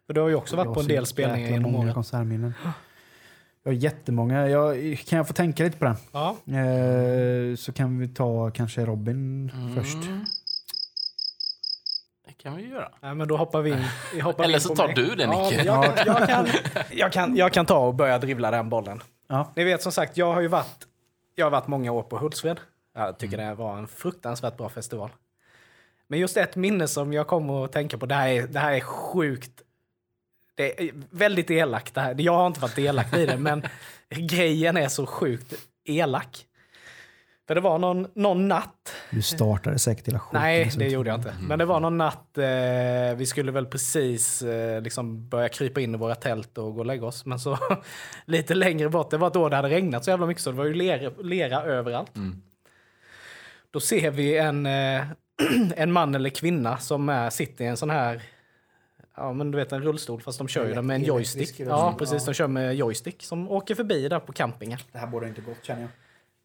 För 0.08 0.14
du 0.14 0.22
har 0.22 0.28
ju 0.30 0.36
också 0.36 0.56
varit 0.56 0.66
Jag 0.66 0.74
på 0.74 0.80
en 0.80 0.86
så 0.86 0.90
del 0.92 1.06
spelningar 1.06 1.50
genom 1.50 1.76
åren. 1.76 1.94
konsertminnen. 1.94 2.54
Jag 3.68 3.72
har 3.72 3.76
jättemånga. 3.78 4.50
Jag, 4.50 4.98
kan 5.08 5.18
jag 5.18 5.28
få 5.28 5.34
tänka 5.34 5.64
lite 5.64 5.78
på 5.78 5.86
den? 5.86 5.96
Ja. 6.12 6.36
Eh, 6.60 7.56
så 7.56 7.72
kan 7.74 8.00
vi 8.00 8.08
ta 8.08 8.52
kanske 8.52 8.86
Robin 8.86 9.52
Mm. 9.56 9.76
först. 9.76 9.98
Det 12.28 12.34
kan 12.34 12.56
vi 12.56 12.68
göra. 12.70 12.90
Nej, 13.02 13.16
men 13.16 13.28
då 13.28 13.38
hoppar 13.38 13.62
vi 13.62 13.72
in. 13.72 14.22
hoppar 14.22 14.44
Eller 14.44 14.54
in 14.56 14.62
så 14.62 14.76
tar 14.76 14.86
mig. 14.88 14.96
du 14.96 15.16
den, 15.16 15.32
ja, 15.32 15.44
Nicke. 15.50 15.58
men 15.58 15.66
jag, 15.66 15.96
kan, 15.96 16.06
jag, 16.06 16.28
kan, 16.28 16.48
jag, 16.92 17.12
kan, 17.12 17.36
jag 17.36 17.54
kan 17.54 17.66
ta 17.66 17.78
och 17.88 17.96
börja 17.96 18.20
dribbla 18.20 18.52
den 18.52 18.70
bollen. 18.70 19.02
Ja. 19.28 19.52
Ni 19.56 19.64
vet 19.64 19.82
som 19.82 19.92
sagt, 19.92 20.18
jag 20.18 20.34
har 20.34 20.42
ju 20.42 20.48
varit 20.48 20.88
jag 21.36 21.46
har 21.46 21.52
varit 21.52 21.68
många 21.68 21.92
år 21.92 22.04
på 22.04 22.18
Hultsfred. 22.18 22.60
Jag 22.96 23.18
tycker 23.18 23.38
det 23.38 23.54
var 23.54 23.78
en 23.78 23.88
fruktansvärt 23.88 24.58
bra 24.58 24.70
festival. 24.70 25.10
Men 26.08 26.20
just 26.20 26.38
ett 26.38 26.56
minne 26.56 26.88
som 26.88 27.14
jag 27.14 27.28
kommer 27.28 27.66
att 27.66 27.72
tänka 27.72 27.98
på, 27.98 28.06
det 28.06 28.16
här 28.16 28.28
är, 28.30 28.48
det 28.48 28.60
här 28.60 28.74
är 28.74 28.80
sjukt. 28.80 29.62
Det 30.56 30.82
är 30.84 30.92
väldigt 31.10 31.52
elakt 31.52 31.94
det 31.96 32.02
här. 32.02 32.16
Jag 32.20 32.34
har 32.34 32.48
inte 32.48 32.60
varit 32.60 32.76
delaktig 32.76 33.20
i 33.22 33.26
det, 33.26 33.38
men 33.38 33.64
grejen 34.10 34.78
är 34.78 34.88
så 34.88 35.06
sjukt 35.06 35.54
elak. 35.86 36.46
För 37.48 37.56
det 37.56 37.62
var 37.62 37.80
någon, 37.80 38.08
någon 38.16 38.48
natt 38.48 38.94
Du 39.12 39.22
startade 39.22 39.80
säkert 39.80 40.08
hela 40.08 40.20
skiten. 40.20 40.42
Nej, 40.42 40.72
så- 40.72 40.80
det 40.80 40.88
gjorde 40.88 41.10
jag 41.10 41.20
inte. 41.20 41.34
Men 41.42 41.60
det 41.60 41.66
var 41.66 41.80
någon 41.80 41.98
natt, 41.98 42.38
eh, 42.38 43.18
vi 43.18 43.26
skulle 43.26 43.52
väl 43.52 43.66
precis 43.66 44.42
eh, 44.42 44.82
liksom 44.82 45.30
börja 45.30 45.50
krypa 45.50 45.82
in 45.82 45.96
i 45.96 45.98
våra 45.98 46.16
tält 46.16 46.58
och 46.58 46.74
gå 46.74 46.80
och 46.80 46.86
lägga 46.86 47.06
oss. 47.06 47.26
Men 47.26 47.40
så 47.40 47.58
lite 48.26 48.54
längre 48.56 48.90
bort, 48.90 49.12
det 49.12 49.18
var 49.18 49.30
då 49.30 49.50
det 49.50 49.56
hade 49.56 49.70
regnat 49.70 50.04
så 50.04 50.10
jävla 50.10 50.26
mycket 50.26 50.44
så 50.44 50.52
det 50.52 50.58
var 50.58 50.66
ju 50.66 50.74
lera, 50.74 51.12
lera 51.24 51.64
överallt. 51.64 52.16
Mm. 52.16 52.42
Då 53.72 53.80
ser 53.80 54.12
vi 54.12 54.38
en, 54.38 54.66
eh, 54.66 55.04
en 55.76 55.92
man 55.92 56.16
eller 56.16 56.30
kvinna 56.30 56.78
som 56.78 57.10
är, 57.10 57.30
sitter 57.30 57.66
i 57.66 57.68
en 57.68 57.78
sån 57.78 57.90
här, 57.90 58.22
ja 59.18 59.34
men 59.34 59.52
du 59.52 59.58
vet 59.58 59.72
en 59.72 59.82
rullstol 59.82 60.22
fast 60.22 60.38
de 60.38 60.48
kör 60.48 60.68
ju 60.68 60.74
den 60.74 60.86
med 60.86 60.96
en 60.96 61.02
elektrisk 61.02 61.36
joystick. 61.36 61.60
rullstol. 61.60 61.80
Ja 61.80 61.96
precis, 62.00 62.26
de 62.26 62.34
kör 62.34 62.48
med 62.48 62.76
joystick 62.76 63.24
som 63.24 63.52
åker 63.52 63.76
förbi 63.76 64.08
där 64.08 64.20
på 64.20 64.34
campingen. 64.34 64.80
Det 64.92 64.98
här 64.98 65.08
borde 65.08 65.28
inte 65.28 65.42
gått 65.42 65.58
känner 65.62 65.82
jag. 65.82 65.90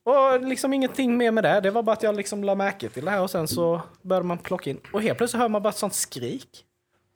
Och 0.05 0.41
liksom 0.49 0.73
ingenting 0.73 1.17
mer 1.17 1.31
med 1.31 1.45
det. 1.45 1.61
Det 1.61 1.71
var 1.71 1.83
bara 1.83 1.93
att 1.93 2.03
jag 2.03 2.15
liksom 2.17 2.45
la 2.45 2.55
märke 2.55 2.89
till 2.89 3.05
det 3.05 3.11
här 3.11 3.23
och 3.23 3.31
sen 3.31 3.49
så 3.49 3.83
började 4.03 4.27
man 4.27 4.39
plocka 4.39 4.71
in. 4.71 4.81
Och 4.93 5.03
helt 5.03 5.19
plötsligt 5.19 5.41
hör 5.41 5.49
man 5.49 5.63
bara 5.63 5.69
ett 5.69 5.77
sånt 5.77 5.95
skrik. 5.95 6.65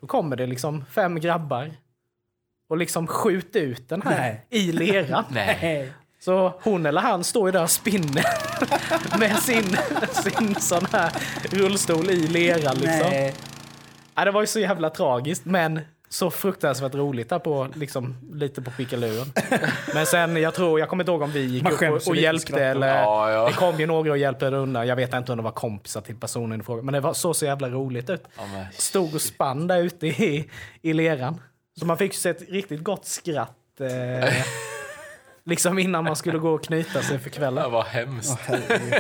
Då 0.00 0.06
kommer 0.06 0.36
det 0.36 0.46
liksom 0.46 0.84
fem 0.84 1.20
grabbar 1.20 1.70
och 2.68 2.76
liksom 2.76 3.06
skjuter 3.06 3.60
ut 3.60 3.88
den 3.88 4.02
här 4.02 4.18
Nej. 4.18 4.46
i 4.50 4.72
leran. 4.72 5.24
Nej. 5.30 5.92
Så 6.20 6.52
hon 6.62 6.86
eller 6.86 7.00
han 7.00 7.24
står 7.24 7.48
ju 7.48 7.52
där 7.52 7.62
och 7.62 7.70
spinner 7.70 8.24
med 9.18 9.36
sin, 9.36 9.76
sin 10.12 10.54
sån 10.54 10.86
här 10.92 11.12
rullstol 11.50 12.10
i 12.10 12.28
leran 12.28 12.74
liksom. 12.74 13.10
Nej. 13.10 13.34
Ja, 14.14 14.24
det 14.24 14.30
var 14.30 14.40
ju 14.40 14.46
så 14.46 14.60
jävla 14.60 14.90
tragiskt 14.90 15.44
men 15.44 15.80
så 16.08 16.30
fruktansvärt 16.30 16.94
roligt 16.94 17.28
där 17.28 17.38
på, 17.38 17.68
liksom, 17.74 18.16
lite 18.32 18.62
på 18.62 18.70
pickaluren. 18.70 19.26
Men 19.94 20.06
sen, 20.06 20.36
jag 20.36 20.54
tror, 20.54 20.80
jag 20.80 20.88
kommer 20.88 21.02
inte 21.04 21.12
ihåg 21.12 21.22
om 21.22 21.30
vi 21.30 21.40
gick 21.40 21.70
upp 21.70 21.82
och, 21.82 22.08
och 22.08 22.16
hjälpte 22.16 22.64
eller 22.64 22.88
Ja, 23.02 23.30
ja. 23.30 23.46
det 23.46 23.52
kom 23.52 23.80
ju 23.80 23.86
några 23.86 24.10
och 24.10 24.18
hjälpte 24.18 24.46
undan. 24.46 24.86
Jag 24.86 24.96
vet 24.96 25.14
inte 25.14 25.32
om 25.32 25.38
det 25.38 25.44
var 25.44 25.50
kompisar 25.50 26.00
till 26.00 26.16
personen 26.16 26.60
i 26.60 26.64
fråga, 26.64 26.82
men 26.82 26.94
det 26.94 27.00
var 27.00 27.12
så 27.14 27.34
så 27.34 27.44
jävla 27.44 27.68
roligt 27.68 28.10
ut. 28.10 28.24
Ja, 28.36 28.42
men, 28.52 28.66
Stod 28.72 29.14
och 29.14 29.20
spann 29.20 29.66
där 29.66 29.78
ute 29.78 30.06
i, 30.06 30.50
i 30.82 30.92
leran. 30.92 31.40
Så 31.80 31.86
man 31.86 31.98
fick 31.98 32.12
ju 32.12 32.18
se 32.18 32.30
ett 32.30 32.50
riktigt 32.50 32.84
gott 32.84 33.06
skratt. 33.06 33.80
Eh, 33.80 33.88
liksom 35.44 35.78
innan 35.78 36.04
man 36.04 36.16
skulle 36.16 36.38
gå 36.38 36.50
och 36.54 36.64
knyta 36.64 37.02
sig 37.02 37.18
för 37.18 37.30
det 37.30 37.36
kvällen. 37.36 37.72
var 37.72 37.82
hemskt. 37.84 38.40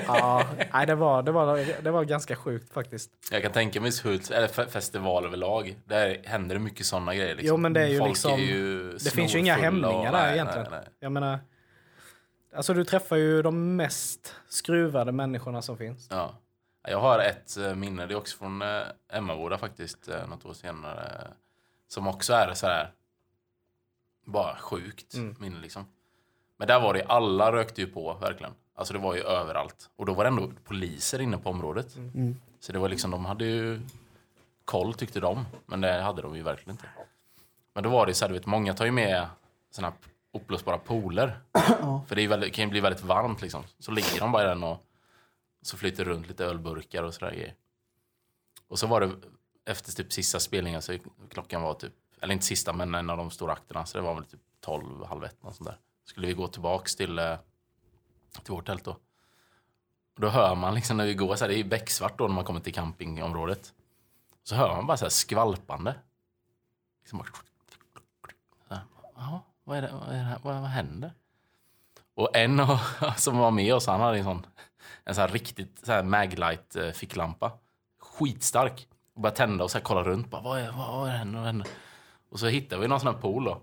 Ja, 0.06 0.46
nej, 0.72 0.86
det, 0.86 0.94
var, 0.94 1.22
det, 1.22 1.32
var, 1.32 1.82
det 1.82 1.90
var 1.90 2.04
ganska 2.04 2.36
sjukt 2.36 2.72
faktiskt. 2.72 3.10
Jag 3.30 3.42
kan 3.42 3.52
tänka 3.52 3.80
mig 3.80 3.90
Hults, 4.04 4.30
eller 4.30 4.48
fe- 4.48 4.68
festival 4.68 5.24
överlag. 5.24 5.76
Där 5.84 6.20
händer 6.24 6.54
det 6.54 6.60
mycket 6.60 6.86
såna 6.86 7.14
grejer. 7.14 7.34
Liksom. 7.34 7.48
Jo, 7.48 7.56
men 7.56 7.72
det 7.72 7.80
är 7.82 7.86
ju 7.88 7.98
Folk 7.98 8.08
liksom- 8.08 8.32
är 8.32 8.38
ju 8.38 8.92
Det 8.92 9.10
finns 9.10 9.34
ju 9.34 9.38
inga 9.38 9.54
hämningar 9.54 10.12
där 10.12 10.22
nej, 10.22 10.32
egentligen. 10.34 10.66
Nej, 10.70 10.80
nej. 10.80 10.88
Jag 11.00 11.12
menar, 11.12 11.38
alltså 12.56 12.74
du 12.74 12.84
träffar 12.84 13.16
ju 13.16 13.42
de 13.42 13.76
mest 13.76 14.34
skruvade 14.48 15.12
människorna 15.12 15.62
som 15.62 15.78
finns. 15.78 16.08
Ja. 16.10 16.34
Jag 16.88 17.00
har 17.00 17.18
ett 17.18 17.56
eh, 17.56 17.74
minne, 17.74 18.06
det 18.06 18.14
är 18.14 18.18
också 18.18 18.38
från 18.38 18.62
eh, 18.62 18.82
Emmaboda 19.12 19.58
faktiskt, 19.58 20.08
eh, 20.08 20.28
något 20.28 20.44
år 20.44 20.52
senare. 20.54 21.26
Som 21.88 22.06
också 22.08 22.32
är 22.32 22.54
så 22.54 22.66
här 22.66 22.90
bara 24.26 24.56
sjukt 24.56 25.14
Mm. 25.14 25.36
minne 25.40 25.60
liksom. 25.60 25.86
Men 26.64 26.68
där 26.68 26.80
var 26.80 26.94
det, 26.94 27.04
alla 27.04 27.52
rökte 27.52 27.80
ju 27.80 27.86
på 27.86 28.14
verkligen. 28.14 28.52
Alltså 28.74 28.94
det 28.94 28.98
var 28.98 29.14
ju 29.14 29.20
överallt. 29.20 29.90
Och 29.96 30.06
då 30.06 30.14
var 30.14 30.24
det 30.24 30.28
ändå 30.28 30.50
poliser 30.64 31.20
inne 31.20 31.38
på 31.38 31.50
området. 31.50 31.96
Mm. 31.96 32.36
Så 32.60 32.72
det 32.72 32.78
var 32.78 32.88
liksom, 32.88 33.10
de 33.10 33.24
hade 33.24 33.44
ju 33.44 33.80
koll 34.64 34.94
tyckte 34.94 35.20
de. 35.20 35.46
Men 35.66 35.80
det 35.80 36.02
hade 36.02 36.22
de 36.22 36.36
ju 36.36 36.42
verkligen 36.42 36.70
inte. 36.70 36.88
Men 37.74 37.84
då 37.84 37.90
var 37.90 38.06
det 38.06 38.14
så 38.14 38.24
här, 38.24 38.28
du 38.28 38.38
vet, 38.38 38.46
många 38.46 38.74
tar 38.74 38.84
ju 38.84 38.90
med 38.90 39.26
såna 39.70 39.88
här 39.88 39.96
uppblåsbara 40.32 40.78
pooler. 40.78 41.38
För 42.06 42.14
det 42.14 42.26
väldigt, 42.26 42.54
kan 42.54 42.64
ju 42.64 42.70
bli 42.70 42.80
väldigt 42.80 43.04
varmt 43.04 43.42
liksom. 43.42 43.64
Så 43.78 43.90
ligger 43.90 44.20
de 44.20 44.32
bara 44.32 44.42
i 44.42 44.46
den 44.46 44.64
och 44.64 44.84
så 45.62 45.76
flyter 45.76 46.04
runt 46.04 46.28
lite 46.28 46.44
ölburkar 46.44 47.02
och 47.02 47.14
sådär 47.14 47.32
grejer. 47.32 47.54
Och 48.68 48.78
så 48.78 48.86
var 48.86 49.00
det 49.00 49.10
efter 49.66 49.92
typ 49.92 50.12
sista 50.12 50.40
spelningen, 50.40 50.82
så 50.82 50.98
klockan 51.30 51.62
var 51.62 51.74
typ, 51.74 51.92
eller 52.20 52.32
inte 52.32 52.46
sista 52.46 52.72
men 52.72 52.94
en 52.94 53.10
av 53.10 53.16
de 53.16 53.30
stora 53.30 53.52
akterna, 53.52 53.86
så 53.86 53.98
det 53.98 54.04
var 54.04 54.14
väl 54.14 54.24
typ 54.24 54.40
12, 54.60 55.04
halv 55.04 55.24
ett 55.24 55.42
något 55.42 55.56
sånt 55.56 55.68
där. 55.70 55.78
Skulle 56.04 56.26
vi 56.26 56.32
gå 56.32 56.48
tillbaks 56.48 56.96
till, 56.96 57.18
eh, 57.18 57.36
till 58.42 58.52
vårt 58.52 58.66
tält 58.66 58.84
då. 58.84 58.90
Och 60.14 60.20
då 60.20 60.28
hör 60.28 60.54
man 60.54 60.74
liksom 60.74 60.96
när 60.96 61.06
vi 61.06 61.14
går, 61.14 61.36
så 61.36 61.44
här, 61.44 61.52
det 61.52 61.60
är 61.60 61.64
becksvart 61.64 62.18
då 62.18 62.26
när 62.26 62.34
man 62.34 62.44
kommer 62.44 62.60
till 62.60 62.74
campingområdet. 62.74 63.74
Så 64.42 64.54
hör 64.54 64.76
man 64.76 64.86
bara 64.86 64.96
så 64.96 65.04
här 65.04 65.10
skvalpande. 65.10 65.94
Liksom 67.02 67.18
bara... 67.18 67.28
Så 68.68 68.74
här, 68.74 68.84
Jaha, 69.16 69.40
vad 69.64 69.78
är 69.78 69.82
det, 69.82 69.92
vad, 69.92 70.08
är 70.08 70.18
det 70.18 70.24
här, 70.24 70.38
vad, 70.42 70.60
vad 70.60 70.70
händer? 70.70 71.12
Och 72.14 72.36
en 72.36 72.60
av, 72.60 72.78
som 73.16 73.38
var 73.38 73.50
med 73.50 73.74
oss, 73.74 73.86
han 73.86 74.00
hade 74.00 74.18
en 74.18 74.24
sån, 74.24 74.46
en 75.04 75.14
sån 75.14 75.22
här 75.22 75.28
riktigt 75.28 75.80
så 75.86 75.92
här 75.92 76.02
Maglight-ficklampa. 76.02 77.46
Eh, 77.46 77.52
Skitstark. 77.98 78.88
Och 79.14 79.20
började 79.20 79.36
tända 79.36 79.64
och 79.64 79.70
så 79.70 79.78
här 79.78 79.84
kolla 79.84 80.02
runt. 80.02 80.30
Bara, 80.30 80.42
vad, 80.42 80.60
är, 80.60 80.72
vad, 80.72 80.94
vad 80.94 81.08
händer? 81.08 81.38
Vad 81.38 81.46
händer? 81.46 81.68
Och 82.28 82.40
så 82.40 82.46
hittade 82.46 82.82
vi 82.82 82.88
någon 82.88 83.00
sån 83.00 83.14
här 83.14 83.20
pool 83.20 83.44
då. 83.44 83.62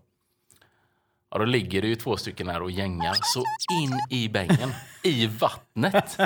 Ja, 1.32 1.38
då 1.38 1.46
ligger 1.46 1.82
det 1.82 1.88
ju 1.88 1.96
två 1.96 2.17
stycken 2.17 2.50
här 2.50 2.62
och 2.62 2.72
gängar 2.72 3.17
så 3.22 3.44
in 3.82 4.20
i 4.20 4.30
bängen. 4.30 4.74
I 5.04 5.28
vattnet. 5.28 6.17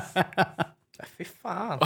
Fy 1.17 1.25
fan. 1.25 1.79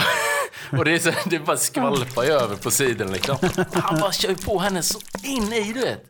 Och 0.77 0.85
det 0.85 0.91
är, 0.91 0.99
så, 0.99 1.11
det 1.29 1.39
bara 1.39 1.57
skvalpar 1.57 2.23
ju 2.23 2.29
över 2.29 2.55
på 2.55 2.71
sidan 2.71 3.11
liksom. 3.11 3.37
Han 3.73 3.99
bara 3.99 4.11
kör 4.11 4.45
på 4.45 4.59
henne 4.59 4.83
så 4.83 4.99
in 5.23 5.53
i 5.53 5.73
du 5.73 5.79
vet. 5.79 6.03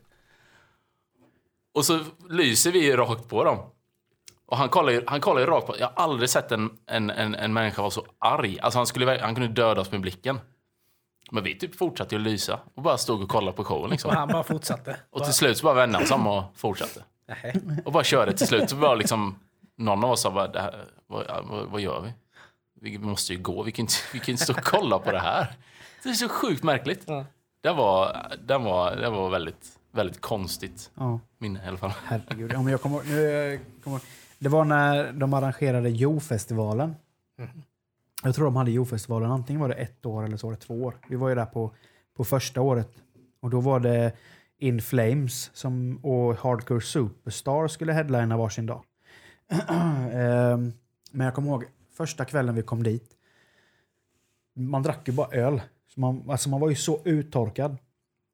Och 1.73 1.85
så 1.85 1.99
lyser 2.29 2.71
vi 2.71 2.85
ju 2.85 2.97
rakt 2.97 3.29
på 3.29 3.43
dem. 3.43 3.57
Och 4.45 4.57
han 4.57 4.69
kollar 4.69 4.93
ju, 4.93 5.03
han 5.07 5.21
kollar 5.21 5.41
ju 5.41 5.47
rakt 5.47 5.67
på 5.67 5.75
Jag 5.79 5.87
har 5.87 6.03
aldrig 6.03 6.29
sett 6.29 6.51
en, 6.51 6.69
en, 6.87 7.09
en, 7.09 7.35
en 7.35 7.53
människa 7.53 7.81
vara 7.81 7.91
så 7.91 8.05
arg. 8.19 8.59
Alltså 8.59 8.79
han, 8.79 8.87
skulle, 8.87 9.19
han 9.21 9.35
kunde 9.35 9.61
döda 9.61 9.81
oss 9.81 9.91
med 9.91 10.01
blicken. 10.01 10.39
Men 11.31 11.43
vi 11.43 11.55
typ 11.59 11.75
fortsatte 11.75 12.15
ju 12.15 12.21
lysa 12.21 12.59
och 12.73 12.81
bara 12.83 12.97
stod 12.97 13.21
och 13.23 13.29
kollade 13.29 13.57
på 13.57 13.63
showen 13.63 13.83
Och 13.83 13.89
liksom. 13.91 14.15
han 14.15 14.27
bara 14.27 14.43
fortsatte. 14.43 14.97
Och 15.09 15.23
till 15.23 15.33
slut 15.33 15.57
så 15.57 15.63
bara 15.63 15.73
vände 15.73 15.97
han 15.97 16.07
sig 16.07 16.15
om 16.15 16.27
och 16.27 16.43
fortsatte. 16.55 17.03
Nej. 17.27 17.61
Och 17.85 17.91
bara 17.91 18.03
körde 18.03 18.33
till 18.37 18.47
slut. 18.47 18.69
Så 18.69 18.75
var 18.75 18.95
liksom, 18.95 19.35
någon 19.77 20.03
av 20.03 20.11
oss 20.11 20.21
sa 20.21 20.31
bara, 20.31 20.47
det 20.47 20.61
här, 20.61 20.85
vad, 21.07 21.25
vad, 21.49 21.65
vad 21.67 21.81
gör 21.81 22.01
vi? 22.01 22.13
Vi 22.81 22.97
måste 22.97 23.33
ju 23.33 23.39
gå, 23.39 23.63
vi 23.63 23.71
kan 23.71 23.83
inte, 23.83 23.93
vi 24.13 24.19
kan 24.19 24.29
inte 24.31 24.43
stå 24.43 24.53
och 24.53 24.63
kolla 24.63 24.99
på 24.99 25.11
det 25.11 25.19
här. 25.19 25.55
Det 26.03 26.09
är 26.09 26.13
så 26.13 26.29
sjukt 26.29 26.63
märkligt. 26.63 27.03
Ja. 27.07 27.25
Det 27.61 27.73
var, 27.73 28.27
det 28.45 28.57
var, 28.57 28.95
det 28.95 29.09
var 29.09 29.29
väldigt, 29.29 29.67
väldigt 29.91 30.21
konstigt 30.21 30.91
Ja, 30.95 31.19
minne 31.37 31.65
i 31.65 31.67
alla 31.67 31.77
fall. 31.77 31.91
herregud. 32.05 32.51
Ja, 32.53 32.61
men 32.61 32.71
jag 32.71 32.81
kommer, 32.81 33.03
nu, 33.03 33.21
jag 33.21 33.59
kommer, 33.83 34.01
det 34.39 34.49
var 34.49 34.65
när 34.65 35.11
de 35.11 35.33
arrangerade 35.33 35.89
Jo-festivalen. 35.89 36.95
Jag 38.23 38.35
tror 38.35 38.45
de 38.45 38.55
hade 38.55 38.71
Jo-festivalen, 38.71 39.31
antingen 39.31 39.61
var 39.61 39.69
det 39.69 39.75
ett 39.75 40.05
år 40.05 40.23
eller 40.23 40.37
så 40.37 40.47
var 40.47 40.53
det 40.53 40.59
två 40.59 40.83
år. 40.83 40.97
Vi 41.09 41.15
var 41.15 41.29
ju 41.29 41.35
där 41.35 41.45
på, 41.45 41.75
på 42.17 42.23
första 42.23 42.61
året. 42.61 42.89
Och 43.41 43.49
då 43.49 43.59
var 43.59 43.79
det 43.79 44.13
In 44.57 44.81
Flames 44.81 45.51
som, 45.53 45.99
och 46.05 46.35
Hardcore 46.35 46.81
Superstar 46.81 47.67
skulle 47.67 47.93
headlina 47.93 48.37
varsin 48.37 48.65
dag. 48.65 48.83
Ehm, 50.11 50.73
men 51.11 51.25
jag 51.25 51.35
kommer 51.35 51.49
ihåg 51.49 51.65
första 51.97 52.25
kvällen 52.25 52.55
vi 52.55 52.61
kom 52.61 52.83
dit. 52.83 53.09
Man 54.55 54.83
drack 54.83 55.07
ju 55.07 55.13
bara 55.13 55.27
öl. 55.27 55.61
Så 55.93 55.99
man, 55.99 56.29
alltså 56.29 56.49
man 56.49 56.59
var 56.59 56.69
ju 56.69 56.75
så 56.75 57.01
uttorkad. 57.05 57.77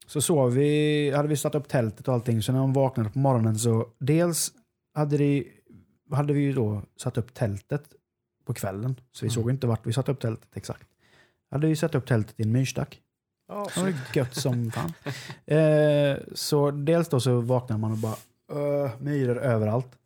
Så 0.08 0.22
sov 0.22 0.54
vi, 0.54 1.12
hade 1.16 1.28
vi 1.28 1.38
satt 1.38 1.56
upp 1.56 1.68
tältet 1.68 2.08
och 2.08 2.14
allting, 2.14 2.42
så 2.42 2.52
när 2.52 2.60
man 2.60 2.74
vaknade 2.74 3.10
på 3.10 3.20
morgonen 3.20 3.60
så 3.60 3.88
dels 4.00 4.52
hade, 4.94 5.18
det, 5.18 5.44
hade 6.12 6.34
vi 6.34 6.42
ju 6.42 6.54
då 6.54 6.82
satt 6.98 7.18
upp 7.18 7.34
tältet 7.34 7.84
på 8.46 8.54
kvällen. 8.54 8.96
Så 9.12 9.26
vi 9.26 9.32
såg 9.32 9.50
inte 9.50 9.68
vart 9.68 9.86
vi 9.86 9.94
satte 9.94 10.12
upp 10.12 10.20
tältet 10.20 10.50
exakt. 10.54 10.88
Hade 11.52 11.68
vi 11.68 11.76
satt 11.76 11.96
upp 11.96 12.08
tältet 12.08 12.40
i 12.40 12.44
en 12.44 12.52
myrstack. 12.52 13.02
Ja, 13.48 13.68
Det 13.76 13.82
var 13.82 13.88
ju 13.88 13.96
gött 14.14 14.36
som 14.36 14.72
fan. 14.72 14.94
Eh, 15.46 16.18
så 16.34 16.72
dels 16.72 17.10
då 17.10 17.20
så 17.20 17.40
vaknade 17.42 17.82
man 17.82 17.92
och 17.92 17.98
bara 17.98 18.16
uh, 18.54 18.92
myror 19.00 19.38
överallt. 19.38 19.98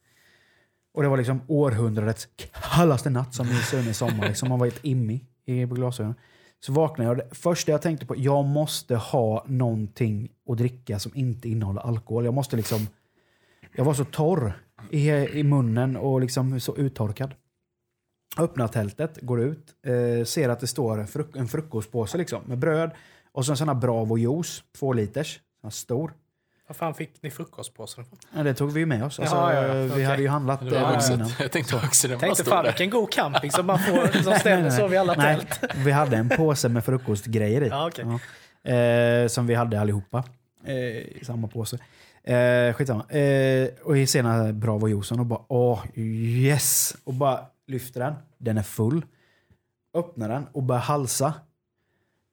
Och 0.94 1.04
det 1.04 1.10
var 1.10 1.18
liksom 1.18 1.42
århundradets 1.48 2.28
kallaste 2.76 3.10
natt 3.10 3.36
som 3.36 3.48
i 3.48 3.56
sunnig 3.56 3.96
sommar. 3.96 4.28
Liksom 4.28 4.50
man 4.50 4.60
var 4.60 4.66
helt 4.66 4.86
immig 4.86 5.26
i 5.46 5.68
på 5.68 5.76
glasögonen. 5.76 6.16
Så 6.60 6.74
vaknade 6.74 7.04
jag 7.04 7.12
och 7.12 7.18
det 7.18 7.36
första 7.36 7.72
jag 7.72 7.82
tänkte 7.82 8.06
på, 8.06 8.16
jag 8.18 8.46
måste 8.46 8.96
ha 8.96 9.44
någonting 9.48 10.30
att 10.50 10.58
dricka 10.58 11.00
som 11.00 11.12
inte 11.16 11.50
innehåller 11.50 11.82
alkohol. 11.82 12.26
Jag 12.26 12.34
måste 12.34 12.56
liksom, 12.56 12.88
jag 13.76 13.86
var 13.86 13.94
så 13.94 14.06
torr 14.06 14.54
i, 14.90 15.10
i 15.12 15.44
munnen 15.44 15.98
och 15.98 16.22
liksom 16.22 16.60
så 16.60 16.78
uttorkad. 16.78 17.34
Öppnar 18.40 18.68
tältet, 18.68 19.18
går 19.22 19.42
ut, 19.42 19.68
eh, 19.86 20.26
ser 20.26 20.50
att 20.50 20.60
det 20.60 20.68
står 20.68 21.00
en, 21.00 21.08
fruk 21.08 21.36
en 21.36 21.48
frukostpåse 21.48 22.18
liksom, 22.18 22.42
med 22.46 22.58
bröd 22.58 22.92
och 23.32 23.46
så 23.46 23.52
en 23.52 23.58
sån 23.58 23.68
här 23.68 23.76
Bravo 23.76 24.18
juice, 24.18 24.64
två 24.80 24.94
liters, 24.94 25.34
sån 25.36 25.68
här 25.68 25.70
stor. 25.72 26.14
Var 26.68 26.74
fan 26.74 26.94
fick 26.94 27.24
ni 27.24 27.32
frukostpåsen 27.32 28.04
ifrån? 28.04 28.20
Ja, 28.36 28.44
det 28.44 28.54
tog 28.54 28.72
vi 28.72 28.80
ju 28.80 28.86
med 28.86 29.04
oss. 29.04 29.20
Alltså, 29.20 29.36
Ja, 29.36 29.54
ja, 29.54 29.68
ja, 29.68 29.74
Vi 29.84 29.90
okej. 29.92 30.04
hade 30.04 30.22
ju 30.22 30.28
handlat 30.28 30.60
Det 30.60 30.66
det 30.70 30.76
var 30.76 30.82
dagen 30.82 30.96
också, 30.96 31.14
innan. 31.14 31.30
jag 31.40 31.52
tänkte 31.52 31.76
också 31.76 32.08
bara 32.08 32.20
Tänkte 32.20 32.44
fan 32.44 32.66
vilken 32.66 32.90
god 32.90 33.12
camping 33.12 33.52
som 33.52 33.66
man 33.66 33.80
får 33.80 34.08
som 34.24 34.34
ställer 34.40 34.70
så 34.70 34.88
vid 34.88 35.00
alla 35.00 35.14
Nej, 35.14 35.36
tält. 35.60 35.74
vi 35.76 35.92
hade 35.92 36.18
en 36.18 36.30
påse 36.30 36.70
med 36.70 36.86
frukostgrejer 36.86 37.62
i. 37.64 37.68
Ja. 37.68 37.90
Eh, 38.74 39.28
som 39.28 39.48
vi 39.48 39.56
hade 39.56 39.82
allihopa 39.82 40.24
eh, 40.66 40.76
i 40.76 41.20
samma 41.26 41.48
påse. 41.48 41.78
Eh, 42.24 42.74
skitsamma. 42.74 43.10
Eh, 43.10 43.70
och 43.84 43.98
i 43.98 44.08
sena 44.08 44.54
Bravo 44.54 44.88
juicen 44.88 45.20
och 45.20 45.26
bara 45.26 45.42
åh 45.48 45.80
yes! 45.96 46.96
Och 47.04 47.14
bara 47.14 47.40
lyfter 47.70 48.00
den. 48.00 48.14
Den 48.38 48.58
är 48.58 48.64
full. 48.64 49.06
Öppnar 49.94 50.30
den 50.30 50.48
och 50.54 50.64
börjar 50.64 50.82
halsa. 50.82 51.34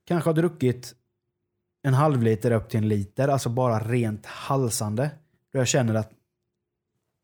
Kanske 0.06 0.28
har 0.30 0.34
druckit 0.34 0.94
en 1.82 1.94
halv 1.94 2.22
liter 2.22 2.50
upp 2.50 2.68
till 2.68 2.78
en 2.78 2.88
liter. 2.88 3.28
Alltså 3.28 3.48
bara 3.48 3.78
rent 3.78 4.26
halsande. 4.26 5.10
Då 5.52 5.58
jag 5.58 5.68
känner 5.68 5.94
att 5.94 6.10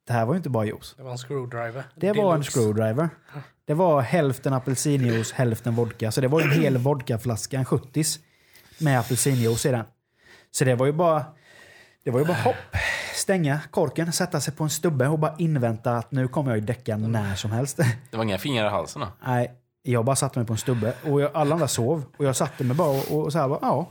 det 0.07 0.12
här 0.12 0.27
var 0.27 0.35
ju 0.35 0.37
inte 0.37 0.51
bara 0.51 0.64
juice. 0.64 0.94
Det 0.96 1.03
var 1.03 1.12
en 1.12 1.18
screwdriver. 1.18 1.85
Det 1.96 2.12
var 2.12 2.25
en 2.35 2.40
Deluxe. 2.40 2.51
screwdriver. 2.61 3.09
Det 3.64 3.75
var 3.75 4.01
hälften 4.01 4.53
apelsinjuice, 4.53 5.33
hälften 5.33 5.75
vodka. 5.75 6.12
Så 6.12 6.20
det 6.20 6.29
var 6.29 6.40
en 6.40 6.51
hel 6.51 6.79
vodkaflaska, 6.79 7.59
en 7.59 7.64
70 7.64 8.05
med 8.79 8.98
apelsinjuice 9.01 9.66
i 9.66 9.70
den. 9.70 9.85
Så 10.51 10.64
det 10.64 10.75
var 10.75 10.87
ju 10.87 10.92
bara, 10.92 11.25
det 12.05 12.11
var 12.11 12.18
ju 12.20 12.27
bara 12.27 12.37
hopp, 12.37 12.57
stänga 13.14 13.61
korken, 13.70 14.12
sätta 14.12 14.40
sig 14.40 14.55
på 14.55 14.64
en 14.64 14.70
stubbe 14.70 15.09
och 15.09 15.18
bara 15.18 15.35
invänta 15.38 15.96
att 15.96 16.12
nu 16.12 16.29
kommer 16.29 16.51
jag 16.51 16.59
ju 16.59 16.64
däcka 16.64 16.96
när 16.96 17.35
som 17.35 17.51
helst. 17.51 17.77
Det 18.11 18.16
var 18.16 18.25
inga 18.25 18.38
fingrar 18.38 18.66
i 18.66 18.70
halsen 18.70 19.01
då? 19.01 19.09
Nej, 19.27 19.53
jag 19.83 20.05
bara 20.05 20.16
satte 20.16 20.38
mig 20.38 20.46
på 20.46 20.53
en 20.53 20.59
stubbe 20.59 20.94
och 21.05 21.20
jag, 21.20 21.31
alla 21.35 21.55
andra 21.55 21.68
sov. 21.68 22.05
Och 22.16 22.25
jag 22.25 22.37
satte 22.37 22.64
mig 22.64 22.77
bara 22.77 22.88
och, 22.88 23.12
och 23.12 23.33
så 23.33 23.38
här 23.38 23.48
bara, 23.48 23.59
ja. 23.62 23.90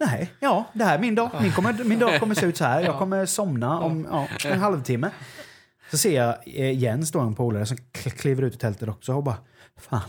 Nej, 0.00 0.32
ja, 0.40 0.64
det 0.72 0.84
här 0.84 0.94
är 0.94 0.98
min 0.98 1.14
dag. 1.14 1.30
Min, 1.40 1.52
kommer, 1.56 1.84
min 1.84 1.98
dag 1.98 2.20
kommer 2.20 2.34
se 2.34 2.46
ut 2.46 2.56
så 2.56 2.64
här. 2.64 2.80
Jag 2.80 2.98
kommer 2.98 3.26
somna 3.26 3.80
om 3.80 4.06
ja, 4.10 4.28
en 4.44 4.60
halvtimme. 4.60 5.10
Så 5.90 5.98
ser 5.98 6.16
jag 6.16 6.36
eh, 6.46 6.78
Jens, 6.78 7.10
då, 7.10 7.20
en 7.20 7.34
polare, 7.34 7.66
som 7.66 7.76
kl- 7.76 8.10
kliver 8.10 8.42
ut 8.42 8.54
ur 8.54 8.58
tältet 8.58 8.88
också 8.88 9.14
och 9.14 9.22
bara 9.22 9.36
Fan, 9.80 10.00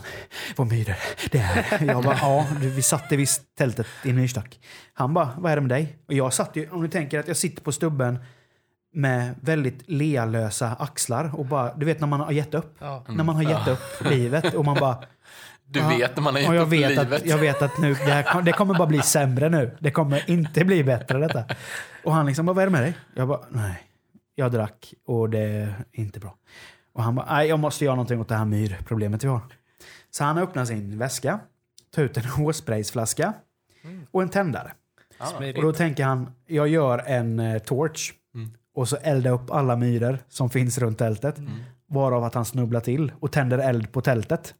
vad 0.56 0.66
myror 0.66 0.96
det 1.30 1.38
är. 1.38 1.84
Jag 1.84 2.04
bara, 2.04 2.18
ja, 2.20 2.46
vi 2.60 2.82
satte 2.82 3.16
visst 3.16 3.56
tältet 3.56 3.86
i 4.04 4.10
en 4.10 4.16
myrstack. 4.16 4.60
Han 4.92 5.14
bara, 5.14 5.30
vad 5.38 5.52
är 5.52 5.56
det 5.56 5.60
med 5.62 5.70
dig? 5.70 5.98
Och 6.06 6.14
jag 6.14 6.32
satt 6.32 6.56
ju, 6.56 6.70
om 6.70 6.82
du 6.82 6.88
tänker 6.88 7.18
att 7.20 7.28
jag 7.28 7.36
sitter 7.36 7.62
på 7.62 7.72
stubben 7.72 8.18
med 8.94 9.34
väldigt 9.40 9.90
lealösa 9.90 10.74
axlar 10.78 11.34
och 11.38 11.46
bara, 11.46 11.74
du 11.74 11.86
vet 11.86 12.00
när 12.00 12.06
man 12.06 12.20
har 12.20 12.32
gett 12.32 12.54
upp. 12.54 12.76
Ja. 12.78 13.04
När 13.08 13.24
man 13.24 13.36
har 13.36 13.42
gett 13.42 13.68
upp 13.68 14.10
livet 14.10 14.54
och 14.54 14.64
man 14.64 14.76
bara, 14.80 15.04
Du 15.66 15.80
Ja, 15.80 15.88
vet 15.88 16.16
när 16.16 16.22
man 16.22 16.34
har 16.34 16.40
och 16.40 16.44
gett 16.46 16.54
jag 16.54 16.62
upp 16.66 16.72
vet, 16.72 16.90
livet. 16.90 17.12
att, 17.12 17.26
jag 17.26 17.38
vet 17.38 17.62
att 17.62 17.78
nu, 17.78 17.94
det, 17.94 18.00
här, 18.12 18.42
det 18.42 18.52
kommer 18.52 18.74
bara 18.74 18.88
bli 18.88 19.02
sämre 19.02 19.48
nu. 19.48 19.76
Det 19.80 19.90
kommer 19.90 20.30
inte 20.30 20.64
bli 20.64 20.84
bättre 20.84 21.18
detta. 21.18 21.44
Och 22.04 22.12
han 22.12 22.26
liksom, 22.26 22.46
bara, 22.46 22.52
vad 22.52 22.62
är 22.62 22.66
det 22.66 22.72
med 22.72 22.82
dig? 22.82 22.94
Jag 23.14 23.28
bara, 23.28 23.40
nej. 23.50 23.82
Jag 24.34 24.52
drack 24.52 24.94
och 25.06 25.30
det 25.30 25.38
är 25.40 25.74
inte 25.92 26.20
bra. 26.20 26.34
Och 26.94 27.02
han 27.02 27.14
bara, 27.14 27.26
nej 27.34 27.48
jag 27.48 27.58
måste 27.58 27.84
göra 27.84 27.94
någonting 27.94 28.20
åt 28.20 28.28
det 28.28 28.34
här 28.34 28.44
myrproblemet 28.44 29.24
vi 29.24 29.28
har. 29.28 29.40
Så 30.10 30.24
han 30.24 30.38
öppnar 30.38 30.64
sin 30.64 30.98
väska, 30.98 31.40
tar 31.94 32.02
ut 32.02 32.16
en 32.16 32.24
hårspraysflaska 32.36 33.32
och 34.10 34.22
en 34.22 34.28
tändare. 34.28 34.72
Smidigt. 35.36 35.56
Och 35.56 35.62
då 35.62 35.72
tänker 35.72 36.04
han, 36.04 36.30
jag 36.46 36.68
gör 36.68 36.98
en 36.98 37.40
eh, 37.40 37.58
torch 37.58 38.12
och 38.74 38.88
så 38.88 38.96
eldar 38.96 39.30
jag 39.30 39.40
upp 39.42 39.50
alla 39.50 39.76
myror 39.76 40.18
som 40.28 40.50
finns 40.50 40.78
runt 40.78 40.98
tältet. 40.98 41.36
Varav 41.86 42.24
att 42.24 42.34
han 42.34 42.44
snubblar 42.44 42.80
till 42.80 43.12
och 43.20 43.32
tänder 43.32 43.58
eld 43.58 43.92
på 43.92 44.00
tältet. 44.00 44.54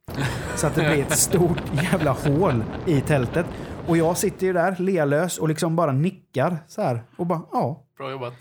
Så 0.57 0.67
att 0.67 0.75
det 0.75 0.81
blir 0.81 1.03
ett 1.03 1.19
stort 1.19 1.63
jävla 1.83 2.13
hål 2.13 2.65
i 2.87 3.01
tältet. 3.01 3.47
Och 3.87 3.97
jag 3.97 4.17
sitter 4.17 4.47
ju 4.47 4.53
där 4.53 4.77
lealös 4.79 5.39
och 5.39 5.49
liksom 5.49 5.77
bara 5.77 5.93
nickar 5.93 6.59
så 6.67 6.83
här. 6.83 7.03
Och 7.17 7.27
bara, 7.27 7.43
ja, 7.53 7.85
Bra 7.97 8.11
jobbat. 8.11 8.35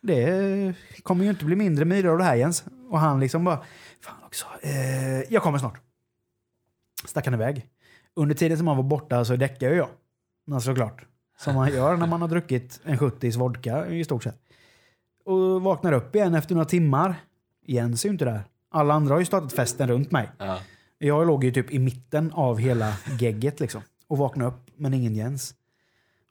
det 0.00 0.74
kommer 1.02 1.24
ju 1.24 1.30
inte 1.30 1.44
bli 1.44 1.56
mindre 1.56 1.84
myror 1.84 2.12
av 2.12 2.18
det 2.18 2.24
här 2.24 2.34
Jens. 2.34 2.64
Och 2.90 2.98
han 2.98 3.20
liksom 3.20 3.44
bara, 3.44 3.58
fan 4.00 4.24
också, 4.26 4.46
eh, 4.62 5.32
jag 5.32 5.42
kommer 5.42 5.58
snart. 5.58 5.80
Stack 7.04 7.24
han 7.24 7.34
iväg. 7.34 7.66
Under 8.16 8.34
tiden 8.34 8.58
som 8.58 8.66
han 8.66 8.76
var 8.76 8.84
borta 8.84 9.24
så 9.24 9.36
däckade 9.36 9.72
ju 9.72 9.78
jag. 9.78 9.88
Men 10.46 10.60
såklart. 10.60 11.04
Som 11.38 11.54
man 11.54 11.72
gör 11.72 11.96
när 11.96 12.06
man 12.06 12.20
har 12.20 12.28
druckit 12.28 12.80
en 12.84 12.98
70 12.98 13.38
vodka 13.38 13.86
i 13.86 14.04
stort 14.04 14.22
sett. 14.22 14.36
Och 15.30 15.62
vaknar 15.62 15.92
upp 15.92 16.16
igen 16.16 16.34
efter 16.34 16.54
några 16.54 16.64
timmar. 16.68 17.14
Jens 17.66 18.04
är 18.04 18.08
ju 18.08 18.12
inte 18.12 18.24
där. 18.24 18.42
Alla 18.70 18.94
andra 18.94 19.14
har 19.14 19.18
ju 19.20 19.26
startat 19.26 19.52
festen 19.52 19.88
runt 19.88 20.10
mig. 20.10 20.30
Ja. 20.38 20.58
Jag 20.98 21.26
låg 21.26 21.44
ju 21.44 21.52
typ 21.52 21.70
i 21.70 21.78
mitten 21.78 22.32
av 22.32 22.58
hela 22.58 22.94
gegget 23.20 23.60
liksom. 23.60 23.82
Och 24.08 24.18
vaknade 24.18 24.50
upp, 24.50 24.70
men 24.76 24.94
ingen 24.94 25.14
Jens. 25.14 25.54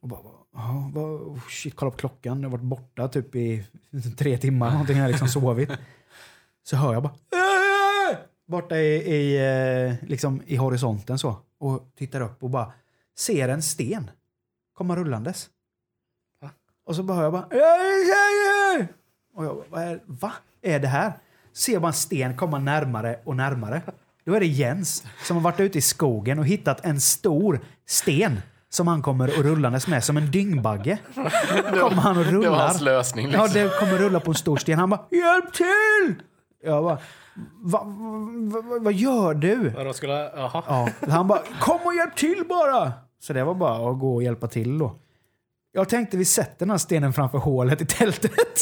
Och 0.01 0.07
bara, 0.07 0.19
"Ja, 0.55 0.91
vad, 0.93 1.05
oh 1.05 1.39
shit, 1.49 1.75
kolla 1.75 1.91
på 1.91 1.97
klockan. 1.97 2.41
Jag 2.41 2.49
har 2.49 2.57
varit 2.57 2.65
borta 2.69 3.07
typ 3.07 3.35
i 3.35 3.65
tre 4.17 4.37
timmar. 4.37 4.71
Någonting 4.71 4.99
har 4.99 5.07
liksom 5.07 5.27
sovit. 5.27 5.69
Så 6.63 6.75
hör 6.75 6.93
jag 6.93 7.03
bara 7.03 7.13
borta 8.47 8.77
i, 8.77 8.95
i, 8.95 9.37
eh, 9.37 10.09
liksom 10.09 10.41
i 10.45 10.55
horisonten 10.55 11.19
så. 11.19 11.35
Och 11.57 11.91
tittar 11.95 12.21
upp 12.21 12.43
och 12.43 12.49
bara 12.49 12.73
ser 13.17 13.49
en 13.49 13.61
sten 13.61 14.11
komma 14.73 14.95
rullandes. 14.95 15.49
Va? 16.41 16.49
Och 16.85 16.95
så 16.95 17.03
bara 17.03 17.17
hör 17.17 17.23
jag 17.23 17.31
bara! 17.33 17.47
Och 19.39 19.45
jag 19.45 19.63
vad 19.69 19.81
är, 19.83 19.99
va? 20.05 20.31
är 20.61 20.79
det 20.79 20.87
här? 20.87 21.13
Ser 21.53 21.73
jag 21.73 21.83
en 21.83 21.93
sten 21.93 22.37
komma 22.37 22.59
närmare 22.59 23.19
och 23.23 23.35
närmare. 23.35 23.81
Då 24.25 24.33
är 24.33 24.39
det 24.39 24.45
Jens 24.45 25.03
som 25.23 25.37
har 25.37 25.43
varit 25.43 25.59
ute 25.59 25.77
i 25.77 25.81
skogen 25.81 26.39
och 26.39 26.45
hittat 26.45 26.85
en 26.85 27.01
stor 27.01 27.59
sten 27.87 28.41
som 28.69 28.87
han 28.87 29.01
kommer 29.01 29.27
och 29.37 29.43
rullandes 29.43 29.87
med 29.87 30.03
som 30.03 30.17
en 30.17 30.31
dyngbagge. 30.31 30.97
Kommer 31.79 32.01
han 32.01 32.17
och 32.17 32.25
Det 32.25 32.31
var 32.31 32.37
rullar. 32.43 32.67
hans 32.67 32.81
lösning. 32.81 33.27
Liksom. 33.27 33.45
Ja, 33.45 33.53
det 33.53 33.79
kommer 33.79 33.97
rulla 33.97 34.19
på 34.19 34.31
en 34.31 34.35
stor 34.35 34.57
sten. 34.57 34.79
Han 34.79 34.89
bara 34.89 35.05
“Hjälp 35.11 35.53
till!” 35.53 36.23
Jag 36.63 36.83
bara 36.83 36.97
Va, 37.61 37.83
va, 37.83 38.61
va, 38.61 38.79
“Vad 38.79 38.93
gör 38.93 39.33
du?” 39.33 39.69
Vadå 39.69 39.93
skulle... 39.93 40.13
Jaha. 40.13 40.63
Ja, 40.67 40.89
han 41.09 41.27
bara 41.27 41.41
“Kom 41.59 41.79
och 41.85 41.93
hjälp 41.95 42.15
till 42.15 42.43
bara!” 42.49 42.91
Så 43.19 43.33
det 43.33 43.43
var 43.43 43.53
bara 43.55 43.91
att 43.91 43.99
gå 43.99 44.15
och 44.15 44.23
hjälpa 44.23 44.47
till 44.47 44.77
då. 44.77 44.95
Jag 45.71 45.89
tänkte 45.89 46.17
vi 46.17 46.25
sätter 46.25 46.59
den 46.59 46.69
här 46.69 46.77
stenen 46.77 47.13
framför 47.13 47.37
hålet 47.37 47.81
i 47.81 47.85
tältet. 47.85 48.57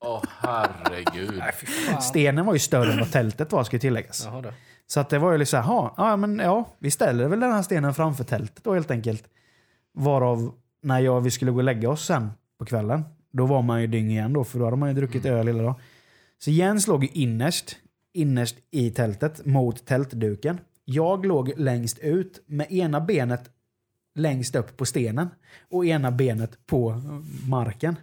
Åh, 0.00 0.22
herregud. 0.38 1.42
Fy 1.60 1.66
fan. 1.66 2.02
Stenen 2.02 2.46
var 2.46 2.52
ju 2.52 2.58
större 2.58 2.92
än 2.92 2.98
vad 2.98 3.12
tältet 3.12 3.52
var, 3.52 3.64
ska 3.64 3.76
ju 3.76 3.80
tilläggas. 3.80 4.24
Jaha 4.24 4.40
då. 4.42 4.52
Så 4.86 5.00
att 5.00 5.08
det 5.10 5.18
var 5.18 5.32
ju 5.32 5.38
liksom, 5.38 5.56
"Jaha, 5.58 5.90
ja 5.96 6.16
men 6.16 6.38
ja, 6.38 6.68
vi 6.78 6.90
ställer 6.90 7.28
väl 7.28 7.40
den 7.40 7.52
här 7.52 7.62
stenen 7.62 7.94
framför 7.94 8.24
tältet 8.24 8.64
då 8.64 8.74
helt 8.74 8.90
enkelt. 8.90 9.24
Varav, 9.94 10.52
när 10.82 11.00
jag, 11.00 11.20
vi 11.20 11.30
skulle 11.30 11.50
gå 11.50 11.56
och 11.58 11.64
lägga 11.64 11.90
oss 11.90 12.06
sen 12.06 12.30
på 12.58 12.64
kvällen, 12.64 13.04
då 13.32 13.46
var 13.46 13.62
man 13.62 13.80
ju 13.80 13.86
dyng 13.86 14.10
igen 14.10 14.32
då, 14.32 14.44
för 14.44 14.58
då 14.58 14.64
hade 14.64 14.76
man 14.76 14.88
ju 14.88 14.94
druckit 14.94 15.24
öl 15.26 15.46
hela 15.46 15.62
dagen. 15.62 15.74
Så 16.38 16.50
Jens 16.50 16.86
låg 16.86 17.04
ju 17.04 17.10
innerst, 17.12 17.76
innerst 18.14 18.56
i 18.70 18.90
tältet, 18.90 19.46
mot 19.46 19.86
tältduken. 19.86 20.60
Jag 20.84 21.26
låg 21.26 21.52
längst 21.56 21.98
ut 21.98 22.42
med 22.46 22.72
ena 22.72 23.00
benet 23.00 23.50
längst 24.14 24.56
upp 24.56 24.76
på 24.76 24.86
stenen 24.86 25.28
och 25.70 25.86
ena 25.86 26.10
benet 26.10 26.66
på 26.66 27.02
marken. 27.48 27.96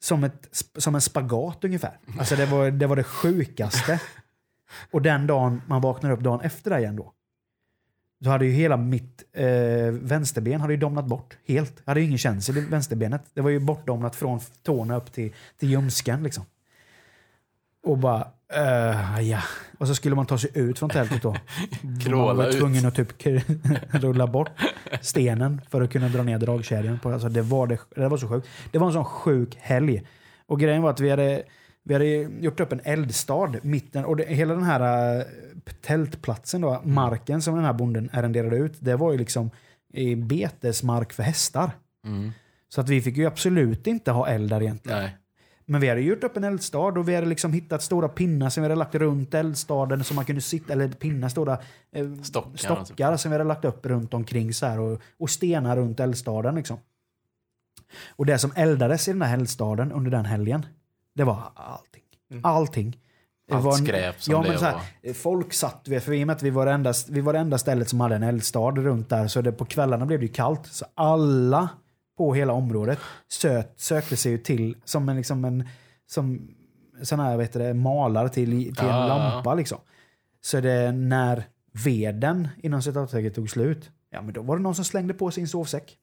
Som, 0.00 0.24
ett, 0.24 0.48
som 0.76 0.94
en 0.94 1.00
spagat 1.00 1.64
ungefär. 1.64 1.98
Alltså 2.18 2.36
det 2.36 2.46
var 2.46 2.70
det, 2.70 2.86
var 2.86 2.96
det 2.96 3.04
sjukaste. 3.04 4.00
Och 4.90 5.02
den 5.02 5.26
dagen 5.26 5.62
man 5.66 5.80
vaknar 5.80 6.10
upp 6.10 6.20
dagen 6.20 6.40
efter 6.40 6.70
det 6.70 6.78
igen 6.78 6.96
då. 6.96 7.12
Då 8.20 8.30
hade 8.30 8.46
ju 8.46 8.52
hela 8.52 8.76
mitt 8.76 9.24
eh, 9.32 9.46
vänsterben 9.90 10.60
hade 10.60 10.72
ju 10.72 10.80
domnat 10.80 11.06
bort 11.06 11.36
helt. 11.46 11.72
Jag 11.84 11.90
hade 11.90 12.00
ju 12.00 12.06
ingen 12.06 12.18
känsel 12.18 12.58
i 12.58 12.60
vänsterbenet. 12.60 13.22
Det 13.34 13.40
var 13.40 13.50
ju 13.50 13.58
bortdomnat 13.58 14.16
från 14.16 14.40
tårna 14.62 14.96
upp 14.96 15.12
till, 15.12 15.32
till 15.58 15.70
ljumsken 15.70 16.22
liksom. 16.22 16.44
Och 17.86 17.98
bara, 17.98 18.28
eh, 18.52 19.20
ja. 19.20 19.42
Och 19.78 19.88
så 19.88 19.94
skulle 19.94 20.16
man 20.16 20.26
ta 20.26 20.38
sig 20.38 20.50
ut 20.54 20.78
från 20.78 20.90
tältet 20.90 21.22
då. 21.22 21.36
Kråla 22.04 22.26
man 22.26 22.36
var 22.36 22.46
ut. 22.46 22.58
tvungen 22.58 22.86
att 22.86 22.94
typ 22.94 23.26
rulla 23.90 24.26
bort 24.26 24.50
stenen 25.00 25.60
för 25.70 25.82
att 25.82 25.92
kunna 25.92 26.08
dra 26.08 26.22
ner 26.22 26.38
dragkedjan. 26.38 26.98
På. 26.98 27.12
Alltså 27.12 27.28
det, 27.28 27.42
var 27.42 27.66
det, 27.66 27.78
det 27.94 28.08
var 28.08 28.16
så 28.16 28.28
sjukt. 28.28 28.48
Det 28.70 28.78
var 28.78 28.86
en 28.86 28.92
sån 28.92 29.04
sjuk 29.04 29.56
helg. 29.60 30.02
Och 30.46 30.60
grejen 30.60 30.82
var 30.82 30.90
att 30.90 31.00
vi 31.00 31.10
hade, 31.10 31.42
vi 31.84 31.94
hade 31.94 32.06
gjort 32.40 32.60
upp 32.60 32.72
en 32.72 32.80
eldstad 32.84 33.52
mitten. 33.62 34.04
Och 34.04 34.16
det, 34.16 34.24
hela 34.24 34.54
den 34.54 34.64
här 34.64 35.16
äh, 35.18 35.24
tältplatsen, 35.82 36.60
då, 36.60 36.80
marken 36.84 37.42
som 37.42 37.54
den 37.54 37.64
här 37.64 37.72
bonden 37.72 38.10
arrenderade 38.12 38.56
ut, 38.56 38.74
det 38.80 38.96
var 38.96 39.12
ju 39.12 39.18
liksom 39.18 39.50
i 39.92 40.16
betesmark 40.16 41.12
för 41.12 41.22
hästar. 41.22 41.70
Mm. 42.04 42.32
Så 42.68 42.80
att 42.80 42.88
vi 42.88 43.02
fick 43.02 43.16
ju 43.16 43.26
absolut 43.26 43.86
inte 43.86 44.10
ha 44.10 44.28
eld 44.28 44.50
där 44.50 44.62
egentligen. 44.62 44.98
Nej. 44.98 45.16
Men 45.68 45.80
vi 45.80 45.88
hade 45.88 46.00
gjort 46.00 46.24
upp 46.24 46.36
en 46.36 46.44
eldstad 46.44 46.78
och 46.78 47.08
vi 47.08 47.14
hade 47.14 47.26
liksom 47.26 47.52
hittat 47.52 47.82
stora 47.82 48.08
pinnar 48.08 48.50
som 48.50 48.62
vi 48.62 48.64
hade 48.68 48.78
lagt 48.78 48.94
runt 48.94 49.34
eldstaden 49.34 50.04
som 50.04 50.16
man 50.16 50.24
kunde 50.24 50.40
sitta, 50.40 50.72
eller 50.72 50.88
pinnar, 50.88 51.28
stora 51.28 51.58
eh, 51.92 52.14
Stockar. 52.22 52.56
stockar 52.84 53.16
som 53.16 53.30
vi 53.30 53.34
hade 53.34 53.48
lagt 53.48 53.64
upp 53.64 53.86
runt 53.86 54.14
omkring 54.14 54.54
så 54.54 54.66
här 54.66 54.80
och, 54.80 55.00
och 55.18 55.30
stenar 55.30 55.76
runt 55.76 56.00
eldstaden 56.00 56.54
liksom. 56.54 56.78
Och 58.08 58.26
det 58.26 58.38
som 58.38 58.52
eldades 58.54 59.08
i 59.08 59.12
den 59.12 59.22
här 59.22 59.34
eldstaden 59.34 59.92
under 59.92 60.10
den 60.10 60.24
helgen, 60.24 60.66
det 61.14 61.24
var 61.24 61.42
allting. 61.54 62.02
Allting. 62.42 62.96
Det 63.48 63.54
Allt 63.54 63.64
var 63.64 63.72
en- 63.72 63.84
skräp 63.86 64.22
som 64.22 64.32
ja, 64.32 64.42
det 64.42 64.48
men 64.48 64.58
så 64.58 64.64
här, 64.64 64.72
var. 65.04 65.12
Folk 65.12 65.52
satt 65.52 65.82
vi, 65.88 66.00
för 66.00 66.12
i 66.12 66.22
och 66.22 66.26
med 66.26 66.36
att 66.36 66.42
vi 66.42 66.50
var, 66.50 66.66
det 66.66 66.72
enda, 66.72 66.92
vi 67.10 67.20
var 67.20 67.32
det 67.32 67.38
enda 67.38 67.58
stället 67.58 67.88
som 67.88 68.00
hade 68.00 68.14
en 68.16 68.22
eldstad 68.22 68.70
runt 68.70 69.08
där, 69.08 69.28
så 69.28 69.40
det, 69.40 69.52
på 69.52 69.64
kvällarna 69.64 70.06
blev 70.06 70.20
det 70.20 70.26
ju 70.26 70.32
kallt. 70.32 70.66
Så 70.66 70.84
alla 70.94 71.68
på 72.16 72.34
hela 72.34 72.52
området 72.52 72.98
söt, 73.28 73.72
sökte 73.76 74.16
sig 74.16 74.32
ju 74.32 74.38
till 74.38 74.76
som 74.84 75.08
en, 75.08 75.16
liksom 75.16 75.44
en 75.44 75.68
som, 76.06 76.48
sån 77.02 77.20
här 77.20 77.36
vet 77.36 77.52
du, 77.52 77.74
malar 77.74 78.28
till, 78.28 78.50
till 78.50 78.84
en 78.84 78.90
ja. 78.96 79.06
lampa. 79.06 79.54
Liksom. 79.54 79.78
Så 80.40 80.60
det 80.60 80.92
när 80.92 81.44
veden 81.84 82.48
inom 82.62 82.82
citattecken 82.82 83.32
tog 83.32 83.50
slut, 83.50 83.90
ja 84.10 84.22
men 84.22 84.32
då 84.32 84.42
var 84.42 84.56
det 84.56 84.62
någon 84.62 84.74
som 84.74 84.84
slängde 84.84 85.14
på 85.14 85.30
sin 85.30 85.48
sovsäck. 85.48 85.96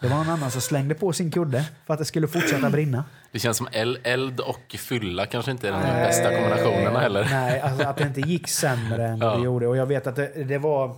Det 0.00 0.08
var 0.08 0.16
någon 0.16 0.28
annan 0.28 0.50
som 0.50 0.60
slängde 0.60 0.94
på 0.94 1.12
sin 1.12 1.30
kudde 1.30 1.64
för 1.86 1.94
att 1.94 1.98
det 1.98 2.04
skulle 2.04 2.28
fortsätta 2.28 2.70
brinna. 2.70 3.04
Det 3.32 3.38
känns 3.38 3.56
som 3.56 3.68
el- 3.72 3.98
eld 4.02 4.40
och 4.40 4.76
fylla 4.78 5.26
kanske 5.26 5.50
inte 5.50 5.68
är 5.68 5.72
de 5.72 5.78
bästa 5.80 6.34
kombinationerna 6.34 7.00
heller. 7.00 7.28
Nej, 7.30 7.60
alltså 7.60 7.86
att 7.88 7.96
det 7.96 8.04
inte 8.04 8.20
gick 8.20 8.48
sämre 8.48 9.06
än 9.06 9.18
Ja. 9.18 9.36
det 9.36 9.44
gjorde. 9.44 9.66
Och 9.66 9.76
jag 9.76 9.86
vet 9.86 10.06
att 10.06 10.16
det, 10.16 10.44
det 10.44 10.58
var... 10.58 10.96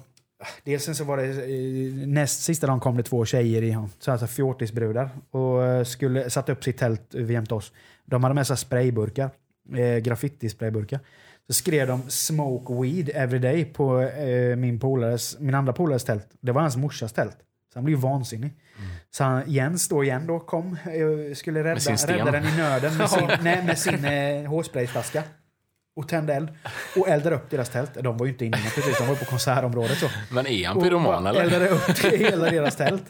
Dels 0.64 0.96
så 0.96 1.04
var 1.04 1.16
det 1.16 1.28
eh, 1.44 2.06
näst 2.06 2.42
sista 2.42 2.66
dagen 2.66 2.80
kom 2.80 2.96
det 2.96 3.02
två 3.02 3.24
tjejer 3.24 3.62
i 3.62 3.76
så 3.98 4.12
alltså 4.12 4.26
fjortisbrudar 4.26 5.10
och 5.30 5.64
eh, 5.64 5.84
skulle 5.84 6.30
satt 6.30 6.48
upp 6.48 6.64
sitt 6.64 6.78
tält 6.78 7.14
jämte 7.14 7.54
oss. 7.54 7.72
De 8.04 8.22
hade 8.22 8.34
med 8.34 8.46
sig 8.46 8.56
sprayburkar, 8.56 9.30
eh, 9.76 9.98
graffiti-sprayburkar. 10.02 11.00
Så 11.46 11.52
skrev 11.52 11.86
de 11.86 12.02
“Smoke 12.08 12.74
weed 12.82 13.10
every 13.14 13.38
day” 13.38 13.64
på 13.64 14.00
eh, 14.00 14.56
min, 14.56 14.80
polares, 14.80 15.36
min 15.40 15.54
andra 15.54 15.72
polares 15.72 16.04
tält. 16.04 16.26
Det 16.40 16.52
var 16.52 16.62
hans 16.62 16.76
morsas 16.76 17.12
tält. 17.12 17.36
Så 17.72 17.78
han 17.78 17.84
blev 17.84 17.98
vansinnig. 17.98 18.50
Så 19.10 19.24
han, 19.24 19.42
Jens 19.46 19.88
då 19.88 20.04
igen 20.04 20.26
då 20.26 20.40
kom, 20.40 20.76
eh, 20.84 21.34
skulle 21.34 21.64
rädda, 21.64 21.80
rädda 22.06 22.30
den 22.30 22.44
i 22.44 22.56
nöden 22.56 22.96
med 22.96 23.10
sin, 23.10 23.28
nej, 23.42 23.64
med 23.66 23.78
sin 23.78 24.04
eh, 24.04 24.50
hårsprayflaska. 24.50 25.22
Och 25.96 26.08
tände 26.08 26.34
eld. 26.34 26.48
Och 26.96 27.08
eldade 27.08 27.36
upp 27.36 27.50
deras 27.50 27.68
tält. 27.68 27.90
De 27.94 28.16
var 28.16 28.26
ju 28.26 28.32
inte 28.32 28.44
inne 28.44 28.56
precis, 28.74 28.98
de 28.98 29.08
var 29.08 29.14
på 29.14 29.24
konsertområdet. 29.24 29.98
Så. 29.98 30.06
Men 30.30 30.46
är 30.46 30.66
han 30.66 30.76
Och 30.76 30.82
pyroman 30.82 31.26
eller? 31.26 31.40
Eldade 31.40 31.68
upp 31.68 31.98
hela 32.04 32.50
deras 32.50 32.76
tält. 32.76 33.02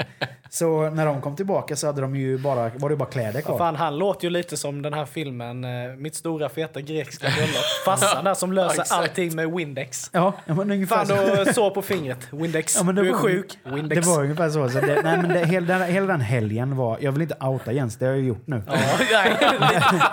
Så 0.51 0.91
när 0.91 1.07
de 1.07 1.21
kom 1.21 1.37
tillbaka 1.37 1.77
så 1.77 1.87
hade 1.87 2.01
de 2.01 2.17
ju 2.17 2.39
bara, 2.39 2.71
var 2.75 2.91
det 2.91 2.97
bara 2.97 3.09
kläder 3.09 3.41
kvar. 3.41 3.59
Fan, 3.59 3.77
han 3.77 3.99
låter 3.99 4.25
ju 4.25 4.31
lite 4.31 4.57
som 4.57 4.83
den 4.83 4.95
här 4.95 5.05
filmen 5.07 5.65
eh, 5.65 5.71
Mitt 5.97 6.15
stora 6.15 6.49
feta 6.49 6.81
grekiska 6.81 7.27
bröllop. 7.37 7.65
Farsan 7.85 8.25
där 8.25 8.35
som 8.35 8.53
löser 8.53 8.81
exakt. 8.83 8.93
allting 9.01 9.35
med 9.37 9.51
Windex. 9.53 10.11
Ja, 10.13 10.33
ja, 10.47 10.55
men 10.55 10.71
ungefär 10.71 10.97
Fan, 10.97 11.07
så. 11.07 11.45
du 11.45 11.53
sår 11.53 11.71
på 11.71 11.83
fingret. 11.83 12.19
Windex. 12.31 12.77
Ja, 12.77 12.83
men 12.83 12.95
det 12.95 13.03
du 13.03 13.09
är 13.09 13.13
var- 13.13 13.19
sjuk. 13.19 13.59
Windex. 13.65 14.07
Det 14.07 14.13
var 14.15 14.23
ungefär 14.23 14.51
så. 14.51 14.69
så 14.69 14.81
det, 14.81 15.01
nej, 15.05 15.17
men 15.23 15.29
det, 15.29 15.47
hela, 15.47 15.79
den, 15.79 15.89
hela 15.93 16.07
den 16.07 16.21
helgen 16.21 16.77
var... 16.77 16.99
Jag 17.01 17.13
vill 17.13 17.23
inte 17.23 17.37
outa 17.41 17.73
Jens, 17.73 17.97
det 17.97 18.05
har 18.05 18.13
jag 18.13 18.21
ju 18.21 18.27
gjort 18.29 18.47
nu. 18.47 18.63
Ja, 18.67 18.73
nej, 19.13 19.37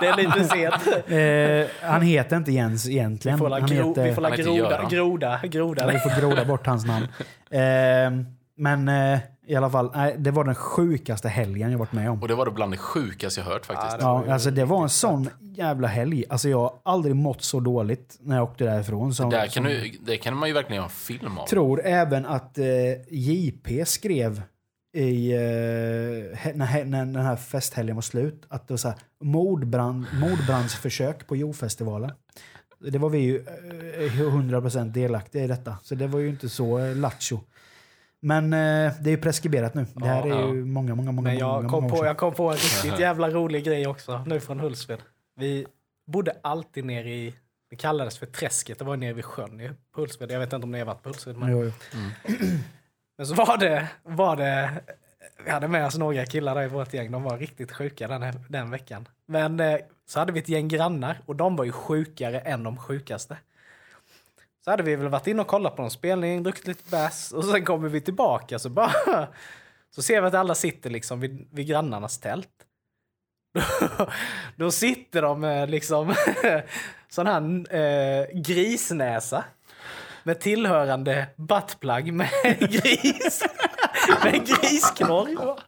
det 0.00 0.06
är 0.06 0.16
lite 0.16 0.44
sent. 0.44 0.86
Eh, 1.82 1.88
han 1.90 2.02
heter 2.02 2.36
inte 2.36 2.52
Jens 2.52 2.61
egentligen. 2.70 3.38
Vi 3.38 3.40
får 3.40 3.48
la, 3.48 3.60
han 3.60 3.68
gro, 3.70 3.88
heter, 3.88 4.04
vi 4.04 4.14
får 4.14 4.22
la 4.22 4.30
groda, 4.30 4.88
groda, 4.90 5.40
groda. 5.42 5.82
Ja, 5.82 5.90
vi 5.92 5.98
får 5.98 6.20
groda 6.20 6.44
bort 6.44 6.66
hans 6.66 6.86
namn. 6.86 7.06
Eh, 7.52 8.10
men 8.56 8.88
eh, 8.88 9.18
i 9.46 9.56
alla 9.56 9.70
fall, 9.70 9.90
nej, 9.94 10.14
det 10.18 10.30
var 10.30 10.44
den 10.44 10.54
sjukaste 10.54 11.28
helgen 11.28 11.70
jag 11.70 11.78
varit 11.78 11.92
med 11.92 12.10
om. 12.10 12.22
Och 12.22 12.28
det 12.28 12.34
var 12.34 12.44
det 12.46 12.50
bland 12.50 12.72
det 12.72 12.76
sjukaste 12.76 13.40
jag 13.40 13.46
hört 13.46 13.66
faktiskt. 13.66 13.96
Ja, 14.00 14.24
alltså 14.32 14.50
det 14.50 14.64
var 14.64 14.82
en 14.82 14.88
sån 14.88 15.30
jävla 15.40 15.88
helg. 15.88 16.24
Alltså 16.28 16.48
jag 16.48 16.58
har 16.58 16.72
aldrig 16.82 17.16
mått 17.16 17.42
så 17.42 17.60
dåligt 17.60 18.18
när 18.20 18.36
jag 18.36 18.44
åkte 18.44 18.64
därifrån. 18.64 19.14
Som, 19.14 19.30
Där 19.30 19.40
kan 19.40 19.50
som, 19.50 19.64
du, 19.64 19.92
det 20.00 20.16
kan 20.16 20.36
man 20.36 20.48
ju 20.48 20.54
verkligen 20.54 20.76
göra 20.76 20.84
en 20.84 20.90
film 20.90 21.38
av. 21.38 21.46
tror 21.46 21.80
även 21.84 22.26
att 22.26 22.58
eh, 22.58 22.64
JP 23.10 23.84
skrev 23.84 24.42
i, 24.94 25.32
eh, 25.32 25.38
när, 26.54 26.84
när 26.84 27.04
den 27.04 27.16
här 27.16 27.36
festhelgen 27.36 27.94
var 27.96 28.02
slut 28.02 28.44
att 28.48 28.68
det 28.68 28.72
var 28.72 28.78
så 28.78 28.88
här, 28.88 28.98
mordbrand, 29.20 30.06
mordbrandsförsök 30.20 31.26
på 31.26 31.36
Jordfestivalen. 31.36 32.10
Det 32.90 32.98
var 32.98 33.10
vi 33.10 33.18
ju 33.18 33.36
eh, 33.36 34.20
100% 34.20 34.84
delaktiga 34.92 35.44
i 35.44 35.46
detta. 35.46 35.76
Så 35.82 35.94
det 35.94 36.06
var 36.06 36.18
ju 36.20 36.28
inte 36.28 36.48
så 36.48 36.78
eh, 36.78 36.96
lattjo. 36.96 37.40
Men 38.20 38.44
eh, 38.44 38.92
det 39.00 39.10
är 39.10 39.10
ju 39.10 39.16
preskriberat 39.16 39.74
nu. 39.74 39.86
Det 39.94 40.06
här 40.06 40.22
är 40.22 40.28
Ja. 40.28 40.54
ju 40.54 40.64
många, 40.64 40.94
många, 40.94 41.12
många, 41.12 41.30
Men 41.30 41.34
många, 41.34 41.34
jag 41.34 41.56
många 41.56 41.68
kom, 41.68 41.84
år 41.84 41.88
på, 41.90 42.06
jag 42.06 42.16
kom 42.16 42.34
på 42.34 42.50
en 42.50 42.56
riktigt 42.56 42.98
jävla 42.98 43.30
rolig 43.30 43.64
grej 43.64 43.86
också, 43.86 44.24
nu 44.26 44.40
från 44.40 44.60
Hultsfred. 44.60 44.98
Vi 45.36 45.66
bodde 46.06 46.36
alltid 46.42 46.84
nere 46.84 47.10
i, 47.10 47.34
det 47.70 47.76
kallades 47.76 48.18
för 48.18 48.26
Träsket, 48.26 48.78
det 48.78 48.84
var 48.84 48.96
nere 48.96 49.12
vid 49.12 49.24
sjön 49.24 49.60
i 49.60 49.68
på 49.94 50.00
Hultsfred. 50.00 50.30
Jag 50.30 50.38
vet 50.38 50.52
inte 50.52 50.64
om 50.64 50.70
ni 50.72 50.78
har 50.78 50.86
varit 50.86 51.02
på 51.02 51.08
Hultsfred. 51.08 51.36
Men, 51.36 51.50
Jo, 51.52 51.64
jo 51.64 51.70
men 53.22 53.26
så 53.26 53.34
var 53.34 53.56
det, 53.56 53.88
var 54.02 54.36
det, 54.36 54.70
vi 55.44 55.50
hade 55.50 55.68
med 55.68 55.86
oss 55.86 55.98
några 55.98 56.26
killar 56.26 56.54
där 56.54 56.62
i 56.62 56.68
vårt 56.68 56.94
gäng, 56.94 57.10
de 57.10 57.22
var 57.22 57.38
riktigt 57.38 57.72
sjuka 57.72 58.08
den, 58.08 58.44
den 58.48 58.70
veckan. 58.70 59.08
Men 59.26 59.60
eh, 59.60 59.78
så 60.06 60.18
hade 60.18 60.32
vi 60.32 60.40
ett 60.40 60.48
gäng 60.48 60.68
grannar 60.68 61.20
och 61.26 61.36
de 61.36 61.56
var 61.56 61.64
ju 61.64 61.72
sjukare 61.72 62.40
än 62.40 62.62
de 62.62 62.76
sjukaste. 62.76 63.36
Så 64.64 64.70
hade 64.70 64.82
vi 64.82 64.96
väl 64.96 65.08
varit 65.08 65.26
inne 65.26 65.42
och 65.42 65.46
kollat 65.46 65.76
på 65.76 65.82
någon 65.82 65.90
spelning, 65.90 66.42
druckit 66.42 66.66
lite 66.66 66.90
bärs 66.90 67.32
och 67.32 67.44
sen 67.44 67.64
kommer 67.64 67.88
vi 67.88 68.00
tillbaka 68.00 68.58
så 68.58 68.68
bara 68.68 68.92
så 69.94 70.02
ser 70.02 70.20
vi 70.20 70.26
att 70.26 70.34
alla 70.34 70.54
sitter 70.54 70.90
liksom 70.90 71.20
vid, 71.20 71.48
vid 71.50 71.66
grannarnas 71.66 72.18
tält. 72.18 72.66
Då, 73.54 74.06
då 74.56 74.70
sitter 74.70 75.22
de 75.22 75.40
med 75.40 75.70
liksom 75.70 76.14
sån 77.08 77.26
här 77.26 77.74
eh, 77.76 78.40
grisnäsa 78.40 79.44
med 80.22 80.40
tillhörande 80.40 81.26
buttplug 81.36 82.12
med 82.12 82.28
gris. 82.58 83.44
med 84.24 84.46
grisknorr. 84.46 85.58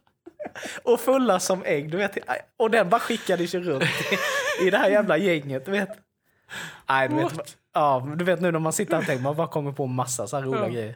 Och 0.83 0.99
fulla 0.99 1.39
som 1.39 1.63
ägg. 1.65 1.91
Du 1.91 1.97
vet, 1.97 2.17
och 2.57 2.71
den 2.71 2.89
bara 2.89 2.99
skickades 2.99 3.55
ju 3.55 3.63
runt 3.63 3.83
i, 3.83 4.67
i 4.67 4.69
det 4.69 4.77
här 4.77 4.89
jävla 4.89 5.17
gänget. 5.17 5.65
Du 5.65 5.71
vet. 5.71 5.89
Nej, 6.89 7.09
du 7.09 7.15
vet, 7.15 7.57
ja, 7.73 8.07
du 8.15 8.25
vet 8.25 8.41
nu 8.41 8.51
när 8.51 8.59
man 8.59 8.73
sitter 8.73 8.97
och 8.97 9.05
tänker, 9.05 9.23
man 9.23 9.35
bara 9.35 9.47
kommer 9.47 9.71
på 9.71 9.85
massa 9.87 10.27
så 10.27 10.37
här 10.37 10.43
roliga 10.43 10.69
grejer. 10.69 10.95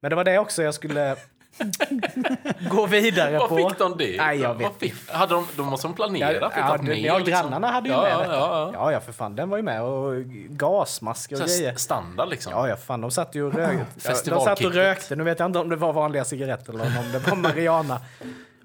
Men 0.00 0.10
det 0.10 0.16
var 0.16 0.24
det 0.24 0.38
också 0.38 0.62
jag 0.62 0.74
skulle 0.74 1.16
gå 2.70 2.86
vidare 2.86 3.38
Var 3.38 3.48
på. 3.48 3.56
fick 3.56 3.78
de 3.78 3.96
det? 3.98 4.16
Nej, 4.16 4.40
jag 4.40 4.54
vet 4.54 4.72
fick- 4.78 5.10
Hade 5.10 5.34
de, 5.34 5.46
de 5.56 5.66
måste 5.66 5.86
ha 5.86 5.94
planerat 5.94 6.52
Ja, 6.56 6.76
ja, 6.76 6.82
med, 6.82 6.98
ja, 6.98 7.18
liksom. 7.18 7.32
grannarna 7.32 7.70
hade 7.70 7.88
ju 7.88 7.94
ja, 7.94 8.02
med 8.02 8.10
ja, 8.12 8.18
detta. 8.18 8.32
ja, 8.34 8.70
ja. 8.74 8.92
Ja, 8.92 9.00
för 9.00 9.12
fan. 9.12 9.36
Den 9.36 9.48
var 9.50 9.56
ju 9.56 9.62
med. 9.62 9.82
Och 9.82 10.24
gasmasker 10.48 11.42
och 11.42 11.48
grejer. 11.48 11.68
st- 11.68 11.78
Standard 11.80 12.28
liksom. 12.28 12.52
Ja, 12.52 12.68
ja, 12.68 12.76
fan. 12.76 13.00
De 13.00 13.10
satt 13.10 13.34
ju 13.34 13.42
och 13.46 13.54
rökte. 13.54 13.86
Ja, 14.04 14.14
de 14.24 14.40
satt 14.40 14.64
och 14.64 14.72
rökte. 14.74 15.16
Nu 15.16 15.24
vet 15.24 15.38
jag 15.38 15.46
inte 15.46 15.58
om 15.58 15.68
det 15.68 15.76
var 15.76 15.92
vanliga 15.92 16.24
cigaretter 16.24 16.72
eller 16.72 16.84
om 16.98 17.12
det 17.12 17.18
var 17.18 17.36
marijuana. 17.36 18.00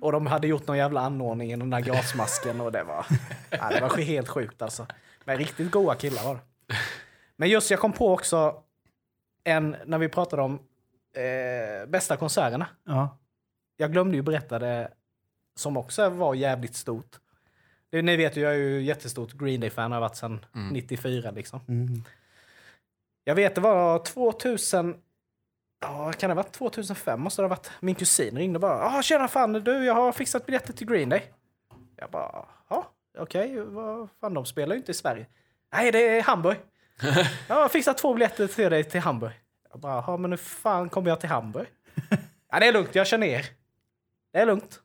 Och 0.02 0.12
de 0.12 0.28
hade 0.28 0.48
gjort 0.48 0.68
någon 0.68 0.78
jävla 0.78 1.02
anordning 1.02 1.52
i 1.52 1.56
den 1.56 1.70
där 1.70 1.80
gasmasken 1.80 2.62
och 2.62 2.72
det 2.72 2.84
var, 2.84 3.06
ja, 3.50 3.70
det 3.70 3.82
var 3.82 3.98
helt 3.98 4.30
sjukt 4.30 4.62
alltså. 4.62 4.86
Men 5.26 5.38
riktigt 5.38 5.72
goa 5.72 5.96
killar 5.96 6.24
var 6.24 6.34
det. 6.36 6.42
Men 7.36 7.50
just 7.50 7.72
jag 7.72 7.80
kom 7.80 7.92
på 7.94 8.14
också 8.14 8.54
en, 9.44 9.76
när 9.86 9.98
vi 9.98 10.10
pratade 10.10 10.42
om 10.42 10.60
eh, 11.14 11.90
bästa 11.90 12.18
konserterna. 12.18 12.68
Ja. 12.84 13.18
Jag 13.78 13.92
glömde 13.92 14.16
ju 14.18 14.22
berätta 14.22 14.60
det 14.60 14.92
som 15.56 15.78
också 15.78 16.10
var 16.10 16.36
jävligt 16.36 16.76
stort. 16.76 17.20
Ni 17.92 18.18
vet 18.18 18.38
ju, 18.38 18.42
jag 18.42 18.52
är 18.52 18.58
ju 18.58 18.82
jättestort 18.82 19.34
Green 19.34 19.62
Day-fan, 19.62 19.92
har 19.92 20.00
varit 20.00 20.16
sedan 20.16 20.46
94 20.72 21.32
liksom. 21.32 21.60
Mm. 21.68 22.04
Jag 23.24 23.36
vet 23.36 23.56
det 23.56 23.62
var 23.62 24.00
2000, 24.00 24.96
ja 25.82 26.12
kan 26.12 26.30
det 26.30 26.36
ha 26.36 26.44
varit 26.44 26.52
2005 26.52 27.22
måste 27.22 27.42
det 27.42 27.44
ha 27.44 27.50
varit. 27.50 27.72
Min 27.80 27.96
kusin 27.96 28.38
ringde 28.38 28.58
och 28.58 28.62
bara, 28.62 28.86
ah 28.86 29.02
tjena 29.02 29.28
fan 29.28 29.54
du 29.54 29.86
jag 29.86 29.94
har 29.94 30.12
fixat 30.12 30.46
biljetter 30.46 30.74
till 30.74 30.88
Green 30.88 31.10
Day. 31.10 31.24
Jag 31.96 32.10
bara, 32.10 32.46
ja 32.70 32.92
okej, 33.18 33.60
vad 33.60 34.10
fan 34.22 34.34
de 34.34 34.46
spelar 34.46 34.76
ju 34.76 34.80
inte 34.80 34.92
i 34.92 34.96
Sverige. 34.96 35.26
Nej 35.74 35.92
det 35.92 36.18
är 36.18 36.22
Hamburg. 36.22 36.58
Jag 37.48 37.56
har 37.56 37.70
fixat 37.70 37.98
två 37.98 38.14
biljetter 38.14 38.48
till 38.48 38.72
dig 38.72 38.84
till 38.84 39.02
Hamburg. 39.02 39.34
Jag 39.72 39.80
bara, 39.80 40.04
ja 40.08 40.18
men 40.18 40.32
hur 40.32 40.38
fan 40.38 40.90
kommer 40.90 41.10
jag 41.10 41.20
till 41.20 41.30
Hamburg? 41.30 41.68
Ja 42.52 42.60
det 42.60 42.68
är 42.68 42.74
lugnt, 42.74 42.96
jag 42.96 43.08
kör 43.08 43.18
ner. 43.18 43.46
Det 44.32 44.40
är 44.40 44.46
lugnt. 44.46 44.82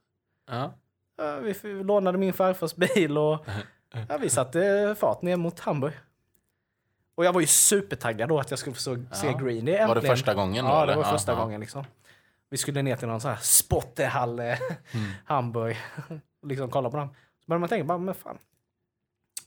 Ja. 0.49 0.73
Ja, 1.17 1.37
vi 1.37 1.51
f- 1.51 1.61
lånade 1.65 2.19
min 2.19 2.33
farfars 2.33 2.75
bil 2.75 3.19
och 3.19 3.47
ja, 4.09 4.17
vi 4.17 4.31
satte 4.31 4.95
fart 4.99 5.23
ner 5.23 5.37
mot 5.37 5.61
Hamburg. 5.61 5.93
Och 7.15 7.25
jag 7.25 7.33
var 7.33 7.41
ju 7.41 7.47
supertaggad 7.47 8.29
då 8.29 8.39
att 8.41 8.51
jag 8.51 8.59
skulle 8.59 8.75
få 8.75 8.81
se 8.81 9.27
Ja. 9.27 9.33
Green 9.39 9.65
Day 9.65 9.87
Var 9.87 9.95
det 9.95 10.01
första 10.01 10.35
gången 10.35 10.65
då, 10.65 10.71
Ja, 10.71 10.87
det 10.87 10.97
var 10.97 11.05
första 11.05 11.33
Ja, 11.33 11.39
gången 11.39 11.61
liksom. 11.61 11.85
Vi 12.51 12.57
skulle 12.57 12.83
ner 12.83 12.97
till 12.97 13.09
någon 13.09 13.21
sån 13.21 13.31
här 13.31 13.39
spottehall, 13.43 14.39
eh, 14.39 14.45
Mm. 14.45 14.59
Hamburg, 15.25 15.77
och 16.41 16.47
liksom 16.49 16.71
kolla 16.71 16.91
på 16.91 16.97
dem. 16.97 17.09
Så 17.09 17.45
började 17.47 17.61
man 17.61 17.69
tänka, 17.69 17.85
bara, 17.85 17.99
men 17.99 18.15
fan. 18.15 18.39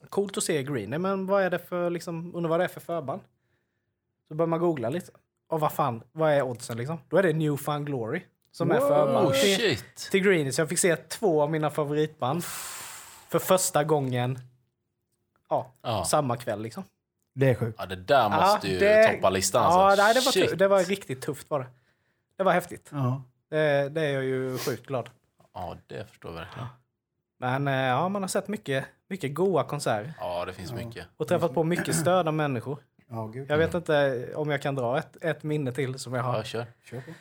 Coolt 0.09 0.37
att 0.37 0.43
se 0.43 0.63
Green 0.63 0.89
Day, 0.89 0.99
men 0.99 1.25
vad 1.25 1.43
är 1.43 1.49
det 1.49 1.59
för, 1.59 1.89
liksom, 1.89 2.35
undrar 2.35 2.49
vad 2.49 2.59
det 2.59 2.63
är 2.63 2.67
för 2.67 2.81
förband? 2.81 3.21
Så 4.27 4.33
börjar 4.35 4.47
man 4.47 4.59
googla 4.59 4.89
lite. 4.89 5.11
Och 5.47 5.59
vad 5.59 5.71
fan, 5.71 6.03
vad 6.11 6.31
är 6.31 6.41
oddsen 6.41 6.77
liksom? 6.77 6.99
Då 7.09 7.17
är 7.17 7.23
det 7.23 7.33
New 7.33 7.57
Found 7.57 7.85
Glory 7.85 8.21
som 8.51 8.71
är 8.71 8.79
Wow. 8.79 8.87
förband 8.87 9.27
Oh 9.27 9.33
till, 9.33 9.77
till 10.11 10.23
Green 10.23 10.43
Day. 10.43 10.51
Så 10.51 10.61
jag 10.61 10.69
fick 10.69 10.79
se 10.79 10.95
två 10.95 11.41
av 11.41 11.51
mina 11.51 11.69
favoritband 11.69 12.43
för 13.29 13.39
första 13.39 13.83
gången 13.83 14.39
ja, 15.49 15.71
Ja. 15.81 16.05
samma 16.05 16.37
kväll 16.37 16.61
liksom. 16.61 16.83
Det 17.35 17.49
är 17.49 17.55
sjukt. 17.55 17.75
Ja, 17.79 17.85
det 17.85 17.95
där 17.95 18.29
måste 18.29 18.67
ju 18.67 18.79
det- 18.79 19.07
toppa 19.13 19.29
listan. 19.29 19.63
Ja, 19.63 19.85
alltså. 19.85 20.03
nej, 20.03 20.13
det, 20.13 20.19
var 20.19 20.31
Shit. 20.31 20.59
det 20.59 20.67
var 20.67 20.83
riktigt 20.83 21.21
tufft 21.21 21.49
var 21.49 21.59
det. 21.59 21.67
Det 22.37 22.43
var 22.43 22.51
häftigt. 22.53 22.89
Ja. 22.91 23.23
Det, 23.49 23.89
det 23.89 24.01
är 24.01 24.13
jag 24.13 24.23
ju 24.23 24.57
sjukt 24.57 24.85
glad. 24.87 25.09
Ja, 25.53 25.77
det 25.87 26.09
förstår 26.09 26.31
jag 26.31 26.39
verkligen. 26.39 26.67
Men 27.39 27.67
eh, 27.67 27.73
ja, 27.73 28.09
man 28.09 28.23
har 28.23 28.27
sett 28.29 28.47
mycket, 28.47 28.85
mycket 29.09 29.33
goa 29.35 29.63
konserter. 29.63 30.13
Ja, 30.19 30.45
det 30.45 30.53
finns 30.53 30.73
mycket. 30.73 31.07
Och 31.17 31.27
träffat 31.27 31.53
på 31.53 31.63
mycket 31.63 31.95
störda 31.95 32.31
människor. 32.31 32.77
Ja, 33.09 33.25
gud. 33.27 33.49
Jag 33.49 33.57
vet 33.57 33.73
inte 33.73 34.27
om 34.35 34.49
jag 34.49 34.61
kan 34.61 34.75
dra 34.75 34.97
ett, 34.97 35.23
ett 35.23 35.43
minne 35.43 35.71
till 35.71 35.99
som 35.99 36.13
jag 36.13 36.23
har. 36.23 36.37
Ja, 36.37 36.43
kör. 36.43 36.65
Kör 36.83 37.01
på. 37.01 37.11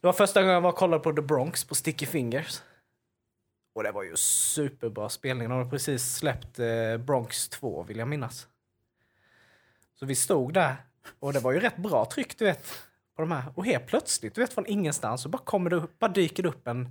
Det 0.00 0.06
var 0.06 0.12
första 0.12 0.40
gången 0.40 0.54
jag 0.54 0.60
var 0.60 0.70
och 0.70 0.76
kollade 0.76 1.02
på 1.02 1.12
The 1.12 1.22
Bronx 1.22 1.64
på 1.64 1.74
Sticky 1.74 2.06
Fingers. 2.06 2.62
Och 3.74 3.82
det 3.82 3.92
var 3.92 4.02
ju 4.02 4.16
superbra 4.16 5.08
spelning. 5.08 5.48
De 5.48 5.54
har 5.54 5.70
precis 5.70 6.16
släppt 6.16 6.58
eh, 6.58 6.96
Bronx 6.98 7.48
2 7.48 7.82
vill 7.82 7.98
jag 7.98 8.08
minnas. 8.08 8.48
Så 9.94 10.06
vi 10.06 10.14
stod 10.14 10.54
där 10.54 10.76
och 11.18 11.32
det 11.32 11.40
var 11.40 11.52
ju 11.52 11.60
rätt 11.60 11.76
bra 11.76 12.04
tryck 12.04 12.38
du 12.38 12.44
vet. 12.44 12.66
På 13.16 13.22
de 13.22 13.32
här. 13.32 13.44
Och 13.54 13.66
helt 13.66 13.86
plötsligt, 13.86 14.34
du 14.34 14.40
vet 14.40 14.52
från 14.52 14.66
ingenstans, 14.66 15.22
så 15.22 15.28
bara, 15.28 15.42
kommer 15.42 15.70
det 15.70 15.76
upp, 15.76 15.98
bara 15.98 16.10
dyker 16.10 16.42
det 16.42 16.48
upp 16.48 16.66
en, 16.66 16.88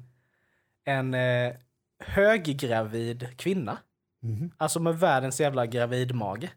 en 0.83 1.13
eh, 1.13 1.53
höggravid 1.99 3.37
kvinna. 3.37 3.77
Mhm. 4.21 4.51
Alltså 4.57 4.79
med 4.79 4.99
världens 4.99 5.39
jävla 5.39 5.65
gravidmage. 5.65 6.49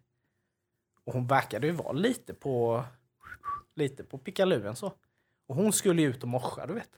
Och 1.10 1.14
hon 1.14 1.26
verkade 1.26 1.66
ju 1.66 1.72
vara 1.72 1.92
lite 1.92 2.34
på 2.34 2.84
lite 3.74 4.04
på 4.04 4.18
pickaluen 4.18 4.76
så. 4.76 4.92
Och 5.46 5.56
hon 5.56 5.72
skulle 5.72 6.02
ju 6.02 6.08
ut 6.08 6.22
och 6.22 6.28
morsa, 6.28 6.66
du 6.66 6.74
vet. 6.74 6.88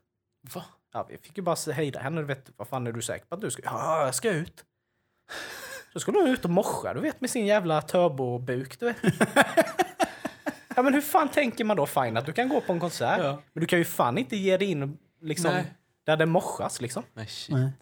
Va? 0.55 0.65
Ja, 0.93 1.07
vi 1.09 1.19
fick 1.19 1.37
ju 1.37 1.43
bara 1.43 1.73
hejda 1.73 2.01
henne. 2.01 2.21
Du 2.21 2.27
vet, 2.27 2.51
vad 2.57 2.69
fan 2.69 2.87
är 2.87 2.93
du 2.93 3.03
säker 3.03 3.27
på 3.27 3.35
att 3.35 3.41
du 3.41 3.51
ska? 3.51 3.63
Ja, 3.65 4.05
jag 4.05 4.15
ska 4.15 4.31
ut. 4.31 4.65
Så 5.93 6.01
skulle 6.01 6.19
hon 6.19 6.29
ut 6.29 6.45
och 6.45 6.51
morsa, 6.51 6.95
du 6.95 7.01
vet, 7.01 7.21
med 7.21 7.31
sin 7.31 7.47
jävla 7.47 7.83
turbobuk, 7.83 8.81
du 8.81 8.87
vet. 8.87 8.97
ja, 10.77 10.83
men 10.83 10.95
hur 10.95 11.01
fan 11.01 11.29
tänker 11.29 11.65
man 11.65 11.77
då? 11.77 11.87
Fine 11.87 12.17
att 12.17 12.27
du 12.27 12.33
kan 12.33 12.49
gå 12.49 12.61
på 12.61 12.73
en 12.73 12.81
konsert. 12.81 13.19
Ja. 13.19 13.43
Men 13.53 13.61
du 13.61 13.67
kan 13.67 13.79
ju 13.79 13.85
fan 13.85 14.19
inte 14.19 14.37
ge 14.37 14.57
dig 14.57 14.71
in 14.71 14.99
liksom, 15.21 15.51
Nej. 15.51 15.75
där 16.05 16.17
det 16.17 16.27
morsas 16.27 16.81
liksom. 16.81 17.03
Nej, 17.15 17.27
shit. 17.27 17.57
Nej. 17.57 17.73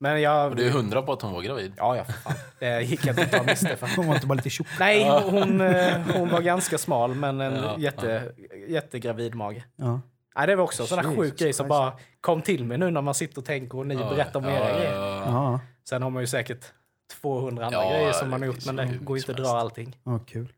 Men 0.00 0.20
jag... 0.22 0.50
Och 0.50 0.56
du 0.56 0.66
är 0.66 0.70
hundra 0.70 1.02
på 1.02 1.12
att 1.12 1.22
hon 1.22 1.32
var 1.32 1.42
gravid? 1.42 1.72
Ja, 1.76 1.96
ja, 1.96 2.04
fan. 2.04 2.32
Det 2.58 2.82
gick 2.82 3.06
jag 3.06 3.12
inte 3.12 3.22
att 3.22 3.32
ta 3.32 3.42
miste 3.42 3.76
för. 3.76 3.96
Hon 3.96 4.06
var 4.06 4.14
inte 4.14 4.26
bara 4.26 4.34
lite 4.34 4.50
tjock. 4.50 4.66
Nej, 4.80 5.08
hon, 5.30 5.60
eh, 5.60 5.96
hon 6.16 6.28
var 6.28 6.40
ganska 6.40 6.78
smal, 6.78 7.14
men 7.14 7.40
en 7.40 7.54
Ja, 7.54 7.76
jätte, 7.78 8.32
jättegravid 8.68 9.34
mage. 9.34 9.64
Ja. 9.76 10.00
Nej, 10.36 10.46
det 10.46 10.56
var 10.56 10.64
också 10.64 10.82
en 10.82 10.86
sån 10.88 10.98
där 11.02 11.16
sjuk 11.16 11.38
grej 11.38 11.52
som 11.52 11.68
bara 11.68 11.92
kom 12.20 12.42
till 12.42 12.64
mig 12.64 12.78
nu 12.78 12.90
när 12.90 13.02
man 13.02 13.14
sitter 13.14 13.38
och 13.38 13.44
tänker 13.44 13.78
och 13.78 13.86
ni 13.86 13.96
berättar 13.96 14.40
om 14.40 14.46
era 14.46 14.72
grejer. 14.78 14.92
Ja, 14.94 15.60
Sen 15.88 16.02
har 16.02 16.10
man 16.10 16.22
ju 16.22 16.26
säkert 16.26 16.64
200 17.20 17.66
andra 17.66 17.78
Ja, 17.84 17.90
grejer 17.90 18.12
som 18.12 18.30
man 18.30 18.40
har 18.42 18.46
gjort, 18.46 18.66
men 18.66 18.76
det 18.76 18.98
går 19.02 19.16
inte 19.16 19.32
att 19.32 19.38
dra 19.38 19.48
allting. 19.48 19.96
ja 20.04 20.18
kul. 20.26 20.52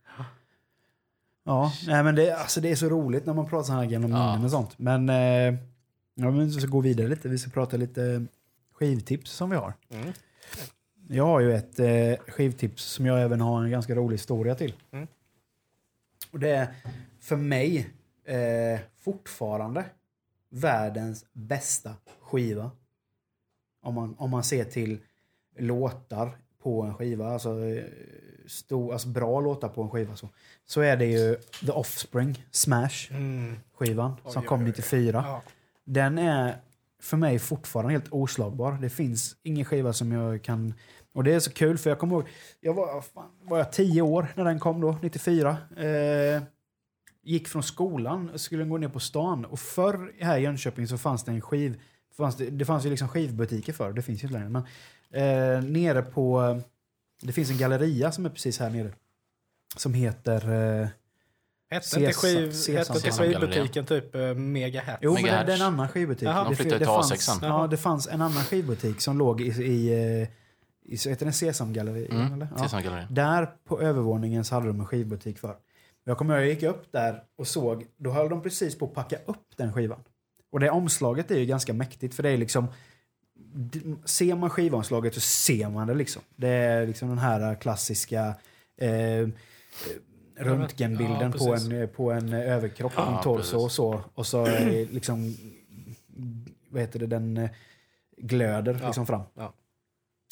Ja, 1.44 1.72
nej, 1.86 2.02
men 2.02 2.14
det, 2.14 2.32
alltså, 2.38 2.60
det 2.60 2.70
är 2.70 2.76
så 2.76 2.88
roligt 2.88 3.26
när 3.26 3.34
man 3.34 3.46
pratar 3.48 3.64
så 3.66 3.72
här 3.72 3.84
genom 3.84 4.10
Ja. 4.10 4.26
minnen 4.26 4.44
och 4.44 4.50
sånt. 4.50 4.78
Men, 4.78 5.08
eh, 5.08 5.16
ja, 6.14 6.30
men 6.30 6.46
vi 6.46 6.52
ska 6.52 6.66
gå 6.66 6.80
vidare 6.80 7.08
lite. 7.08 7.28
Vi 7.28 7.38
ska 7.38 7.50
prata 7.50 7.76
lite 7.76 8.26
skivtips 8.80 9.30
som 9.30 9.50
vi 9.50 9.56
har. 9.56 9.72
Mm. 9.90 10.12
Jag 11.08 11.24
har 11.24 11.40
ju 11.40 11.54
ett 11.54 11.78
eh, 11.78 12.32
skivtips 12.32 12.84
som 12.84 13.06
jag 13.06 13.22
även 13.22 13.40
har 13.40 13.64
en 13.64 13.70
ganska 13.70 13.94
rolig 13.94 14.14
historia 14.14 14.54
till. 14.54 14.74
Mm. 14.90 15.06
Och 16.30 16.38
det 16.38 16.50
är 16.50 16.74
för 17.20 17.36
mig 17.36 17.90
eh, 18.24 18.80
fortfarande 18.96 19.84
världens 20.50 21.24
bästa 21.32 21.94
skiva. 22.20 22.70
Om 23.82 23.94
man, 23.94 24.14
om 24.18 24.30
man 24.30 24.44
ser 24.44 24.64
till 24.64 25.00
låtar 25.58 26.38
på 26.62 26.82
en 26.82 26.94
skiva, 26.94 27.32
alltså, 27.32 27.64
eh, 27.64 27.84
stor, 28.46 28.92
alltså 28.92 29.08
bra 29.08 29.40
låtar 29.40 29.68
på 29.68 29.82
en 29.82 29.90
skiva, 29.90 30.16
så, 30.16 30.28
så 30.66 30.80
är 30.80 30.96
det 30.96 31.06
ju 31.06 31.36
The 31.66 31.72
Offspring, 31.72 32.44
Smash-skivan, 32.50 34.16
Oj, 34.24 34.32
som 34.32 34.42
oj, 34.42 34.46
kom 34.46 34.60
oj. 34.60 34.66
94. 34.66 35.24
Ja. 35.26 35.42
Den 35.84 36.18
är 36.18 36.56
för 37.00 37.16
mig 37.16 37.38
fortfarande 37.38 37.92
helt 37.92 38.12
oslagbar. 38.12 38.72
Det 38.72 38.90
finns 38.90 39.36
ingen 39.42 39.64
skiva 39.64 39.92
som 39.92 40.12
jag 40.12 40.42
kan... 40.42 40.74
Och 41.12 41.24
det 41.24 41.34
är 41.34 41.40
så 41.40 41.52
kul 41.52 41.78
för 41.78 41.90
jag 41.90 41.98
kommer 41.98 42.14
ihåg, 42.14 42.28
jag 42.60 42.74
var, 42.74 43.00
fan, 43.00 43.30
var 43.42 43.58
jag 43.58 43.72
tio 43.72 44.02
år 44.02 44.32
när 44.36 44.44
den 44.44 44.60
kom 44.60 44.80
då, 44.80 44.98
94. 45.02 45.56
Eh, 45.76 46.42
gick 47.22 47.48
från 47.48 47.62
skolan 47.62 48.30
och 48.30 48.40
skulle 48.40 48.64
gå 48.64 48.78
ner 48.78 48.88
på 48.88 49.00
stan. 49.00 49.44
Och 49.44 49.60
förr 49.60 50.12
här 50.20 50.38
i 50.38 50.42
Jönköping 50.42 50.88
så 50.88 50.98
fanns 50.98 51.24
det 51.24 51.32
en 51.32 51.40
skiv... 51.40 51.80
Fanns 52.16 52.36
det, 52.36 52.50
det 52.50 52.64
fanns 52.64 52.86
ju 52.86 52.90
liksom 52.90 53.08
skivbutiker 53.08 53.72
förr, 53.72 53.92
det 53.92 54.02
finns 54.02 54.22
ju 54.22 54.26
inte 54.26 54.38
längre. 54.38 54.48
Men 54.48 54.62
eh, 55.10 55.64
nere 55.64 56.02
på... 56.02 56.60
Det 57.22 57.32
finns 57.32 57.50
en 57.50 57.58
galleria 57.58 58.12
som 58.12 58.26
är 58.26 58.30
precis 58.30 58.58
här 58.58 58.70
nere. 58.70 58.92
Som 59.76 59.94
heter... 59.94 60.52
Eh, 60.82 60.88
Hette 61.70 62.00
inte, 62.00 62.10
Sesam- 62.10 62.52
skiv, 62.52 62.76
hette 62.76 63.10
skivbutiken 63.10 63.86
typ 63.86 64.14
uh, 64.14 64.34
Mega 64.34 64.82
Hat? 64.82 64.98
Jo, 65.02 65.14
men 65.14 65.22
det, 65.22 65.30
det 65.30 65.52
är 65.52 65.56
en 65.56 65.62
annan 65.62 65.88
skivbutik. 65.88 66.28
Jaha. 66.28 66.44
De 66.44 66.50
Det, 66.50 66.56
flyttade 66.56 66.74
det, 66.78 66.78
till 66.78 66.86
fanns, 66.86 67.12
A6an. 67.12 67.38
ja, 67.48 67.66
det 67.66 67.76
fanns 67.76 68.08
en 68.08 68.22
annan 68.22 68.44
skivbutik 68.44 69.00
som 69.00 69.18
låg 69.18 69.40
i, 69.40 69.44
i, 69.44 69.88
eh, 70.22 70.28
i 70.84 70.96
heter 71.08 71.24
den 71.24 71.32
Sesamgalleri? 71.32 72.08
Mm. 72.10 72.32
Eller? 72.32 72.48
Ja. 72.56 72.62
Sesamgalleri. 72.62 73.06
Där 73.10 73.50
på 73.68 73.80
övervåningen 73.80 74.44
så 74.44 74.54
hade 74.54 74.66
de 74.66 74.80
en 74.80 74.86
skivbutik 74.86 75.38
för. 75.38 75.56
Jag 76.04 76.18
kommer 76.18 76.34
ihåg, 76.34 76.42
jag 76.42 76.48
gick 76.50 76.62
upp 76.62 76.92
där 76.92 77.22
och 77.38 77.46
såg, 77.46 77.86
då 77.96 78.10
höll 78.10 78.28
de 78.28 78.42
precis 78.42 78.78
på 78.78 78.84
att 78.84 78.94
packa 78.94 79.16
upp 79.26 79.46
den 79.56 79.72
skivan. 79.72 80.00
Och 80.52 80.60
det 80.60 80.70
omslaget 80.70 81.30
är 81.30 81.38
ju 81.38 81.46
ganska 81.46 81.72
mäktigt 81.72 82.14
för 82.14 82.22
det 82.22 82.28
är 82.30 82.36
liksom, 82.36 82.66
ser 84.04 84.34
man 84.34 84.50
skivomslaget 84.50 85.14
så 85.14 85.20
ser 85.20 85.68
man 85.68 85.86
det 85.86 85.94
liksom. 85.94 86.22
Det 86.36 86.48
är 86.48 86.86
liksom 86.86 87.08
den 87.08 87.18
här 87.18 87.54
klassiska 87.54 88.34
eh, 88.80 88.90
eh, 88.90 89.28
röntgenbilden 90.44 91.32
Ja, 91.38 91.38
på, 91.46 91.54
en, 91.54 91.88
på 91.88 92.12
en 92.12 92.32
överkropp, 92.32 92.92
Ja, 92.96 93.16
en 93.16 93.22
torso 93.22 93.36
precis. 93.38 93.54
och 93.54 93.72
så. 93.72 94.00
Och 94.14 94.26
så 94.26 94.46
liksom, 94.90 95.36
vad 96.70 96.80
heter 96.82 96.98
det, 96.98 97.06
den 97.06 97.36
eh, 97.36 97.50
glöder 98.16 98.78
Ja. 98.80 98.86
liksom 98.86 99.06
fram. 99.06 99.22
Ja. 99.34 99.52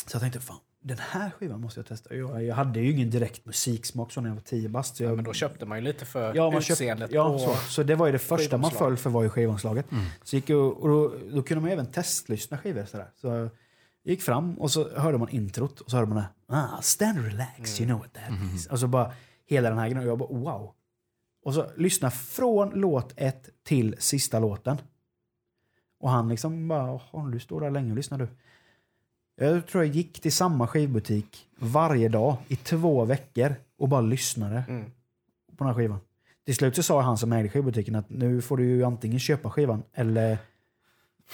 Så 0.07 0.15
jag 0.15 0.21
tänkte, 0.23 0.41
fan, 0.41 0.57
den 0.81 0.99
här 0.99 1.31
skivan 1.31 1.61
måste 1.61 1.81
jag 1.81 1.87
testa. 1.87 2.15
Jag, 2.15 2.45
jag 2.45 2.55
hade 2.55 2.81
ju 2.81 2.91
ingen 2.93 3.11
direkt 3.11 3.47
musiksmak 3.47 4.13
så 4.13 4.21
när 4.21 4.29
jag 4.29 4.35
var 4.35 4.43
10 4.43 4.69
bast. 4.69 5.01
Jag, 5.01 5.11
Ja, 5.11 5.15
men 5.15 5.25
då 5.25 5.33
köpte 5.33 5.67
man 5.67 5.79
ju 5.79 5.85
lite 5.85 6.05
för 6.05 6.35
Ja, 6.35 6.51
man 6.51 6.59
utseendet 6.59 7.13
ja, 7.13 7.33
på... 7.33 7.39
så, 7.39 7.55
så 7.55 7.83
det 7.83 7.95
var 7.95 8.07
ju 8.07 8.13
det 8.13 8.19
första 8.19 8.59
man 8.59 8.71
föll 8.71 8.97
för 8.97 9.11
var 9.11 9.23
ju 9.23 9.29
skivomslaget. 9.29 9.93
Mm. 9.93 10.05
Så 10.25 10.37
gick 10.37 10.51
jag, 10.51 10.79
och 10.83 10.89
då, 10.89 11.15
då 11.33 11.43
kunde 11.43 11.61
man 11.63 11.71
även 11.71 11.87
testlyssna 11.87 12.59
skivor. 12.59 12.85
Sådär. 12.85 13.07
Så 13.21 13.27
jag 13.27 13.51
gick 14.05 14.23
fram 14.23 14.59
och 14.59 14.71
så 14.71 14.89
hörde 14.99 15.19
man 15.19 15.29
introt 15.29 15.81
och 15.81 15.91
så 15.91 15.97
hörde 15.97 16.09
man 16.09 16.17
det 16.19 16.29
ah, 16.57 16.81
stand 16.83 17.25
relax, 17.25 17.81
you 17.81 17.87
know 17.89 17.99
what 18.01 18.13
that 18.15 18.29
Mm. 18.29 18.55
is. 18.57 18.67
Och 18.67 18.79
så 18.81 18.87
bara 18.87 19.13
hela 19.49 19.69
den 19.69 19.79
här 19.79 19.89
grejen 19.89 19.99
och 20.03 20.11
jag 20.11 20.19
bara 20.19 20.29
wow. 20.39 20.73
Och 21.45 21.55
så 21.55 21.67
lyssna 21.77 22.11
från 22.11 22.71
låt 22.71 23.13
ett 23.17 23.49
till 23.63 23.95
sista 23.99 24.39
låten. 24.39 24.77
Och 26.01 26.11
han 26.11 26.29
liksom 26.29 26.69
bara, 26.69 27.01
"Jaha, 27.13 27.29
du 27.31 27.41
står 27.41 27.61
där 27.61 27.71
länge 27.71 27.91
och 27.91 27.97
lyssnar 27.97 28.19
du. 28.19 28.29
Jag 29.37 29.67
tror 29.67 29.85
jag 29.85 29.95
gick 29.95 30.21
till 30.21 30.33
samma 30.33 30.67
skivbutik 30.67 31.47
varje 31.59 32.09
dag 32.09 32.37
i 32.49 32.57
två 32.57 33.05
veckor 33.05 33.55
och 33.79 33.89
bara 33.89 34.01
lyssnade 34.01 34.65
Mm. 34.69 34.85
på 35.57 35.65
den 35.65 35.67
här 35.67 35.75
skivan. 35.75 35.99
Till 36.45 36.55
slut 36.55 36.77
så 36.77 36.83
sa 36.83 37.01
han 37.03 37.19
som 37.19 37.33
ägde 37.33 37.49
skivbutiken 37.49 37.95
att 37.95 38.11
nu 38.11 38.43
får 38.43 38.57
du 38.57 38.65
ju 38.65 38.85
antingen 38.85 39.19
köpa 39.19 39.51
skivan 39.51 39.83
eller 39.93 40.39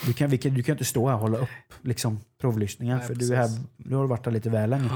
du 0.05 0.13
kan, 0.13 0.29
vi 0.29 0.37
kan, 0.37 0.53
du 0.53 0.63
kan 0.63 0.73
inte 0.73 0.85
stå 0.85 1.07
här 1.07 1.13
och 1.15 1.21
hålla 1.21 1.37
upp 1.37 1.49
liksom, 1.81 2.19
provlyssningen 2.37 2.97
Nej, 2.97 3.07
för 3.07 3.15
du, 3.15 3.33
är 3.33 3.37
här, 3.37 3.43
precis. 3.47 3.65
du 3.77 3.95
har 3.95 4.07
varit 4.07 4.23
där 4.23 4.31
lite 4.31 4.49
väl 4.49 4.69
länge. 4.69 4.89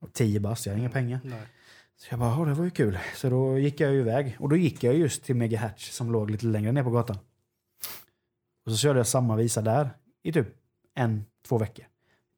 Och 0.00 0.12
Tio 0.12 0.40
bast, 0.40 0.66
jag 0.66 0.72
har 0.72 0.78
inga 0.78 0.90
pengar. 0.90 1.20
Nej. 1.24 1.42
Så 2.02 2.06
jag 2.10 2.20
bara, 2.20 2.30
"Ja, 2.38 2.44
det 2.44 2.54
var 2.54 2.64
ju 2.64 2.70
kul. 2.70 2.98
Så 3.14 3.30
då 3.30 3.58
gick 3.58 3.80
jag 3.80 3.94
iväg. 3.94 4.36
Och 4.38 4.48
då 4.48 4.56
gick 4.56 4.84
jag 4.84 4.94
just 4.94 5.24
till 5.24 5.36
Megahatch 5.36 5.90
som 5.90 6.12
låg 6.12 6.30
lite 6.30 6.46
längre 6.46 6.72
ner 6.72 6.82
på 6.82 6.90
gatan. 6.90 7.18
Och 8.66 8.72
så 8.72 8.78
körde 8.78 8.98
jag 8.98 9.06
samma 9.06 9.36
visa 9.36 9.62
där 9.62 9.90
i 10.22 10.32
typ 10.32 10.46
en, 10.94 11.24
två 11.48 11.58
veckor. 11.58 11.84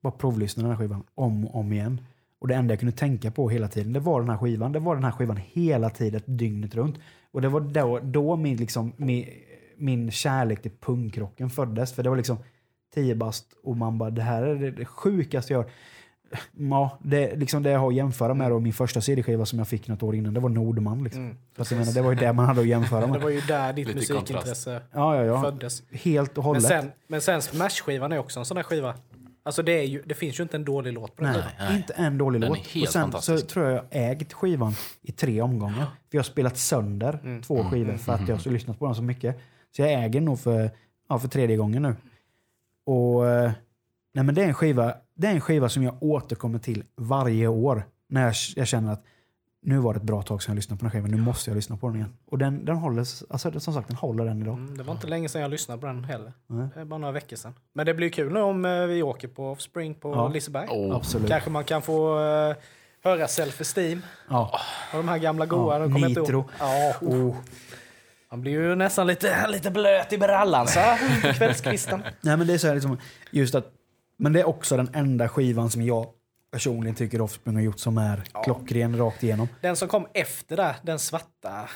Bara 0.02 0.12
provlyssnade 0.12 0.68
den 0.68 0.76
här 0.76 0.82
skivan 0.82 1.02
om 1.14 1.46
och 1.46 1.60
om 1.60 1.72
igen. 1.72 2.00
Och 2.38 2.48
det 2.48 2.54
enda 2.54 2.72
jag 2.72 2.80
kunde 2.80 2.96
tänka 2.96 3.30
på 3.30 3.48
hela 3.48 3.68
tiden, 3.68 3.92
det 3.92 4.00
var 4.00 4.20
den 4.20 4.30
här 4.30 4.36
skivan. 4.36 4.72
Det 4.72 4.78
var 4.78 4.94
den 4.94 5.04
här 5.04 5.10
skivan 5.12 5.36
hela 5.36 5.90
tiden, 5.90 6.22
dygnet 6.26 6.74
runt. 6.74 6.98
Och 7.30 7.42
det 7.42 7.48
var 7.48 7.60
då, 7.60 7.98
då 7.98 8.36
min, 8.36 8.56
liksom, 8.56 8.92
min, 8.96 9.28
min 9.76 10.10
kärlek 10.10 10.62
till 10.62 10.70
punkrocken 10.80 11.50
föddes. 11.50 11.92
För 11.92 12.02
det 12.02 12.08
var 12.08 12.16
liksom 12.16 12.38
10 12.94 13.14
bast 13.14 13.46
och 13.62 13.76
man 13.76 13.98
bara, 13.98 14.10
det 14.10 14.22
här 14.22 14.42
är 14.42 14.70
det, 14.70 14.84
sjukaste 14.84 15.52
jag 15.52 15.62
har 15.62 15.70
Ja, 16.70 16.98
det, 17.02 17.36
liksom 17.36 17.62
det 17.62 17.70
jag 17.70 17.78
har 17.78 17.88
att 17.88 17.94
jämföra 17.94 18.34
med 18.34 18.50
då, 18.50 18.60
min 18.60 18.72
första 18.72 19.00
CD-skiva 19.00 19.46
som 19.46 19.58
jag 19.58 19.68
fick 19.68 19.88
något 19.88 20.02
år 20.02 20.14
innan, 20.14 20.34
det 20.34 20.40
var 20.40 20.48
Nordman. 20.48 21.04
Liksom. 21.04 21.22
Mm. 21.24 21.36
Fast 21.56 21.70
jag 21.70 21.78
menar, 21.78 21.92
det 21.92 22.02
var 22.02 22.10
ju 22.12 22.16
det 22.18 22.32
man 22.32 22.46
hade 22.46 22.60
att 22.60 22.66
jämföra 22.66 23.00
Det 23.06 23.12
med. 23.12 23.20
var 23.20 23.30
ju 23.30 23.40
där 23.40 23.72
ditt 23.72 23.86
Lite 23.86 23.98
musikintresse 23.98 24.82
Ja, 24.92 25.16
ja, 25.16 25.24
ja. 25.24 25.42
föddes. 25.42 25.82
Helt 25.90 26.30
och 26.30 26.36
Men 26.36 26.44
hållet. 26.44 26.62
sen, 26.62 26.92
men 27.06 27.20
sen 27.20 27.42
Smash-skivan 27.42 28.12
är 28.12 28.18
också 28.18 28.40
en 28.40 28.46
sån 28.46 28.54
där 28.54 28.62
skiva. 28.62 28.94
Alltså 29.44 29.62
det, 29.62 29.72
är 29.72 29.82
ju, 29.84 30.02
det 30.06 30.14
finns 30.14 30.38
ju 30.38 30.42
inte 30.42 30.56
en 30.56 30.64
dålig 30.64 30.92
låt 30.92 31.16
på 31.16 31.22
den 31.24 31.32
Nej, 31.32 31.42
nej. 31.58 31.76
inte 31.76 31.92
en 31.92 32.18
dålig 32.18 32.40
Den 32.40 32.48
låt. 32.48 32.82
och 32.82 32.88
sen 32.88 33.12
så 33.22 33.38
tror 33.40 33.66
jag 33.66 33.74
jag 33.74 34.10
ägt 34.10 34.32
skivan 34.32 34.74
i 35.02 35.12
tre 35.12 35.40
omgångar. 35.42 35.74
För 35.84 35.86
jag 36.10 36.18
har 36.18 36.24
spelat 36.24 36.56
sönder 36.56 37.18
Mm. 37.24 37.42
två 37.42 37.64
skivor 37.64 37.96
för 37.96 38.12
att 38.12 38.28
jag 38.28 38.34
har 38.36 38.40
så 38.40 38.50
lyssnat 38.50 38.78
på 38.78 38.86
den 38.86 38.94
så 38.94 39.02
mycket. 39.02 39.38
Så 39.76 39.82
jag 39.82 39.92
äger 40.04 40.20
nog 40.20 40.40
för, 40.40 40.70
ja, 41.08 41.18
för 41.18 41.28
tredje 41.28 41.56
gången 41.56 41.82
nu. 41.82 41.94
Och 42.86 43.28
eh, 43.28 43.52
nej, 44.14 44.24
men 44.24 44.34
det 44.34 44.42
är 44.42 44.46
en 44.48 44.54
skiva 44.54 44.94
det 45.22 45.28
är 45.28 45.32
en 45.32 45.40
skiva 45.40 45.68
som 45.68 45.82
jag 45.82 46.02
återkommer 46.02 46.58
till 46.58 46.84
varje 46.96 47.46
år. 47.46 47.84
När 48.08 48.22
jag, 48.24 48.34
jag 48.56 48.66
känner 48.66 48.92
att 48.92 49.04
nu 49.62 49.78
var 49.78 49.94
det 49.94 49.96
ett 49.98 50.02
bra 50.02 50.22
tag 50.22 50.42
sedan 50.42 50.52
jag 50.52 50.56
lyssnade 50.56 50.78
på 50.78 50.84
den 50.84 50.90
skivan. 50.90 51.10
Nu 51.10 51.16
måste 51.16 51.50
jag 51.50 51.54
lyssna 51.56 51.76
på 51.76 51.86
den 51.88 51.96
igen. 51.96 52.16
Och 52.26 52.38
den, 52.38 52.64
den 52.64 52.76
håller, 52.76 53.00
alltså 53.30 53.60
som 53.60 53.74
sagt, 53.74 53.88
den 53.88 53.96
håller 53.96 54.24
den 54.24 54.42
idag. 54.42 54.54
Mm, 54.54 54.76
det 54.78 54.82
var 54.84 54.92
inte 54.94 55.06
länge 55.06 55.28
sedan 55.28 55.42
jag 55.42 55.50
lyssnade 55.50 55.80
på 55.80 55.86
den 55.86 56.04
heller. 56.04 56.32
Nej. 56.46 56.68
Det 56.74 56.80
är 56.80 56.84
bara 56.84 56.98
några 56.98 57.12
veckor 57.12 57.36
sedan. 57.36 57.54
Men 57.72 57.86
det 57.86 57.94
blir 57.94 58.08
kul 58.08 58.32
nu 58.32 58.40
om 58.40 58.64
eh, 58.64 58.82
vi 58.86 59.02
åker 59.02 59.28
på 59.28 59.50
Offspring 59.50 59.94
på 59.94 60.10
Ja. 60.10 60.28
Liseberg. 60.28 60.68
Oh. 60.70 60.96
Absolut. 60.96 61.28
Kanske 61.28 61.50
man 61.50 61.64
kan 61.64 61.82
få 61.82 62.18
eh, 62.20 62.56
höra 63.04 63.26
Self-Esteem 63.26 63.98
Ja. 64.28 64.60
och 64.92 64.96
de 64.98 65.08
här 65.08 65.18
gamla 65.18 65.46
goa. 65.46 65.78
Ja, 65.78 65.86
Nitro. 65.86 66.48
Ja, 66.58 66.94
oh. 67.00 67.36
Man 68.30 68.40
blir 68.40 68.52
ju 68.52 68.74
nästan 68.74 69.06
lite, 69.06 69.48
lite 69.48 69.70
blöt 69.70 70.12
i 70.12 70.18
brallan 70.18 70.66
så 70.68 70.80
här 70.80 71.20
på 71.22 71.34
kvällskvisten. 71.38 72.02
Nej, 72.20 72.36
men 72.36 72.46
det 72.46 72.54
är 72.54 72.58
så 72.58 72.66
här 72.66 72.74
liksom, 72.74 72.98
just 73.30 73.54
att 73.54 73.72
Men 74.16 74.32
det 74.32 74.40
är 74.40 74.48
också 74.48 74.76
den 74.76 74.90
enda 74.92 75.28
skivan 75.28 75.70
som 75.70 75.82
jag 75.82 76.06
personligen 76.50 76.94
tycker 76.94 77.20
Offspring 77.20 77.54
har 77.54 77.62
gjort 77.62 77.78
som 77.78 77.98
är 77.98 78.22
klockren 78.44 78.98
rakt 78.98 79.22
igenom. 79.22 79.48
Den 79.60 79.76
som 79.76 79.88
kom 79.88 80.06
efter 80.14 80.56
där, 80.56 80.76
den 80.82 80.98
svarta, 80.98 81.68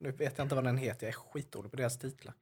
nu 0.00 0.10
vet 0.10 0.32
jag 0.36 0.44
inte 0.44 0.54
vad 0.54 0.64
den 0.64 0.76
heter, 0.78 1.06
jag 1.06 1.14
är 1.14 1.18
skitdålig 1.32 1.70
på 1.70 1.76
deras 1.76 1.98
titlar. 1.98 2.34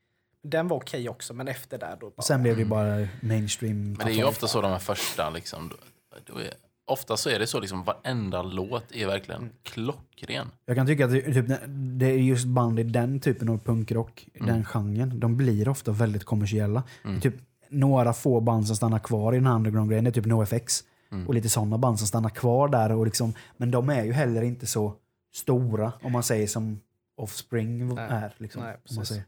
Den 0.42 0.68
var 0.68 0.76
okej 0.76 1.08
också, 1.08 1.34
men 1.34 1.48
efter 1.48 1.78
där 1.78 1.96
då 2.00 2.10
bara... 2.10 2.22
Sen 2.22 2.42
blev 2.42 2.56
det 2.56 2.64
bara 2.64 3.08
mainstream. 3.20 3.92
Men 3.92 4.06
det 4.06 4.12
är 4.12 4.16
ju 4.16 4.24
ofta 4.24 4.46
så 4.46 4.60
de 4.60 4.70
här 4.70 4.78
första 4.78 5.30
liksom. 5.30 5.68
Då, 5.68 5.76
då 6.24 6.38
är, 6.38 6.50
ofta 6.84 7.16
så 7.16 7.30
är 7.30 7.38
det 7.38 7.46
så 7.46 7.60
liksom 7.60 7.84
varenda 7.84 8.42
låt 8.42 8.92
är 8.92 9.06
verkligen 9.06 9.50
klockren. 9.62 10.50
Jag 10.66 10.76
kan 10.76 10.86
tycka 10.86 11.04
att 11.04 11.10
det, 11.10 11.34
typ, 11.34 11.46
det 11.68 12.06
är 12.06 12.16
just 12.16 12.46
band 12.46 12.80
i 12.80 12.82
den 12.82 13.20
typen 13.20 13.48
av 13.48 13.58
punkrock, 13.58 14.28
den 14.34 14.64
genren, 14.64 15.20
de 15.20 15.36
blir 15.36 15.68
ofta 15.68 15.92
väldigt 15.92 16.24
kommersiella. 16.24 16.82
Typ 17.22 17.34
några 17.74 18.12
få 18.12 18.40
band 18.40 18.66
som 18.66 18.76
stannar 18.76 18.98
kvar 18.98 19.32
i 19.32 19.36
den 19.36 19.46
här 19.46 19.54
underground-grejen, 19.54 20.04
det 20.04 20.10
är 20.10 20.12
typ 20.12 20.26
NoFX. 20.26 20.84
Och 21.26 21.34
lite 21.34 21.48
sådana 21.48 21.78
band 21.78 21.98
som 21.98 22.06
stannar 22.08 22.30
kvar 22.30 22.68
där. 22.68 22.92
Och 22.92 23.04
liksom, 23.04 23.34
men 23.56 23.70
de 23.70 23.88
är 23.90 24.04
ju 24.04 24.12
heller 24.12 24.42
inte 24.42 24.66
så 24.66 24.94
stora, 25.34 25.92
om 26.02 26.12
man 26.12 26.22
säger 26.22 26.46
som 26.46 26.80
Offspring 27.16 27.94
Nej. 27.94 28.06
är. 28.10 28.34
Liksom, 28.38 28.62
Nej, 28.62 28.76
om 28.90 28.96
man 28.96 29.06
säger. 29.06 29.24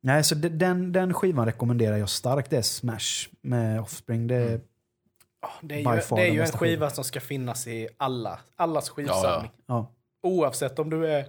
Nej, 0.00 0.24
så 0.24 0.34
de- 0.34 0.48
den, 0.48 0.92
den 0.92 1.14
skivan 1.14 1.46
rekommenderar 1.46 1.96
jag 1.96 2.08
starkt. 2.08 2.50
Det 2.50 2.56
är 2.56 2.62
Smash 2.62 3.28
med 3.40 3.80
Offspring. 3.80 4.26
Det, 4.26 4.34
är- 4.36 4.60
Ja, 5.42 5.48
det 5.62 5.74
är 5.74 5.78
ju, 5.78 5.84
det 5.84 6.22
är 6.22 6.24
ju 6.26 6.30
en 6.30 6.36
bästa 6.36 6.58
skiva 6.58 6.90
som 6.90 7.04
ska 7.04 7.20
finnas 7.20 7.66
i 7.66 7.88
alla, 7.96 8.38
allas 8.56 8.88
skivsamling. 8.88 9.50
ja. 9.66 9.92
Oavsett 10.22 10.78
om 10.78 10.90
du 10.90 11.06
är 11.06 11.26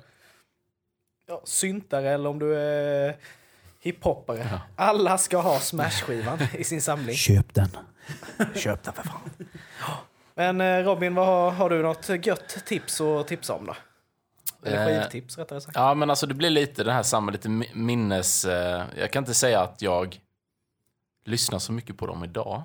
ja, 1.28 1.42
syntare 1.46 2.10
eller 2.10 2.30
om 2.30 2.40
du 2.40 2.56
är 2.60 3.16
hiphoppare. 3.80 4.62
Alla 4.76 5.18
ska 5.18 5.38
ha 5.42 5.60
Smash-skivan 5.60 6.40
i 6.58 6.64
sin 6.64 6.82
samling. 6.82 7.16
Köp 7.16 7.54
den. 7.54 7.70
Köp 8.56 8.84
den 8.84 8.94
för 8.94 9.04
fan. 9.04 9.30
Men 10.36 10.62
eh, 10.62 10.84
Robin, 10.84 11.16
vad 11.16 11.26
har, 11.28 11.52
har 11.52 11.70
du 11.70 11.82
något 11.82 12.26
gött 12.26 12.66
tips 12.66 13.02
att 13.02 13.28
tipsa 13.28 13.54
om 13.54 13.66
då? 13.66 13.76
Eller 14.66 14.90
Eh, 14.92 15.00
skivtips 15.02 15.38
rättare 15.38 15.62
sagt. 15.62 15.76
Ja, 15.76 15.94
men 15.94 16.10
alltså 16.10 16.28
det 16.28 16.34
blir 16.34 16.50
lite 16.50 16.84
den 16.84 16.94
här 16.96 17.04
samma, 17.04 17.32
lite 17.32 17.48
mi- 17.50 17.76
minnes... 17.76 18.46
Eh, 18.46 18.86
jag 18.98 19.12
kan 19.12 19.22
inte 19.24 19.34
säga 19.34 19.62
att 19.62 19.82
jag 19.82 20.20
lyssnar 21.26 21.60
så 21.60 21.72
mycket 21.72 21.98
på 21.98 22.08
dem 22.08 22.24
idag. 22.24 22.64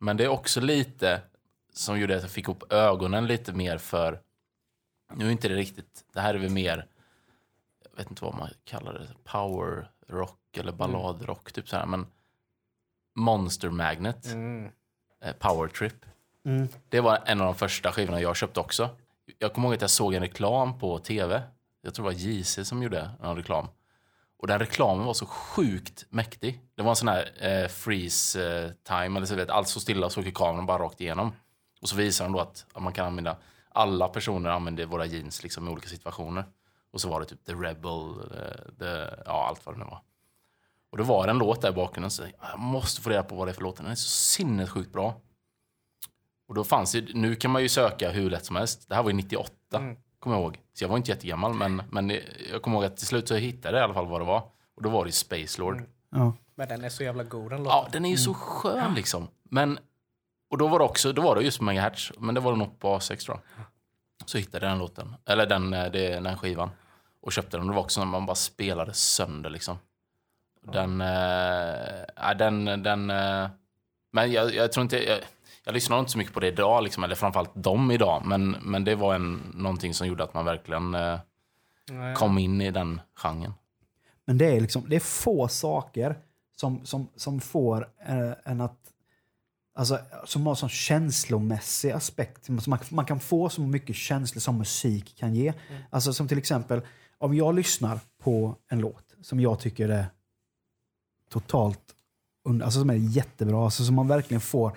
Men 0.00 0.16
det 0.16 0.24
är 0.24 0.28
också 0.28 0.60
lite 0.60 1.20
som 1.72 1.98
gjorde 2.00 2.16
att 2.16 2.22
jag 2.22 2.30
fick 2.30 2.48
upp 2.48 2.72
ögonen 2.72 3.26
lite 3.26 3.52
mer 3.52 3.78
för... 3.78 4.20
Nu 5.14 5.26
är 5.26 5.30
inte 5.30 5.48
det 5.48 5.54
riktigt... 5.54 6.04
Det 6.12 6.20
här 6.20 6.34
är 6.34 6.38
väl 6.38 6.50
mer... 6.50 6.86
Jag 7.90 7.96
vet 7.96 8.10
inte 8.10 8.24
vad 8.24 8.34
man 8.34 8.48
kallar 8.64 8.92
det. 8.92 9.06
Power 9.24 9.90
rock 10.08 10.38
eller 10.58 10.72
balladrock, 10.72 11.52
typ 11.52 11.68
så 11.68 11.76
här. 11.76 11.86
Men 11.86 12.06
Monster 13.16 13.70
Magnet, 13.70 14.26
Mm. 14.26 14.70
eh, 15.24 15.32
Power 15.32 15.68
Trip. 15.68 16.06
Mm. 16.44 16.68
Det 16.88 17.00
var 17.00 17.18
en 17.26 17.40
av 17.40 17.46
de 17.46 17.54
första 17.54 17.92
skivorna 17.92 18.20
jag 18.20 18.36
köpte 18.36 18.60
också. 18.60 18.88
Jag 19.38 19.52
kommer 19.54 19.68
ihåg 19.68 19.74
att 19.74 19.80
jag 19.80 19.90
såg 19.90 20.14
en 20.14 20.20
reklam 20.22 20.78
på 20.78 20.98
tv. 20.98 21.42
Jag 21.82 21.94
tror 21.94 22.10
det 22.10 22.14
var 22.14 22.20
JC 22.20 22.58
som 22.68 22.82
gjorde 22.82 23.10
en 23.22 23.36
reklam. 23.36 23.68
Och 24.38 24.46
den 24.46 24.58
reklamen 24.58 25.06
var 25.06 25.14
så 25.14 25.26
sjukt 25.26 26.06
mäktig. 26.10 26.60
Det 26.74 26.82
var 26.82 26.90
en 26.90 26.96
sån 26.96 27.08
här 27.08 27.30
eh, 27.40 27.68
freeze 27.68 28.62
eh, 28.64 28.70
time, 28.82 29.16
eller 29.18 29.26
så 29.26 29.34
vet, 29.34 29.50
allt 29.50 29.68
så 29.68 29.80
stilla 29.80 30.06
och 30.06 30.12
så 30.12 30.20
åker 30.20 30.30
kameran 30.30 30.66
bara 30.66 30.82
rakt 30.82 31.00
igenom. 31.00 31.32
Och 31.80 31.88
så 31.88 31.96
visar 31.96 32.24
de 32.24 32.32
då 32.32 32.40
att, 32.40 32.66
att 32.72 32.82
man 32.82 32.92
kan 32.92 33.06
använda, 33.06 33.36
alla 33.68 34.08
personer 34.08 34.50
använder 34.50 34.86
våra 34.86 35.06
jeans 35.06 35.42
liksom, 35.42 35.68
i 35.68 35.70
olika 35.70 35.88
situationer. 35.88 36.44
Och 36.92 37.00
så 37.00 37.08
var 37.08 37.20
det 37.20 37.26
typ 37.26 37.44
The 37.44 37.52
Rebel, 37.52 38.10
eh, 38.10 38.72
the, 38.78 39.22
ja 39.26 39.46
allt 39.48 39.66
vad 39.66 39.74
det 39.74 39.78
nu 39.78 39.84
var. 39.84 40.00
Och 40.94 40.98
det 40.98 41.04
var 41.04 41.28
en 41.28 41.38
låt 41.38 41.62
där 41.62 41.68
i 41.68 41.72
bakgrunden, 41.72 42.10
så 42.10 42.22
jag 42.50 42.58
måste 42.58 43.00
få 43.00 43.10
reda 43.10 43.22
på 43.22 43.34
vad 43.34 43.46
det 43.46 43.50
är 43.50 43.54
för 43.54 43.62
låt. 43.62 43.76
Den 43.76 43.86
är 43.86 43.94
så 43.94 44.08
sinnessjukt 44.08 44.92
bra. 44.92 45.14
Och 46.48 46.54
då 46.54 46.64
fanns 46.64 46.92
det, 46.92 47.14
nu 47.14 47.34
kan 47.34 47.50
man 47.50 47.62
ju 47.62 47.68
söka 47.68 48.10
hur 48.10 48.30
lätt 48.30 48.44
som 48.46 48.56
helst. 48.56 48.88
Det 48.88 48.94
här 48.94 49.02
var 49.02 49.10
ju 49.10 49.16
98, 49.16 49.52
Mm. 49.74 49.96
kommer 50.18 50.36
jag 50.36 50.42
ihåg. 50.42 50.58
Så 50.72 50.84
jag 50.84 50.88
var 50.88 50.96
inte 50.96 51.10
jättegammal, 51.10 51.54
men, 51.54 51.82
men 51.90 52.12
jag 52.52 52.62
kommer 52.62 52.76
ihåg 52.76 52.84
att 52.84 52.96
till 52.96 53.06
slut 53.06 53.28
så 53.28 53.34
hittade 53.34 53.76
jag 53.76 53.82
i 53.82 53.84
alla 53.84 53.94
fall 53.94 54.06
vad 54.06 54.20
det 54.20 54.24
var. 54.24 54.42
Och 54.76 54.82
då 54.82 54.88
var 54.88 55.04
det 55.04 55.08
ju 55.08 55.12
Space 55.12 55.60
Lord. 55.60 55.74
Mm. 55.76 55.86
Ja. 56.10 56.32
Men 56.54 56.68
den 56.68 56.84
är 56.84 56.88
så 56.88 57.02
jävla 57.02 57.22
god 57.24 57.50
den 57.50 57.62
låten. 57.62 57.78
Ja, 57.78 57.88
den 57.92 58.04
är 58.04 58.10
ju 58.10 58.16
så 58.16 58.34
skön 58.34 58.94
liksom. 58.94 59.28
Men, 59.42 59.78
och 60.50 60.58
då 60.58 60.68
var 60.68 60.78
det 60.78 60.84
också, 60.84 61.12
då 61.12 61.22
var 61.22 61.36
det 61.36 61.42
just 61.42 61.60
megahertz, 61.60 62.12
men 62.18 62.34
det 62.34 62.40
var 62.40 62.52
det 62.52 62.58
nog 62.58 62.78
på 62.78 62.98
A6 62.98 63.16
tror 63.24 63.40
jag. 63.56 63.64
Så 64.28 64.38
hittade 64.38 64.66
jag 64.66 64.72
den 64.72 64.78
låten, 64.78 65.14
eller 65.26 65.46
den, 65.46 65.72
eh, 65.74 65.90
det, 65.92 66.08
den 66.20 66.38
skivan. 66.38 66.70
Och 67.22 67.32
köpte 67.32 67.56
den. 67.56 67.66
Det 67.66 67.72
var 67.72 67.82
också 67.82 68.00
när 68.00 68.06
man 68.06 68.26
bara 68.26 68.34
spelade 68.34 68.94
sönder 68.94 69.50
liksom. 69.50 69.78
Den, 70.72 71.00
ja, 72.16 72.34
den, 72.34 72.64
den, 72.64 73.10
eh, 73.10 73.48
men 74.12 74.32
jag, 74.32 74.54
jag 74.54 74.72
tror 74.72 74.82
inte, 74.82 75.04
jag, 75.04 75.18
jag 75.64 75.74
lyssnar 75.74 75.98
inte 75.98 76.10
så 76.10 76.18
mycket 76.18 76.34
på 76.34 76.40
det 76.40 76.48
idag, 76.48 76.84
liksom, 76.84 77.04
eller 77.04 77.14
framförallt 77.14 77.54
dem 77.54 77.90
idag, 77.90 78.22
men, 78.26 78.50
men 78.50 78.84
det 78.84 78.94
var 78.94 79.14
en, 79.14 79.52
någonting 79.54 79.94
som 79.94 80.06
gjorde 80.06 80.24
att 80.24 80.34
man 80.34 80.44
verkligen 80.44 80.90
Nej. 80.90 82.14
kom 82.14 82.38
in 82.38 82.60
i 82.60 82.70
den 82.70 83.00
genren. 83.14 83.54
Men 84.24 84.38
det 84.38 84.56
är, 84.56 84.60
liksom, 84.60 84.84
det 84.88 84.96
är 84.96 85.00
få 85.00 85.48
saker 85.48 86.16
som, 86.56 86.86
som, 86.86 87.08
som 87.16 87.40
får 87.40 87.88
en 88.44 88.60
att... 88.60 88.78
Alltså, 89.76 89.98
som 90.24 90.46
har 90.46 90.54
sån 90.54 90.68
känslomässig 90.68 91.90
aspekt. 91.90 92.48
Man, 92.48 92.78
man 92.90 93.04
kan 93.04 93.20
få 93.20 93.48
så 93.48 93.60
mycket 93.60 93.96
känslor 93.96 94.40
som 94.40 94.58
musik 94.58 95.16
kan 95.18 95.34
ge. 95.34 95.52
Alltså 95.90 96.12
som 96.12 96.28
till 96.28 96.38
exempel, 96.38 96.80
om 97.18 97.34
jag 97.34 97.54
lyssnar 97.54 98.00
på 98.22 98.56
en 98.70 98.78
låt 98.78 99.14
som 99.22 99.40
jag 99.40 99.60
tycker 99.60 99.88
är 99.88 100.06
totalt 101.30 101.80
alltså 102.64 102.80
som 102.80 102.90
är 102.90 102.94
jättebra, 102.94 103.64
alltså 103.64 103.84
som 103.84 103.94
man 103.94 104.08
verkligen 104.08 104.40
får 104.40 104.76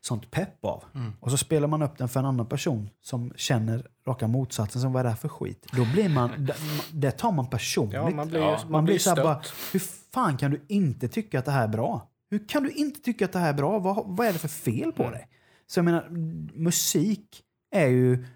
sånt 0.00 0.30
pepp 0.30 0.64
av. 0.64 0.84
Och 1.20 1.30
så 1.30 1.36
spelar 1.36 1.68
man 1.68 1.82
upp 1.82 1.98
den 1.98 2.08
för 2.08 2.20
en 2.20 2.26
annan 2.26 2.46
person 2.46 2.90
som 3.02 3.32
känner 3.36 3.86
raka 4.06 4.26
motsatsen, 4.28 4.82
som 4.82 4.92
vad 4.92 5.00
är 5.00 5.04
det 5.04 5.10
här 5.10 5.16
för 5.16 5.28
skit? 5.28 5.66
Då 5.72 5.84
blir 5.92 6.08
man, 6.08 6.30
det, 6.44 6.56
det 6.92 7.10
tar 7.10 7.32
man 7.32 7.50
personligt. 7.50 7.94
Ja, 7.94 8.10
man 8.10 8.28
blir, 8.28 8.40
Ja. 8.40 8.58
man 8.62 8.72
Man 8.72 8.84
blir 8.84 8.98
så 8.98 9.14
bara, 9.14 9.42
hur 9.72 9.80
fan 10.12 10.36
kan 10.36 10.50
du 10.50 10.64
inte 10.68 11.08
tycka 11.08 11.38
att 11.38 11.44
det 11.44 11.50
här 11.52 11.64
är 11.64 11.68
bra? 11.68 12.08
Hur 12.30 12.48
kan 12.48 12.62
du 12.62 12.70
inte 12.70 13.00
tycka 13.00 13.24
att 13.24 13.32
det 13.32 13.38
här 13.38 13.48
är 13.48 13.54
bra? 13.54 13.78
Vad, 13.78 14.04
vad 14.06 14.26
är 14.26 14.32
det 14.32 14.38
för 14.38 14.48
fel 14.48 14.92
på 14.92 15.10
dig? 15.10 15.28
Så 15.66 15.78
jag 15.78 15.84
menar, 15.84 16.08
musik 16.54 17.42
är 17.74 17.86
ju, 17.86 18.26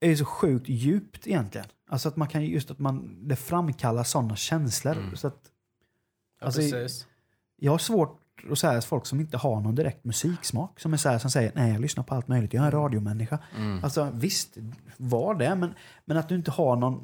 är 0.00 0.08
ju 0.08 0.16
så 0.16 0.24
sjukt 0.24 0.68
djupt 0.68 1.26
egentligen. 1.26 1.66
Alltså 1.88 2.08
att 2.08 2.16
man 2.16 2.28
kan 2.28 2.44
just 2.44 2.70
att 2.70 2.78
man, 2.78 3.28
det 3.28 3.36
framkallar 3.36 4.04
sådana 4.04 4.36
känslor. 4.36 4.96
Så 5.14 5.26
att, 5.26 5.42
Ja, 6.40 6.46
alltså, 6.46 6.60
precis. 6.60 7.06
jag 7.56 7.72
har 7.72 7.78
svårt 7.78 8.20
att 8.50 8.58
säga 8.58 8.80
folk 8.80 9.06
som 9.06 9.20
inte 9.20 9.36
har 9.36 9.60
någon 9.60 9.74
direkt 9.74 10.04
musiksmak. 10.04 10.80
Som 10.80 10.92
är 10.92 10.96
så 10.96 11.08
här, 11.08 11.18
som 11.18 11.30
säger 11.30 11.52
nej 11.54 11.72
jag 11.72 11.80
lyssnar 11.80 12.04
på 12.04 12.14
allt 12.14 12.28
möjligt, 12.28 12.54
jag 12.54 12.62
är 12.62 12.66
en 12.66 12.72
radiomänniska. 12.72 13.38
Alltså 13.82 14.10
visst, 14.14 14.56
var 14.96 15.34
det, 15.34 15.54
men, 15.54 15.74
men 16.04 16.16
att 16.16 16.28
du 16.28 16.34
inte 16.34 16.50
har 16.50 16.76
någon 16.76 17.02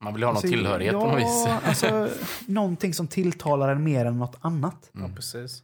Man 0.00 0.14
vill 0.14 0.22
ha 0.22 0.28
någon 0.28 0.36
Alltså, 0.36 0.48
tillhörighet 0.48 0.92
ja, 0.92 1.00
på 1.00 1.06
något 1.06 1.20
vis. 1.20 1.46
Alltså, 1.64 2.08
någonting 2.46 2.94
som 2.94 3.06
tilltalar 3.06 3.68
en 3.68 3.84
mer 3.84 4.04
än 4.04 4.18
något 4.18 4.36
annat. 4.40 4.90
Ja, 4.92 5.10
precis. 5.16 5.62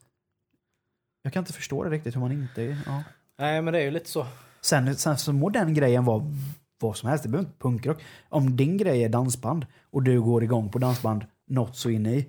Jag 1.22 1.32
kan 1.32 1.40
inte 1.40 1.52
förstå 1.52 1.84
det 1.84 1.90
riktigt 1.90 2.16
hur 2.16 2.20
man 2.20 2.32
inte... 2.32 2.62
Ja. 2.86 3.02
Nej, 3.38 3.62
men 3.62 3.72
det 3.72 3.80
är 3.80 3.84
ju 3.84 3.90
lite 3.90 4.08
så. 4.10 4.26
Sen, 4.60 4.96
sen 4.96 5.18
så 5.18 5.32
må 5.32 5.50
den 5.50 5.74
grejen 5.74 6.04
vara 6.04 6.32
vad 6.80 6.96
som 6.96 7.08
helst. 7.08 7.24
Det 7.24 7.28
behöver 7.28 7.48
inte 7.48 7.58
punkrock. 7.58 8.02
Om 8.28 8.56
din 8.56 8.76
grej 8.76 9.04
är 9.04 9.08
dansband 9.08 9.66
och 9.90 10.02
du 10.02 10.22
går 10.22 10.42
igång 10.44 10.68
på 10.68 10.78
dansband 10.78 11.24
något 11.46 11.76
så 11.76 11.90
in 11.90 12.06
i. 12.06 12.26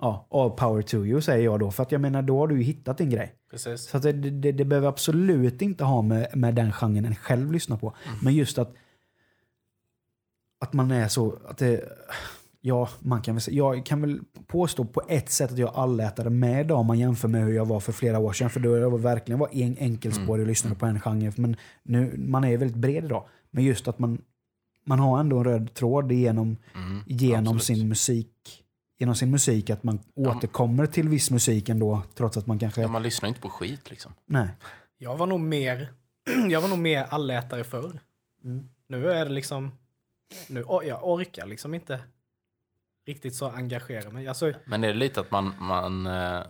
Ja, 0.00 0.26
all 0.30 0.50
power 0.50 0.82
to 0.82 0.96
you 0.96 1.20
säger 1.20 1.44
jag 1.44 1.60
då. 1.60 1.70
För 1.70 1.82
att 1.82 1.92
jag 1.92 2.00
menar, 2.00 2.22
då 2.22 2.38
har 2.38 2.46
du 2.48 2.56
ju 2.56 2.62
hittat 2.62 2.98
din 2.98 3.10
grej. 3.10 3.34
Precis. 3.50 3.82
Så 3.88 3.98
det, 3.98 4.12
det, 4.12 4.52
det 4.52 4.64
behöver 4.64 4.88
absolut 4.88 5.62
inte 5.62 5.84
ha 5.84 6.02
med, 6.02 6.36
med 6.36 6.54
den 6.54 6.72
genren 6.72 7.04
en 7.04 7.14
själv 7.14 7.52
lyssnar 7.52 7.76
på. 7.76 7.96
Men 8.22 8.34
just 8.34 8.58
att 8.58 8.74
att 10.58 10.72
man 10.72 10.90
är 10.90 11.08
så... 11.08 11.38
Att 11.48 11.58
det, 11.58 11.84
ja, 12.60 12.88
man 13.00 13.22
kan 13.22 13.34
väl, 13.34 13.42
jag 13.48 13.86
kan 13.86 14.00
väl 14.00 14.20
påstå 14.46 14.84
på 14.84 15.02
ett 15.08 15.30
sätt 15.30 15.52
att 15.52 15.58
jag 15.58 15.74
allätade 15.74 16.30
med 16.30 16.60
idag 16.60 16.78
om 16.78 16.86
man 16.86 16.98
jämför 16.98 17.28
med 17.28 17.44
hur 17.44 17.52
jag 17.52 17.66
var 17.66 17.80
för 17.80 17.92
flera 17.92 18.18
år 18.18 18.32
sedan. 18.32 18.50
För 18.50 18.60
då 18.60 18.76
jag 18.76 18.90
var 18.90 18.98
verkligen 18.98 19.38
var 19.38 19.48
en 19.52 19.76
enkelspårig 19.78 20.42
och 20.42 20.48
lyssnade 20.48 20.76
på 20.76 20.86
en 20.86 21.00
genre. 21.00 21.32
Men 21.36 21.56
nu, 21.82 22.14
man 22.18 22.44
är 22.44 22.56
väldigt 22.56 22.76
bred 22.76 23.04
idag. 23.04 23.24
Men 23.50 23.64
just 23.64 23.88
att 23.88 23.98
man, 23.98 24.22
man 24.88 24.98
har 24.98 25.20
ändå 25.20 25.38
en 25.38 25.44
röd 25.44 25.74
tråd 25.74 26.12
genom, 26.12 26.56
Mm, 26.74 27.02
genom 27.06 27.56
absolut. 27.56 27.78
sin 27.78 27.88
musik. 27.88 28.64
Genom 28.98 29.14
sin 29.14 29.30
musik, 29.30 29.70
att 29.70 29.82
man 29.82 30.00
återkommer 30.14 30.86
till 30.86 31.08
viss 31.08 31.30
musik 31.30 31.68
ändå, 31.68 32.02
trots 32.14 32.36
att 32.36 32.46
man 32.46 32.58
kanske... 32.58 32.80
Ja, 32.80 32.88
man 32.88 33.02
lyssnar 33.02 33.28
inte 33.28 33.40
på 33.40 33.48
skit 33.48 33.90
liksom. 33.90 34.12
Nej. 34.26 34.48
Jag 34.98 35.16
var 35.16 35.26
nog 35.26 35.40
mer, 35.40 35.92
jag 36.48 36.60
var 36.60 36.68
nog 36.68 36.78
mer 36.78 37.06
allätare 37.08 37.64
förr. 37.64 38.00
Mm. 38.44 38.68
Nu 38.88 39.10
är 39.10 39.24
det 39.24 39.30
liksom, 39.32 39.72
nu, 40.48 40.64
jag 40.68 41.08
orkar 41.08 41.46
liksom 41.46 41.74
inte 41.74 42.00
riktigt 43.06 43.34
så 43.34 43.48
engagera 43.48 44.10
mig. 44.10 44.28
Alltså, 44.28 44.52
Men 44.64 44.84
är 44.84 44.88
det 44.88 44.94
lite 44.94 45.20
att 45.20 45.30
man, 45.30 45.54
man, 45.58 46.06
eh, 46.06 46.40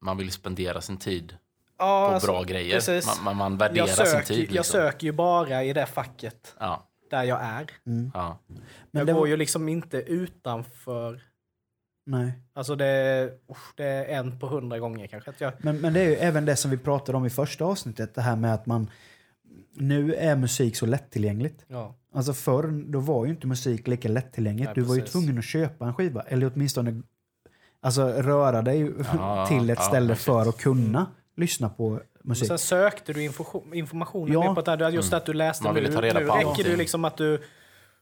man 0.00 0.16
vill 0.16 0.30
spendera 0.30 0.80
sin 0.80 0.96
tid 0.96 1.36
ja, 1.78 2.08
på 2.08 2.14
alltså, 2.14 2.26
bra 2.32 2.42
grejer? 2.42 3.24
Man, 3.24 3.36
man, 3.36 3.58
värderar 3.58 3.86
jag, 3.86 3.96
söker, 3.96 4.10
sin 4.10 4.36
tid. 4.36 4.38
Liksom. 4.38 4.56
jag 4.56 4.66
söker 4.66 5.06
ju 5.06 5.12
bara 5.12 5.64
i 5.64 5.72
det 5.72 5.86
facket 5.86 6.56
Ja, 6.60 6.88
där 7.10 7.24
jag 7.24 7.38
är. 7.42 7.70
Mm. 7.86 8.10
ja. 8.14 8.38
Men 8.48 8.60
jag 8.90 9.06
det 9.06 9.12
går 9.12 9.20
var- 9.20 9.26
ju 9.26 9.36
liksom 9.36 9.68
inte 9.68 9.96
utanför 9.96 11.20
Nej. 12.06 12.32
Alltså 12.52 12.76
det, 12.76 13.30
usch, 13.50 13.72
det 13.76 13.84
är 13.84 14.04
en 14.18 14.38
på 14.38 14.46
hundra 14.46 14.78
gånger 14.78 15.06
kanske. 15.06 15.30
Att 15.30 15.40
jag, 15.40 15.52
Men, 15.58 15.80
men 15.80 15.92
det 15.92 16.00
är 16.00 16.04
ju 16.08 16.14
även 16.14 16.44
det 16.44 16.56
som 16.56 16.70
vi 16.70 16.76
pratade 16.78 17.18
om 17.18 17.26
i 17.26 17.30
första 17.30 17.64
avsnittet, 17.64 18.14
det 18.14 18.20
här 18.22 18.36
med 18.36 18.54
att 18.54 18.66
man... 18.66 18.90
Nu 19.72 20.14
är 20.14 20.36
musik 20.36 20.76
så 20.76 20.86
lättillgängligt. 20.86 21.64
ja. 21.68 21.94
Alltså 22.14 22.32
förr, 22.32 22.84
då 22.92 23.00
var 23.00 23.24
ju 23.24 23.30
inte 23.30 23.46
musik 23.46 23.86
lika 23.88 24.08
lättillgängligt. 24.08 24.66
Nej, 24.66 24.74
du 24.74 24.82
var 24.82 24.94
ju 24.94 25.00
tvungen 25.00 25.38
att 25.38 25.44
köpa 25.44 25.86
en 25.86 25.94
skiva, 25.94 26.22
eller 26.22 26.50
åtminstone 26.54 27.02
alltså, 27.80 28.02
röra 28.08 28.62
dig 28.62 28.92
Ja, 29.12 29.46
till 29.46 29.70
ett 29.70 29.78
ja, 29.78 29.84
ställe 29.84 30.08
precis. 30.08 30.24
för 30.24 30.48
att 30.48 30.56
kunna 30.58 31.06
lyssna 31.38 31.68
på 31.68 32.00
musik. 32.24 32.48
sen 32.48 32.58
sökte 32.58 33.12
du 33.12 33.22
information, 33.24 33.74
informationen 33.74 34.32
Ja. 34.32 34.54
på 34.54 34.70
att, 34.70 34.94
just 34.94 35.12
att 35.12 35.26
du 35.26 35.32
läste 35.32 35.64
Man 35.64 35.74
ville 35.74 35.88
nu. 35.88 35.94
ta 35.94 36.02
reda 36.02 36.20
nu 36.20 36.26
på 36.26 36.34
räcker 36.36 36.64
det 36.70 36.76
liksom 36.76 37.04
att 37.04 37.16
du, 37.16 37.42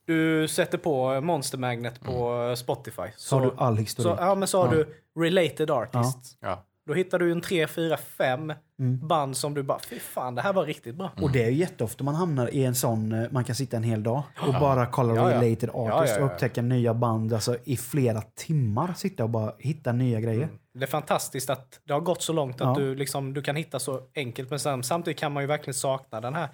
du 0.04 0.48
sätter 0.48 0.78
på 0.78 1.20
Monster 1.20 1.58
Magnet 1.58 2.00
på 2.00 2.54
Spotify. 2.56 3.02
Så 3.16 3.36
har 3.38 3.46
du 3.46 3.52
all 3.56 3.74
så, 3.76 3.80
historik. 3.80 4.16
ja, 4.20 4.34
men 4.34 4.48
så 4.48 4.62
har 4.62 4.76
Ja. 4.76 4.84
du 5.14 5.22
related 5.24 5.70
artists. 5.70 6.36
Ja. 6.40 6.64
Då 6.86 6.94
hittar 6.94 7.18
du 7.18 7.32
en 7.32 7.40
tre, 7.40 7.66
fyra, 7.66 7.96
fem 7.96 8.52
Mm. 8.78 9.08
band 9.08 9.36
som 9.36 9.54
du 9.54 9.62
bara, 9.62 9.78
fy 9.78 9.98
fan, 9.98 10.34
det 10.34 10.42
här 10.42 10.52
var 10.52 10.64
riktigt 10.64 10.94
bra. 10.94 11.12
Och 11.22 11.32
det 11.32 11.44
är 11.44 11.50
ju 11.50 11.56
jätteofta 11.56 12.04
man 12.04 12.14
hamnar 12.14 12.54
i 12.54 12.64
en 12.64 12.74
sån, 12.74 13.12
eh, 13.12 13.30
man 13.30 13.44
kan 13.44 13.54
sitta 13.54 13.76
en 13.76 13.82
hel 13.82 14.02
dag 14.02 14.22
och 14.46 14.52
bara 14.52 14.86
kolla 14.86 15.14
Ja, 15.14 15.30
ja. 15.32 15.42
related 15.42 15.70
Ja, 15.74 15.92
artists 15.92 16.16
ja, 16.16 16.20
ja. 16.22 16.26
och 16.26 16.32
upptäcka 16.32 16.62
nya 16.62 16.94
band 16.94 17.32
alltså, 17.32 17.56
i 17.64 17.76
flera 17.76 18.22
timmar. 18.22 18.94
Sitta 18.96 19.24
och 19.24 19.30
bara 19.30 19.52
hitta 19.58 19.92
nya 19.92 20.20
grejer. 20.20 20.48
Det 20.74 20.82
är 20.82 20.86
fantastiskt 20.86 21.50
att 21.50 21.80
det 21.84 21.92
har 21.92 22.00
gått 22.00 22.22
så 22.22 22.32
långt 22.32 22.60
att 22.60 22.78
Ja. 22.78 22.84
du, 22.84 22.94
liksom, 22.94 23.34
du 23.34 23.42
kan 23.42 23.56
hitta 23.56 23.78
så 23.78 24.00
enkelt. 24.14 24.50
Men 24.50 24.58
sen, 24.60 24.82
samtidigt 24.82 25.18
kan 25.20 25.32
man 25.32 25.42
ju 25.42 25.46
verkligen 25.46 25.74
sakna 25.74 26.20
den 26.20 26.34
här, 26.34 26.48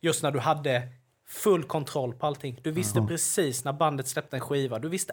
just 0.00 0.22
när 0.22 0.30
du 0.30 0.38
hade 0.38 0.82
full 1.28 1.64
kontroll 1.64 2.14
på 2.14 2.26
allting. 2.26 2.60
Du 2.62 2.70
visste 2.70 3.00
precis 3.08 3.64
när 3.64 3.72
bandet 3.72 4.08
släppte 4.08 4.36
en 4.36 4.40
skiva. 4.40 4.78
Du 4.78 4.88
visste 4.88 5.12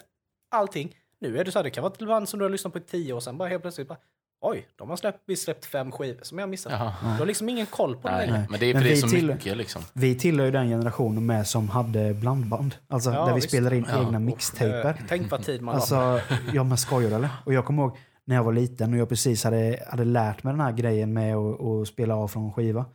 allting. 0.51 0.95
Nu 1.21 1.37
är 1.37 1.45
det 1.45 1.51
så 1.51 1.59
här, 1.59 1.63
det 1.63 1.69
kan 1.69 1.81
vara 1.81 1.93
ett 1.93 2.07
band 2.07 2.29
som 2.29 2.39
du 2.39 2.45
har 2.45 2.49
lyssnat 2.49 2.73
på 2.73 2.79
i 2.79 2.81
tio 2.81 3.13
år 3.13 3.19
sedan. 3.19 3.37
Bara 3.37 3.49
helt 3.49 3.61
plötsligt 3.61 3.87
bara, 3.87 3.97
oj, 4.41 4.67
de 4.75 4.89
har 4.89 4.97
släppt, 4.97 5.39
släppt 5.39 5.65
fem 5.65 5.91
skivor 5.91 6.19
som 6.23 6.37
jag 6.39 6.45
har 6.45 6.49
missat. 6.49 6.71
Jaha. 6.71 6.93
Du 7.01 7.19
har 7.19 7.25
liksom 7.25 7.49
ingen 7.49 7.65
koll 7.65 7.95
på 7.95 8.07
det 8.07 8.17
längre. 8.17 8.47
men 8.49 8.59
det 8.59 8.65
är 8.65 8.73
Men 8.73 8.81
för 8.83 8.89
det 8.89 8.93
är 8.93 8.95
vi 8.95 9.01
så 9.01 9.07
till- 9.07 9.27
mycket 9.27 9.57
liksom. 9.57 9.81
Vi 9.93 10.15
tillhör 10.15 10.45
ju 10.45 10.51
den 10.51 10.67
generationen 10.69 11.25
med 11.25 11.47
som 11.47 11.69
hade 11.69 12.13
blandband. 12.13 12.75
Alltså 12.87 13.11
Ja, 13.11 13.19
där 13.25 13.33
vi 13.33 13.35
visst. 13.35 13.47
spelade 13.49 13.77
in 13.77 13.85
Ja. 13.89 13.99
egna 14.05 14.19
mixtaper. 14.19 14.89
Eh, 14.89 14.95
Tänk 15.07 15.31
vad 15.31 15.43
tid 15.43 15.61
man. 15.61 15.75
Alltså, 15.75 16.19
ja 16.53 16.63
men 16.63 16.77
skojar 16.77 17.11
eller? 17.11 17.29
Och 17.45 17.53
jag 17.53 17.65
kommer 17.65 17.83
ihåg 17.83 17.97
när 18.25 18.35
jag 18.35 18.43
var 18.43 18.53
liten 18.53 18.93
och 18.93 18.99
jag 18.99 19.09
precis 19.09 19.43
hade, 19.43 19.83
hade 19.87 20.03
lärt 20.05 20.43
mig 20.43 20.53
den 20.53 20.61
här 20.61 20.71
grejen 20.71 21.13
med 21.13 21.35
att, 21.35 21.61
att 21.61 21.87
spela 21.87 22.15
av 22.15 22.27
från 22.27 22.53
skiva. 22.53 22.85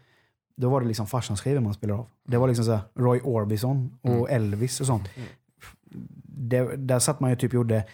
Då 0.56 0.68
var 0.68 0.80
det 0.80 0.86
liksom 0.86 1.06
farsans 1.06 1.40
skivor 1.40 1.60
man 1.60 1.74
spelade 1.74 2.00
av. 2.00 2.06
Det 2.26 2.36
var 2.36 2.48
liksom 2.48 2.64
så 2.64 2.72
här 2.72 2.80
Roy 2.94 3.20
Orbison 3.20 3.98
och 4.02 4.30
Elvis 4.30 4.80
och 4.80 4.86
sånt. 4.86 5.08
Det, 6.26 6.76
där 6.76 6.98
satt 6.98 7.20
man 7.20 7.30
ju 7.30 7.36
typ 7.36 7.52
gjorde 7.52 7.84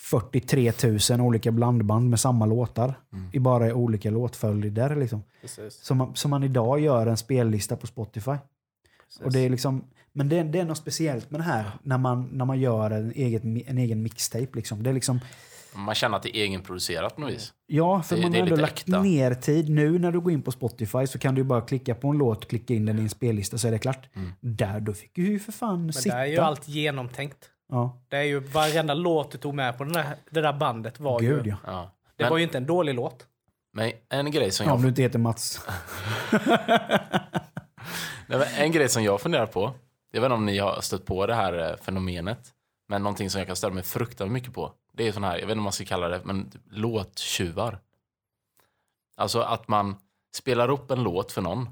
43 0.00 0.72
000 1.10 1.20
olika 1.20 1.50
blandband 1.52 2.10
med 2.10 2.20
samma 2.20 2.46
låtar. 2.46 2.94
I 3.32 3.38
bara 3.38 3.74
olika 3.74 4.10
låtföljder 4.10 4.96
liksom. 4.96 5.22
Som 5.68 5.98
man, 5.98 6.16
som 6.16 6.30
man 6.30 6.42
idag 6.44 6.80
gör 6.80 7.06
en 7.06 7.16
spellista 7.16 7.76
på 7.76 7.86
Spotify. 7.86 8.36
Och 9.24 9.32
det 9.32 9.40
är 9.40 9.50
liksom, 9.50 9.84
men 10.12 10.28
det, 10.28 10.42
det 10.42 10.60
är 10.60 10.64
något 10.64 10.78
speciellt 10.78 11.30
med 11.30 11.40
det 11.40 11.44
här 11.44 11.70
när 11.82 11.98
man, 11.98 12.28
när 12.32 12.44
man 12.44 12.60
gör 12.60 12.90
en, 12.90 13.12
eget, 13.12 13.44
en 13.44 13.78
egen 13.78 14.02
mixtape. 14.02 14.48
Liksom. 14.54 14.82
Det 14.82 14.90
är 14.90 14.94
liksom, 14.94 15.20
Man 15.74 15.94
känner 15.94 16.16
att 16.16 16.22
det 16.22 16.36
är 16.36 16.42
egenproducerat 16.44 17.14
på 17.14 17.20
något 17.20 17.32
vis. 17.32 17.52
ja, 17.66 18.02
för 18.02 18.16
Det- 18.16 18.22
man 18.22 18.32
det 18.32 18.38
har 18.38 18.46
ändå 18.46 18.56
lagt 18.56 18.78
äkta. 18.78 19.02
ner 19.02 19.34
tid. 19.34 19.68
Nu 19.70 19.98
när 19.98 20.12
du 20.12 20.20
går 20.20 20.32
in 20.32 20.42
på 20.42 20.52
Spotify 20.52 21.06
så 21.06 21.18
kan 21.18 21.34
du 21.34 21.44
bara 21.44 21.60
klicka 21.60 21.94
på 21.94 22.08
en 22.08 22.18
låt, 22.18 22.48
klicka 22.48 22.74
in 22.74 22.86
den 22.86 22.98
i 22.98 23.02
en 23.02 23.08
spellista 23.10 23.58
så 23.58 23.68
är 23.68 23.72
det 23.72 23.78
klart. 23.78 24.08
Mm. 24.16 24.32
Där, 24.40 24.80
då 24.80 24.92
fick 24.92 25.14
du 25.14 25.26
ju 25.26 25.38
för 25.38 25.52
fan 25.52 25.84
Men 25.84 25.92
sitta. 25.92 26.16
där 26.16 26.22
är 26.22 26.26
ju 26.26 26.38
allt 26.38 26.68
genomtänkt. 26.68 27.48
Ja, 27.70 27.98
Det 28.08 28.16
är 28.16 28.22
ju 28.22 28.40
varenda 28.40 28.94
låt 28.94 29.30
du 29.30 29.38
tog 29.38 29.54
med 29.54 29.78
på 29.78 29.84
den 29.84 29.92
där, 29.92 30.16
det 30.30 30.40
där 30.40 30.52
bandet 30.52 31.00
var 31.00 31.20
gud 31.20 31.46
ju... 31.46 31.50
ja. 31.50 31.56
Ja. 31.66 31.90
Det 32.16 32.24
Men, 32.24 32.30
var 32.30 32.38
ju 32.38 32.44
inte 32.44 32.58
en 32.58 32.66
dålig 32.66 32.94
låt. 32.94 33.26
men 33.72 33.92
en 34.08 34.30
grej 34.30 34.50
som 34.50 34.64
ja. 34.66 34.70
jag 34.70 34.76
Om 34.76 34.82
du 34.82 34.88
inte 34.88 35.02
heter 35.02 35.18
Mats. 35.18 35.66
Nej, 38.26 38.38
men 38.38 38.42
en 38.56 38.72
grej 38.72 38.88
som 38.88 39.02
jag 39.02 39.20
funderar 39.20 39.46
på, 39.46 39.72
jag 40.10 40.20
vet 40.20 40.26
inte 40.26 40.34
om 40.34 40.46
ni 40.46 40.58
har 40.58 40.80
stött 40.80 41.04
på 41.06 41.26
det 41.26 41.34
här 41.34 41.70
eh, 41.70 41.76
fenomenet, 41.76 42.54
men 42.88 43.02
någonting 43.02 43.30
som 43.30 43.38
jag 43.38 43.46
kan 43.46 43.56
störa 43.56 43.72
mig 43.72 43.82
fruktansvärt 43.82 44.32
mycket 44.32 44.54
på, 44.54 44.72
det 44.92 45.08
är 45.08 45.12
sån 45.12 45.24
här, 45.24 45.32
jag 45.38 45.46
vet 45.46 45.50
inte 45.50 45.58
om 45.58 45.62
man 45.62 45.72
ska 45.72 45.84
kalla 45.84 46.08
det, 46.08 46.20
men 46.24 46.50
typ 46.50 46.62
låttjuvar. 46.70 47.78
Alltså 49.16 49.40
att 49.40 49.68
man 49.68 49.96
spelar 50.34 50.68
upp 50.70 50.90
en 50.90 51.02
låt 51.02 51.32
för 51.32 51.42
någon 51.42 51.68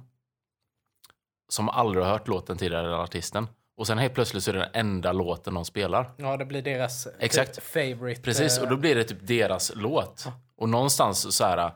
som 1.48 1.68
aldrig 1.68 2.04
har 2.04 2.12
hört 2.12 2.28
låten 2.28 2.58
tidigare, 2.58 2.88
den 2.88 3.00
artisten, 3.00 3.46
och 3.78 3.86
sen 3.86 3.98
helt 3.98 4.14
plötsligt 4.14 4.44
så 4.44 4.50
är 4.50 4.54
det 4.54 4.58
den 4.60 4.70
enda 4.72 5.12
låten 5.12 5.54
de 5.54 5.64
spelar. 5.64 6.10
Ja, 6.16 6.36
det 6.36 6.44
blir 6.44 6.62
deras 6.62 7.06
eh, 7.06 7.12
Exakt. 7.18 7.62
favorite. 7.62 8.22
Precis, 8.22 8.56
eh, 8.58 8.62
och 8.64 8.70
då 8.70 8.76
blir 8.76 8.94
det 8.94 9.04
typ 9.04 9.18
deras 9.20 9.72
låt. 9.74 10.26
Och 10.56 10.68
någonstans 10.68 11.36
så 11.36 11.44
här, 11.44 11.72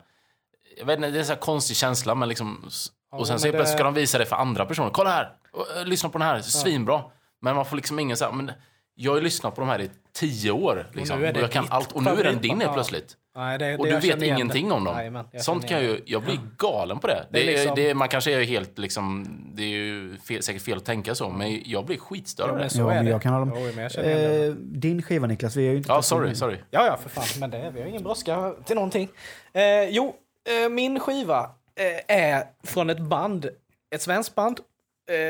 jag 0.77 0.85
vet 0.85 0.95
inte, 0.97 1.09
det 1.09 1.17
är 1.17 1.21
en 1.21 1.27
här 1.27 1.35
konstig 1.35 1.77
känsla, 1.77 2.15
men 2.15 2.29
liksom, 2.29 2.69
och 3.11 3.27
sen 3.27 3.39
så 3.39 3.45
helt 3.45 3.53
det- 3.53 3.57
plötsligt 3.57 3.77
ska 3.77 3.83
de 3.83 3.93
visa 3.93 4.17
det 4.17 4.25
för 4.25 4.35
andra 4.35 4.65
personer. 4.65 4.89
Kolla 4.89 5.09
här, 5.09 5.31
och, 5.51 5.77
eh, 5.77 5.85
lyssna 5.85 6.09
på 6.09 6.17
den 6.17 6.27
här, 6.27 6.41
svinbra. 6.41 7.03
Men 7.41 7.55
man 7.55 7.65
får 7.65 7.75
liksom 7.75 7.99
ingen 7.99 8.17
så 8.17 8.25
här, 8.25 8.31
men 8.31 8.51
jag 8.95 9.11
har 9.11 9.17
ju 9.17 9.23
lyssnat 9.23 9.55
på 9.55 9.61
de 9.61 9.69
här 9.69 9.81
i 9.81 9.89
tio 10.13 10.51
år. 10.51 10.89
Liksom, 10.93 11.19
nu 11.19 11.25
är 11.25 11.29
och, 11.29 11.33
det 11.33 11.39
jag 11.41 11.51
kan 11.51 11.65
allt, 11.69 11.91
och 11.91 12.03
nu 12.03 12.09
är 12.09 12.23
den 12.23 12.41
din 12.41 12.51
helt 12.51 12.63
Ja. 12.63 12.73
plötsligt. 12.73 13.17
Nej, 13.35 13.57
det, 13.59 13.77
Och 13.77 13.85
det 13.85 13.99
du 13.99 14.07
jag 14.07 14.17
vet 14.17 14.23
ingenting 14.27 14.67
det. 14.69 14.73
om 14.75 14.83
dem. 14.83 15.25
Jag 15.31 15.41
Sånt 15.43 15.67
kan 15.67 15.81
ju, 15.81 16.01
jag 16.05 16.23
blir 16.23 16.39
galen 16.57 16.99
på 16.99 17.07
det. 17.07 17.25
Det 17.31 17.39
är 17.41 17.45
Det 17.45 17.51
är, 17.51 17.57
liksom- 17.57 17.75
det 17.75 17.89
är, 17.89 17.93
man 17.93 18.09
kanske 18.09 18.33
är 18.33 18.43
helt 18.43 18.77
liksom, 18.77 19.27
det 19.55 19.63
är 19.63 19.67
ju 19.67 20.17
fel, 20.17 20.43
säkert 20.43 20.61
fel 20.61 20.77
att 20.77 20.85
tänka 20.85 21.15
så, 21.15 21.29
men 21.29 21.61
jag 21.65 21.85
blir 21.85 21.97
skitstörd 21.97 22.49
av 22.49 22.57
det. 22.57 22.69
så 22.69 22.79
Ja, 22.81 22.91
är 22.91 22.95
men 22.95 23.05
det. 23.05 23.11
jag 23.11 23.21
kan 23.21 23.33
hålla 23.33 23.45
med. 23.45 24.47
Eh, 24.47 24.53
din 24.55 25.01
skiva 25.01 25.27
Niklas, 25.27 25.55
vi 25.55 25.65
har 25.65 25.71
ju 25.71 25.77
inte 25.77 25.91
Ja, 25.91 26.01
sorry, 26.01 26.27
den. 26.27 26.35
sorry. 26.35 26.57
Ja, 26.71 26.85
ja, 26.85 26.97
för 26.97 27.09
fan. 27.09 27.39
Men 27.39 27.49
det, 27.49 27.71
vi 27.75 27.81
har 27.81 27.87
ingen 27.87 28.03
brådska 28.03 28.53
till 28.65 28.75
någonting. 28.75 29.09
Eh, 29.53 29.83
jo, 29.89 30.15
eh, 30.63 30.69
min 30.69 30.99
skiva 30.99 31.51
eh, 31.75 32.15
är 32.17 32.43
från 32.63 32.89
ett 32.89 32.99
band, 32.99 33.49
ett 33.95 34.01
svenskt 34.01 34.35
band, 34.35 34.59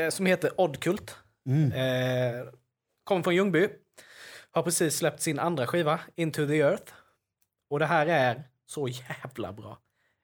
eh, 0.04 0.10
som 0.10 0.26
heter 0.26 0.60
Oddkult. 0.60 1.16
Mm. 1.48 1.72
Eh, 1.72 2.42
kommer 3.04 3.22
från 3.22 3.34
Ljungby. 3.34 3.68
Har 4.50 4.62
precis 4.62 4.96
släppt 4.96 5.22
sin 5.22 5.38
andra 5.38 5.66
skiva, 5.66 6.00
Into 6.16 6.46
the 6.46 6.60
Earth. 6.60 6.92
Och 7.68 7.78
det 7.78 7.86
här 7.86 8.06
är 8.06 8.42
så 8.66 8.88
jävla 8.88 9.52
bra. 9.52 9.78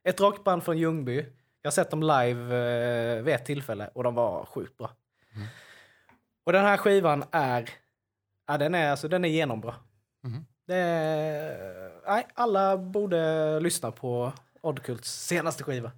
Ett 0.05 0.21
rockband 0.21 0.65
från 0.65 0.79
Ljungby. 0.79 1.27
Jag 1.63 1.71
har 1.71 1.73
sett 1.73 1.91
dem 1.91 2.03
live 2.03 2.57
eh, 3.19 3.23
vid 3.23 3.35
ett 3.35 3.45
tillfälle 3.45 3.91
och 3.95 4.05
de 4.05 4.15
var 4.15 4.45
sjukt 4.45 4.77
bra. 4.77 4.91
Och 6.45 6.53
den 6.53 6.65
här 6.65 6.77
skivan 6.77 7.25
är, 7.31 7.71
ja, 8.47 8.59
den 8.59 8.75
är, 8.75 8.91
alltså, 8.91 9.09
den 9.09 9.25
är 9.25 9.29
genombra. 9.29 9.75
Det 10.67 10.77
är, 10.77 11.91
nej, 12.07 12.27
alla 12.35 12.77
borde 12.77 13.61
lyssna 13.61 13.91
på 13.91 14.33
Oddkults 14.61 15.27
senaste 15.27 15.65
skiva. 15.65 15.93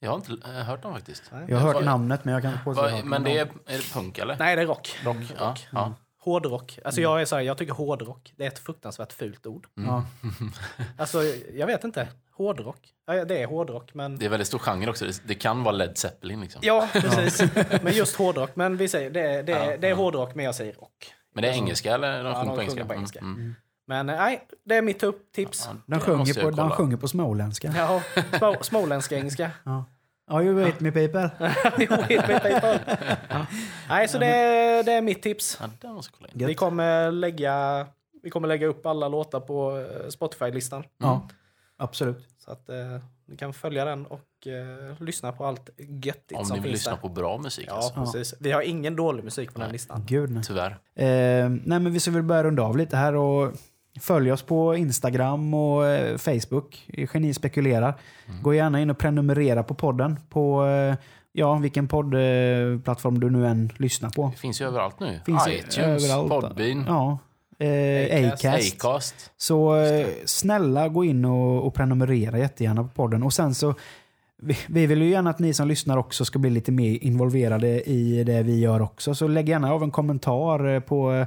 Jag 0.00 0.10
har 0.10 0.16
inte 0.16 0.32
eh, 0.48 0.64
hört 0.64 0.82
dem 0.82 0.94
faktiskt. 0.94 1.22
Nej. 1.32 1.44
Jag 1.48 1.58
har 1.58 1.72
hört 1.72 1.84
namnet 1.84 2.24
men 2.24 2.34
jag 2.34 2.42
kan 2.42 2.52
inte 2.52 3.02
men 3.04 3.24
det 3.24 3.38
är, 3.38 3.46
är 3.66 3.76
det 3.76 3.92
punk 3.92 4.18
eller? 4.18 4.36
Nej, 4.38 4.56
det 4.56 4.62
är 4.62 4.66
rock. 4.66 4.98
Rock? 5.04 5.16
Ja. 5.38 5.54
ja. 5.72 5.94
Hårdrock. 6.28 6.78
Alltså 6.84 7.00
jag 7.00 7.20
är 7.20 7.24
så 7.24 7.36
här, 7.36 7.42
jag 7.42 7.58
tycker 7.58 7.72
hårdrock, 7.72 8.32
det 8.36 8.44
är 8.44 8.48
ett 8.48 8.58
fruktansvärt 8.58 9.12
fult 9.12 9.46
ord. 9.46 9.66
Ja. 9.74 10.04
Alltså, 10.98 11.22
jag 11.54 11.66
vet 11.66 11.84
inte. 11.84 12.08
Hårdrock. 12.32 12.78
Ja, 13.06 13.24
det 13.24 13.42
är 13.42 13.46
hårdrock, 13.46 13.94
men... 13.94 14.16
Det 14.18 14.24
är 14.24 14.28
väldigt 14.28 14.48
stor 14.48 14.58
genre 14.58 14.90
också. 14.90 15.04
Det, 15.24 15.34
kan 15.34 15.62
vara 15.64 15.72
Led 15.74 15.98
Zeppelin 15.98 16.40
liksom. 16.40 16.60
Ja, 16.64 16.88
precis. 16.92 17.42
men 17.82 17.92
just 17.92 18.16
hårdrock. 18.16 18.50
Men 18.56 18.76
vi 18.76 18.88
säger, 18.88 19.10
det, 19.10 19.20
är- 19.20 19.42
det, 19.42 19.52
Ja, 19.52 19.76
det 19.76 19.86
är 19.86 19.90
ja. 19.90 19.96
hårdrock, 19.96 20.34
men 20.34 20.44
jag 20.44 20.54
säger 20.54 20.72
rock. 20.72 21.12
Men 21.34 21.42
det 21.42 21.48
är 21.48 21.52
engelska 21.52 21.94
eller 21.94 22.24
de 22.24 22.34
sjunger 22.34 22.46
de 22.46 22.54
på 22.56 22.60
engelska? 22.62 22.84
på 22.84 22.94
engelska. 22.94 23.18
Mm, 23.18 23.34
mm. 23.40 23.54
Men 23.86 24.08
eh, 24.08 24.16
nej, 24.16 24.46
det 24.64 24.74
är 24.76 24.82
mitt 24.82 25.02
upp 25.02 25.32
tips. 25.32 25.64
Ja, 25.66 25.76
Den 25.86 25.98
det 25.98 26.04
sjunger, 26.04 26.34
på, 26.34 26.40
kolla. 26.56 26.70
sjunger 26.70 26.96
på 26.96 27.08
småländska. 27.08 27.72
Ja, 27.76 28.02
små, 28.38 28.56
småländska 28.60 29.16
engelska. 29.16 29.50
Ja. 30.28 30.34
Ja, 30.34 30.42
you 30.42 30.54
wait 30.62 30.80
me 30.80 30.92
people. 30.92 31.30
Hit 32.08 32.28
med 32.28 32.42
Paypal. 32.42 32.78
Nej, 33.88 34.08
så 34.08 34.18
det, 34.18 34.26
är- 34.26 34.82
det 34.82 34.92
är 34.92 35.02
mitt 35.02 35.22
tips. 35.22 35.58
Ja, 35.60 35.66
den 35.80 35.94
måste 35.94 36.10
jag 36.12 36.18
kolla 36.18 36.28
in. 36.34 36.40
Gött. 36.40 36.50
Vi 36.50 36.54
kommer 36.54 37.10
lägga, 37.12 37.86
vi 38.22 38.30
kommer 38.30 38.48
lägga 38.48 38.66
upp 38.66 38.86
alla 38.86 39.08
låtar 39.08 39.40
på 39.40 39.78
eh, 39.78 40.08
Spotify-listan. 40.08 40.84
Ja, 40.98 41.28
absolut. 41.76 42.26
Så 42.38 42.50
att 42.50 42.68
eh, 42.68 42.76
ni 43.26 43.36
kan 43.36 43.52
följa 43.54 43.84
den 43.84 44.06
och 44.06 44.46
eh, 44.46 45.02
lyssna 45.02 45.32
på 45.32 45.44
allt 45.46 45.70
göttigt 45.78 46.38
Om 46.38 46.44
som 46.44 46.56
ni 46.56 46.62
vill 46.62 46.70
finns 46.70 46.80
lyssna 46.80 46.92
där. 46.92 46.98
på 47.00 47.08
bra 47.08 47.38
musik 47.38 47.66
Ja, 47.68 47.74
alltså. 47.74 47.94
precis. 47.94 48.34
Vi 48.40 48.50
har 48.52 48.62
ingen 48.62 48.96
dålig 48.96 49.24
musik 49.24 49.48
på 49.52 49.58
den 49.58 49.66
här 49.66 49.72
listan. 49.72 50.04
Gud 50.06 50.30
nej. 50.30 50.42
Tyvärr. 50.46 50.70
Eh, 50.94 51.48
nej 51.48 51.80
men 51.80 51.92
vi 51.92 52.00
ska 52.00 52.10
väl 52.10 52.22
börja 52.22 52.44
runda 52.44 52.62
av 52.62 52.76
lite 52.76 52.96
här 52.96 53.14
och 53.14 53.52
följ 54.00 54.32
oss 54.32 54.42
på 54.42 54.76
Instagram 54.76 55.54
och 55.54 55.86
eh, 55.86 56.16
Facebook. 56.16 56.88
Geni 57.14 57.34
spekulerar. 57.34 57.94
Gå 58.42 58.54
gärna 58.54 58.80
in 58.80 58.90
och 58.90 58.98
prenumerera 58.98 59.62
på 59.62 59.74
podden 59.74 60.20
på 60.30 60.66
eh, 60.66 60.94
ja, 61.32 61.54
vilken 61.54 61.88
poddplattform 61.88 63.20
du 63.20 63.30
nu 63.30 63.46
än 63.46 63.72
lyssnar 63.76 64.10
på. 64.10 64.30
Det 64.34 64.40
finns 64.40 64.60
ju 64.60 64.66
överallt 64.66 65.00
nu. 65.00 65.20
Finns 65.26 65.48
iTunes, 65.48 66.04
överallt. 66.04 66.28
Podbean, 66.28 66.84
Ja. 66.88 67.18
Eh, 67.66 68.32
Acast. 68.32 68.74
Acast. 68.84 69.30
Så 69.36 69.76
eh, 69.76 70.06
snälla 70.24 70.88
gå 70.88 71.04
in 71.04 71.24
och, 71.24 71.66
och 71.66 71.74
prenumerera 71.74 72.38
jättegärna 72.38 72.82
på 72.82 72.88
podden. 72.88 73.22
Och 73.22 73.32
sen 73.32 73.54
så 73.54 73.74
vi, 74.42 74.56
vi 74.68 74.86
vill 74.86 75.02
ju 75.02 75.10
gärna 75.10 75.30
att 75.30 75.38
ni 75.38 75.54
som 75.54 75.68
lyssnar 75.68 75.96
också 75.96 76.24
ska 76.24 76.38
bli 76.38 76.50
lite 76.50 76.72
mer 76.72 76.98
involverade 77.04 77.90
i 77.90 78.24
det 78.24 78.42
vi 78.42 78.60
gör 78.60 78.82
också. 78.82 79.14
Så 79.14 79.28
lägg 79.28 79.48
gärna 79.48 79.72
av 79.72 79.82
en 79.82 79.90
kommentar 79.90 80.74
eh, 80.74 80.80
på 80.80 81.26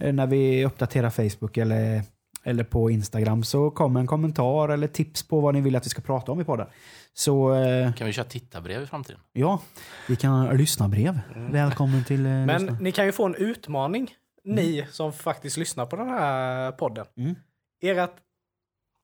när 0.00 0.26
vi 0.26 0.64
uppdaterar 0.64 1.10
Facebook 1.10 1.56
eller 1.56 2.02
eller 2.44 2.64
på 2.64 2.90
Instagram 2.90 3.44
så 3.44 3.70
kom 3.70 3.96
en 3.96 4.06
kommentar 4.06 4.68
eller 4.68 4.86
tips 4.88 5.22
på 5.28 5.40
vad 5.40 5.54
ni 5.54 5.60
vill 5.60 5.76
att 5.76 5.86
vi 5.86 5.90
ska 5.90 6.02
prata 6.02 6.32
om 6.32 6.40
i 6.40 6.44
podden. 6.44 6.66
Så 7.14 7.54
eh, 7.54 7.92
Kan 7.94 8.06
vi 8.06 8.12
köra 8.12 8.24
tittarbrev 8.24 8.82
i 8.82 8.86
framtiden? 8.86 9.20
ja, 9.32 9.62
vi 10.08 10.16
kan 10.16 10.56
lyssna 10.56 10.88
brev. 10.88 11.20
Välkommen 11.36 12.04
till 12.04 12.26
eh, 12.26 12.32
Men 12.32 12.62
lyssna. 12.62 12.78
ni 12.80 12.92
kan 12.92 13.06
ju 13.06 13.12
få 13.12 13.26
en 13.26 13.34
utmaning, 13.34 14.14
ni 14.44 14.86
som 14.90 15.12
faktiskt 15.12 15.56
lyssnar 15.56 15.86
på 15.86 15.96
den 15.96 16.08
här 16.08 16.72
podden. 16.72 17.06
Mm. 17.16 17.34
Ert, 17.82 18.10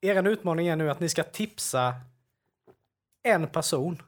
er 0.01 0.29
utmaning 0.29 0.69
är 0.69 0.77
nu 0.77 0.91
att 0.91 1.01
ni 1.01 1.09
ska 1.09 1.23
tipsa 1.23 1.95
en 3.23 3.47
person 3.47 4.03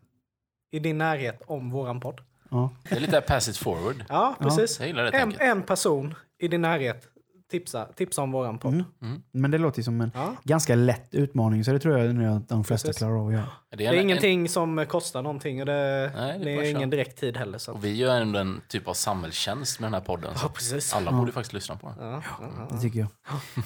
i 0.70 0.78
din 0.78 0.98
närhet 0.98 1.42
om 1.46 1.70
våran 1.70 2.00
podd. 2.00 2.20
Ja. 2.50 2.70
Det 2.88 2.94
är 2.96 3.00
lite 3.00 3.20
pass 3.20 3.48
it 3.48 3.56
forward. 3.56 4.04
Ja, 4.08 4.34
precis. 4.40 4.78
Det 4.78 4.90
En, 5.14 5.34
en 5.40 5.62
person 5.62 6.14
i 6.38 6.48
din 6.48 6.62
närhet 6.62 7.06
tipsa, 7.50 7.84
tipsa 7.96 8.22
om 8.22 8.32
våran 8.32 8.58
podd. 8.58 8.72
Mm. 9.02 9.22
Men 9.32 9.50
det 9.50 9.58
låter 9.58 9.78
ju 9.78 9.82
som 9.84 10.00
en 10.00 10.10
Ja. 10.14 10.34
ganska 10.44 10.74
lätt 10.74 11.14
utmaning 11.14 11.64
så 11.64 11.72
det 11.72 11.78
tror 11.78 11.98
jag 11.98 12.36
att 12.36 12.48
de 12.48 12.64
flesta 12.64 12.86
Precis. 12.88 12.98
klarar 12.98 13.20
av 13.20 13.26
att 13.26 13.32
göra. 13.32 13.46
Det 13.70 13.76
Det 13.76 13.86
en- 13.86 13.94
är 13.94 13.98
ingenting 14.00 14.48
som 14.48 14.86
kostar 14.88 15.22
någonting 15.22 15.60
och 15.60 15.66
det, 15.66 15.72
Nej, 16.16 16.38
det 16.38 16.50
är 16.52 16.60
det 16.60 16.66
är 16.68 16.70
ingen 16.70 16.90
direkt 16.90 17.20
tid 17.20 17.36
heller. 17.36 17.58
Så. 17.58 17.70
En, 17.70 17.74
att- 17.76 17.78
och 17.82 17.84
vi 17.84 17.94
gör 17.96 18.20
ändå 18.20 18.38
en 18.38 18.60
typ 18.68 18.88
av 18.88 18.94
samhällstjänst 18.94 19.80
med 19.80 19.86
den 19.86 19.94
här 19.94 20.00
podden. 20.00 20.30
Ja, 20.42 20.48
precis. 20.54 20.94
alla 20.94 21.12
borde 21.12 21.32
faktiskt 21.32 21.52
lyssna 21.52 21.76
på 21.76 21.86
den. 21.98 22.08
Ja, 22.08 22.22
ja, 22.40 22.46
ja. 22.58 22.68
Det 22.76 22.80
tycker 22.82 22.98
jag. 22.98 23.08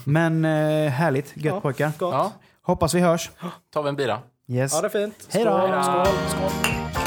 Men 0.05 0.45
eh, 0.45 0.91
härligt, 0.91 1.37
gött 1.37 1.55
Ja. 1.55 1.61
pojkar. 1.61 1.93
Gott. 1.99 2.12
Ja, 2.14 2.32
Hoppas 2.62 2.95
vi 2.95 3.01
hörs. 3.01 3.30
tar 3.72 3.82
vi 3.82 3.89
en 3.89 3.97
bira. 3.97 4.18
Yes. 4.49 4.72
Ha 4.72 4.80
det 4.80 4.91
fint. 4.91 5.28
Hej 5.30 5.45
då. 5.45 5.51
Skål. 5.51 6.07
Skål. 6.28 6.51
Skål. 6.51 7.04